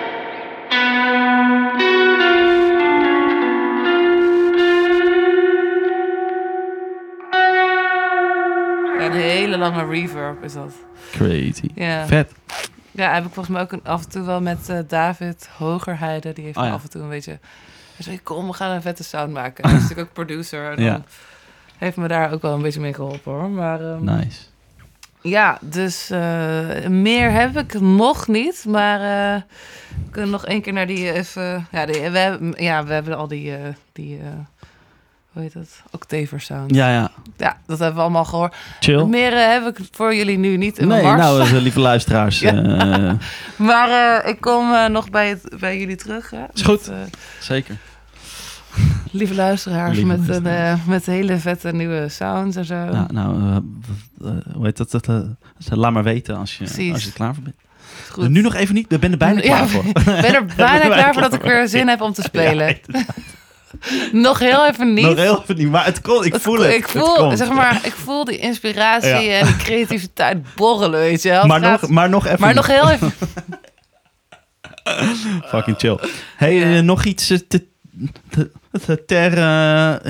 [9.48, 10.72] Lange reverb is dat.
[11.12, 11.68] Crazy.
[11.74, 12.06] Ja.
[12.06, 12.32] Vet.
[12.90, 16.32] Ja, heb ik volgens mij ook een, af en toe wel met eh, David Hogerheide.
[16.32, 16.70] Die heeft Oh, ja.
[16.70, 17.38] af en toe een beetje...
[17.96, 19.64] Hij zei, kom, we gaan een vette sound maken.
[19.68, 20.70] Hij is natuurlijk ook producer.
[20.78, 21.04] En dan
[21.78, 23.48] heeft me daar ook wel een beetje mee geholpen, hoor.
[23.50, 24.40] Maar ehm, Nice.
[25.20, 28.64] ja, dus eh, meer heb ik nog niet.
[28.68, 29.00] Maar
[29.34, 29.42] eh,
[30.04, 31.66] we kunnen nog één keer naar die even...
[31.70, 33.56] Ja, die, we, hebben, ja we hebben al die...
[33.56, 34.26] eh, die eh,
[35.32, 35.68] hoe heet dat?
[35.90, 36.74] Octaver sound.
[36.74, 37.10] Ja, ja.
[37.36, 38.54] Ja, dat hebben we allemaal gehoord.
[38.80, 39.04] Chill.
[39.04, 41.20] Meer eh, heb ik voor jullie nu niet in Nee, mars.
[41.20, 42.38] nou, eh, lieve luisteraars.
[42.50, 42.52] Ja.
[42.54, 43.12] eh,
[43.56, 46.30] Maar ik kom nog bij, het, bij jullie terug.
[46.30, 46.44] Hè?
[46.54, 46.88] Is goed.
[46.88, 47.76] Met, zeker.
[49.10, 50.80] lieve luisteraars Lieve met, een, luisteraars.
[50.86, 52.74] met hele vette nieuwe sounds en zo.
[52.74, 53.62] Ja, nou,
[54.54, 54.90] hoe heet dat?
[54.90, 55.08] dat
[55.68, 56.92] laat maar weten als je, Precies.
[56.92, 57.56] als je er klaar voor bent.
[58.10, 58.28] Goed.
[58.28, 58.92] Nu nog even niet.
[58.92, 59.84] Ik ben er bijna Ja, klaar voor.
[59.94, 62.78] Ik ben er bijna klaar voor dat ik weer zin heb om te spelen.
[64.12, 65.04] nog heel even niet.
[65.04, 66.74] Nog heel even niet, maar het kon, ik Het- voel het.
[66.74, 69.38] Ik voel, zeg maar, ik voel die inspiratie Ja.
[69.38, 71.46] en die creativiteit borrelen, weet je wel.
[71.46, 72.56] Maar, gaat- nog, maar nog even maar niet.
[72.56, 73.12] nog heel even.
[75.48, 75.98] Fucking chill.
[76.36, 76.76] Hey, Ja.
[76.76, 77.64] eh, nog iets eh, te,
[78.30, 78.50] te-
[78.86, 79.32] te- ter...
[79.32, 79.38] eh,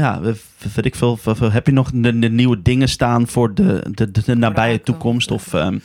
[0.02, 0.36] ja, we-
[0.74, 1.18] weet ik veel.
[1.40, 5.30] Heb je nog de, de nieuwe dingen staan voor de, de, de, de nabije toekomst?
[5.30, 5.78] Of ehm,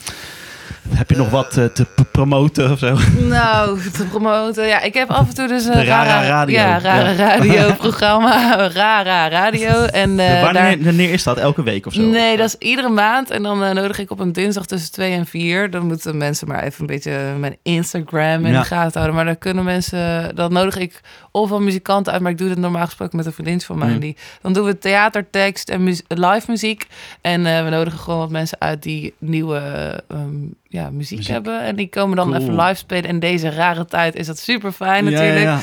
[0.90, 2.98] heb je nog wat eh, te promoten of zo?
[3.20, 4.68] Nou, te promoten.
[4.68, 6.56] Ja, ik heb af en toe dus een Rara Radio.
[6.56, 7.16] Ja, rare Ja.
[7.36, 8.56] radioprogramma.
[8.74, 9.84] Rara Radio.
[9.86, 10.84] En eh, wanneer, daar...
[10.84, 11.38] wanneer is dat?
[11.38, 12.02] Elke week of zo?
[12.02, 13.30] Nee, dat is iedere maand.
[13.30, 15.70] En dan eh, nodig ik op een dinsdag tussen 2 en 4.
[15.72, 18.60] Dan moeten mensen maar even een beetje mijn Instagram in Ja.
[18.60, 19.16] de gaten houden.
[19.16, 20.36] Maar dan kunnen mensen...
[20.36, 21.02] Dan nodig ik
[21.32, 22.22] of een muzikant uit.
[22.22, 23.90] Maar ik doe dit normaal gesproken met een vriendin van mij.
[23.94, 24.00] Mm.
[24.00, 26.88] Die, dan doen we theatertekst en mu- live muziek.
[27.22, 29.60] En we nodigen gewoon wat mensen uit die nieuwe
[30.08, 30.30] ehm,
[30.68, 31.34] ja, muziek, Muziek.
[31.34, 31.62] hebben.
[31.62, 32.42] En die komen dan Cool.
[32.42, 33.10] even live spelen.
[33.10, 35.44] In deze rare tijd is dat super fijn ja, natuurlijk.
[35.44, 35.60] ja.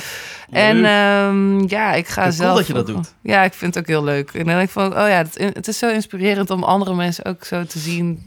[0.51, 2.57] En ehm, ja, ik ga zelf...
[2.57, 3.15] dat je dat doet.
[3.23, 4.31] Ja, ik vind het ook heel leuk.
[4.31, 7.25] En dan denk ik van, oh ja, het, het is zo inspirerend om andere mensen
[7.25, 8.23] ook zo te zien,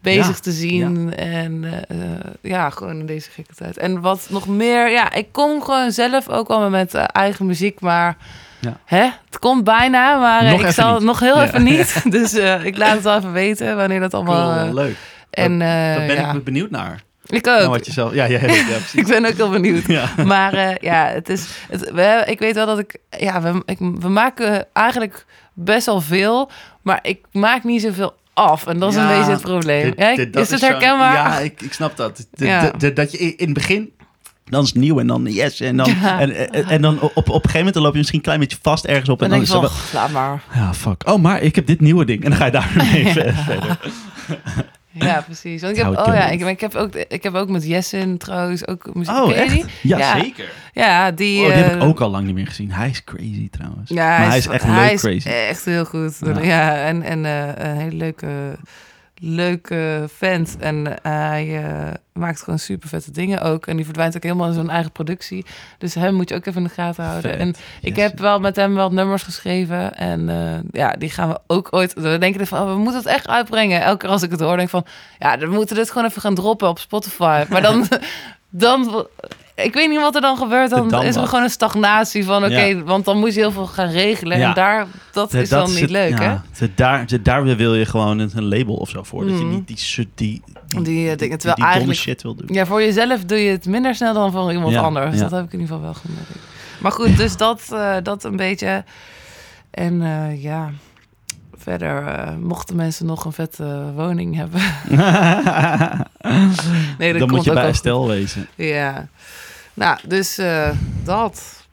[0.00, 1.14] bezig Ja, te zien.
[1.16, 2.10] En eh, eh,
[2.40, 3.78] ja, gewoon in deze gekke tijd.
[3.78, 7.80] En wat nog meer, ja, ik kom gewoon zelf ook wel met eh, eigen muziek,
[7.80, 8.16] maar...
[8.60, 8.76] Ja.
[8.84, 9.02] Hè?
[9.26, 11.18] Het komt bijna, maar Nog ik zal niet.
[11.18, 12.02] heel heel even niet.
[12.16, 12.34] Dus
[12.64, 14.58] ik laat het wel even weten wanneer dat allemaal...
[14.58, 14.96] Cool, leuk.
[15.30, 17.02] En Daar eh, ben ja, ik benieuwd naar.
[17.26, 17.68] ik Nou, ook.
[17.70, 18.14] wat je zelf...
[18.14, 18.48] Ja, ja, ja,
[19.00, 19.86] ik ben ook heel benieuwd.
[19.86, 20.08] Ja.
[20.24, 21.46] Maar eh, ja, het is.
[21.70, 22.96] Het, we, ik weet wel dat ik.
[23.18, 26.50] Ja, we, ik, we maken eigenlijk best wel veel.
[26.82, 28.66] Maar ik maak niet zoveel af.
[28.66, 29.94] En dat is een beetje het probleem.
[29.96, 31.14] Dit- dit- is het herkenbaar?
[31.14, 32.26] Ja, ik, ik snap dat.
[32.30, 33.92] De- dat je in het begin...
[34.44, 35.60] Dan is het nieuw en dan yes.
[35.60, 36.20] En dan, Ja.
[36.20, 38.40] en, en, en dan op, op een gegeven moment dan loop je misschien een klein
[38.40, 39.22] beetje vast ergens op.
[39.22, 39.52] En dan is
[39.92, 40.42] laat maar.
[40.54, 41.08] ja, fuck.
[41.08, 42.24] Oh, maar ik heb dit nieuwe ding.
[42.24, 43.78] En dan ga je daar mee verder.
[44.92, 45.62] Ja, precies.
[45.62, 48.66] Want ik heb, oh ja, ik, ik, heb ook, ik heb ook met Jessen trouwens
[48.66, 49.14] ook muziek.
[49.14, 49.64] Oh, echt?
[49.82, 50.20] Ja, Ja.
[50.20, 50.52] zeker.
[50.72, 51.40] Ja, die...
[51.40, 52.72] Oh, die heb ik eh, ook al lang niet meer gezien.
[52.72, 53.90] Hij is crazy trouwens.
[53.90, 55.28] Ja, maar hij is echt hij leuk is crazy.
[55.28, 56.16] echt heel goed.
[56.20, 56.40] Ja.
[56.42, 58.26] Ja, en, en eh, een hele leuke,
[59.20, 60.56] leuke vent.
[60.58, 63.66] En eh, hij eh, maakt gewoon super vette dingen ook.
[63.66, 65.46] En die verdwijnt ook helemaal in zijn eigen productie.
[65.78, 67.30] Dus hem moet je ook even in de gaten houden.
[67.30, 67.40] Vet.
[67.40, 68.04] En ik Yes.
[68.04, 69.96] heb wel met hem wel nummers geschreven.
[69.96, 71.94] En eh, ja, die gaan we ook ooit...
[71.94, 73.82] We denken van, oh, we moeten het echt uitbrengen.
[73.82, 74.86] Elke keer als ik het hoor, denk ik van...
[75.18, 77.44] Ja, we moeten dit gewoon even gaan droppen op Spotify.
[77.48, 77.86] Maar dan...
[78.50, 79.06] dan
[79.64, 80.70] ik weet niet wat er dan gebeurt.
[80.70, 82.44] Dan, Dan is er gewoon een stagnatie van...
[82.44, 82.82] Oké, Ja.
[82.82, 84.38] want dan moet je heel veel gaan regelen.
[84.38, 84.48] Ja.
[84.48, 86.36] En daar, dat is Dat dan niet het- leuk, hè?
[86.58, 89.24] het- Daar, het- daar wil je gewoon een, label of zo voor.
[89.26, 89.54] Dat je Mhm.
[89.54, 92.48] niet die, die, die, die, Die, eh, die domme eigenlijk- shit wil doen.
[92.52, 95.18] Ja, voor jezelf doe je het minder snel dan voor iemand anders.
[95.18, 96.30] Dat heb ik in ieder geval wel gemerkt.
[96.80, 98.84] Maar goed, dus dat, eh, dat een beetje.
[99.70, 100.70] En eh, ja,
[101.58, 102.04] verder
[102.40, 104.60] mochten mensen nog een vette woning hebben.
[106.98, 108.48] Nee, dat Dan komt moet je ook bij wel Estelle wezen.
[108.54, 109.08] Ja.
[109.80, 110.70] Nou, dus eh,
[111.04, 111.64] dat.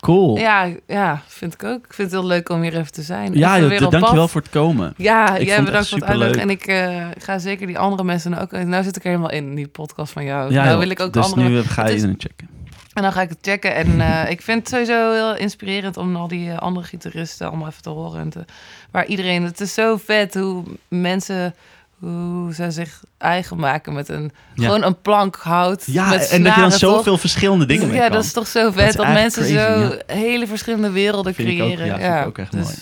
[0.00, 0.38] Cool.
[0.38, 1.84] Ja, ja, vind ik ook.
[1.86, 3.34] Ik vind het heel leuk om hier even te zijn.
[3.34, 4.94] Ja, joh, weer op dankjewel voor het komen.
[4.96, 6.42] Ja, Ik jij bedankt voor het uitnodigen.
[6.42, 8.50] En ik eh, ga zeker die andere mensen ook...
[8.50, 10.52] Nou zit ik er helemaal in, die podcast van jou.
[10.52, 10.78] Ja, nou joh.
[10.78, 11.48] wil ik ook dus andere...
[11.48, 12.48] nu eh, ga het je is- het checken.
[12.92, 13.74] En dan ga ik het checken.
[13.74, 14.00] En
[14.34, 18.20] ik vind het sowieso heel inspirerend om al die andere gitaristen allemaal even te horen.
[18.20, 18.44] En te,
[18.90, 19.42] waar iedereen...
[19.42, 21.54] Het is zo vet hoe mensen...
[22.00, 24.30] Hoe ze zich eigen maken met een...
[24.54, 24.64] Ja.
[24.64, 26.78] Gewoon een plank hout Ja, met en dat je dan toch?
[26.78, 28.12] zoveel verschillende dingen mee Ja, kan.
[28.12, 29.54] dat is toch zo vet dat, mensen crazy,
[29.86, 31.86] zo hele verschillende werelden Vind ik ook, creëren.
[31.86, 32.74] ja, vind ik ook echt mooi.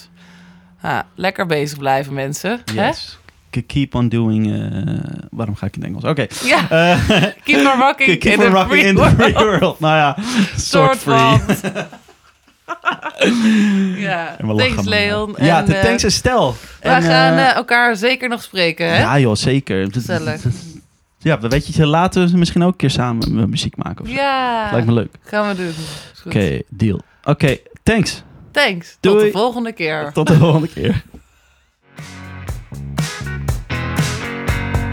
[0.81, 2.61] ah, lekker bezig blijven, mensen.
[2.75, 2.87] Hè?
[2.87, 3.19] Yes.
[3.51, 4.53] Ke- Keep on doing...
[4.53, 4.95] eh,
[5.31, 6.05] waarom ga ik in het Engels?
[6.05, 6.27] Oké.
[6.45, 9.81] Ja, Eh, keep on rocking, keep in, on the rocking free in the world.
[9.81, 10.17] Nou ja,
[10.57, 11.41] soort Soort free.
[14.09, 14.85] ja, we thanks.
[14.85, 15.35] Leon.
[15.39, 16.53] Ja, En, eh, thanks Estelle.
[16.53, 18.99] We En, gaan eh, eh, elkaar zeker nog spreken, hè?
[18.99, 19.89] Ja joh, zeker.
[19.93, 20.43] Gezellig.
[21.19, 24.05] Ja, dan weet je, laten we misschien ook een keer samen eh, muziek maken.
[24.05, 24.15] Of zo.
[24.15, 25.15] Ja, Lijkt me leuk.
[25.25, 25.73] gaan we doen.
[26.27, 27.01] Oké, deal.
[27.25, 28.23] Oké, thanks.
[28.51, 28.97] Thanks.
[29.01, 30.11] Tot de volgende keer.
[30.13, 31.03] Tot de volgende keer.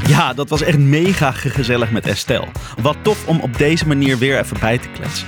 [0.08, 2.48] Ja, dat was echt mega gezellig met Estelle.
[2.82, 5.28] Wat tof om op deze manier weer even bij te kletsen.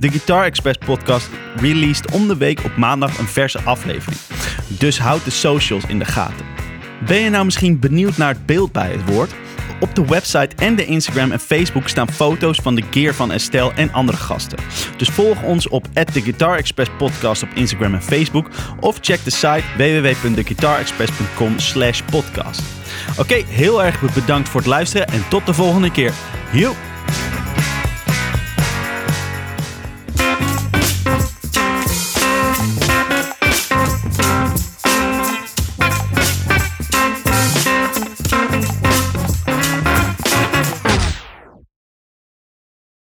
[0.00, 4.20] De Guitar Express podcast released om de week op maandag een verse aflevering.
[4.68, 6.46] Dus houd de socials in de gaten.
[7.06, 9.34] Ben je nou misschien benieuwd naar het beeld bij het woord?
[9.80, 13.72] Op de website en de Instagram en Facebook staan foto's van de gear van Estelle
[13.74, 14.58] en andere gasten.
[14.96, 18.48] Dus volg ons op The Guitar Express Podcast op Instagram en Facebook.
[18.80, 22.62] Of check de site www.theguitarexpress.com slash podcast.
[23.18, 26.12] Oké, heel erg bedankt voor het luisteren en tot de volgende keer.
[26.52, 26.76] Joep!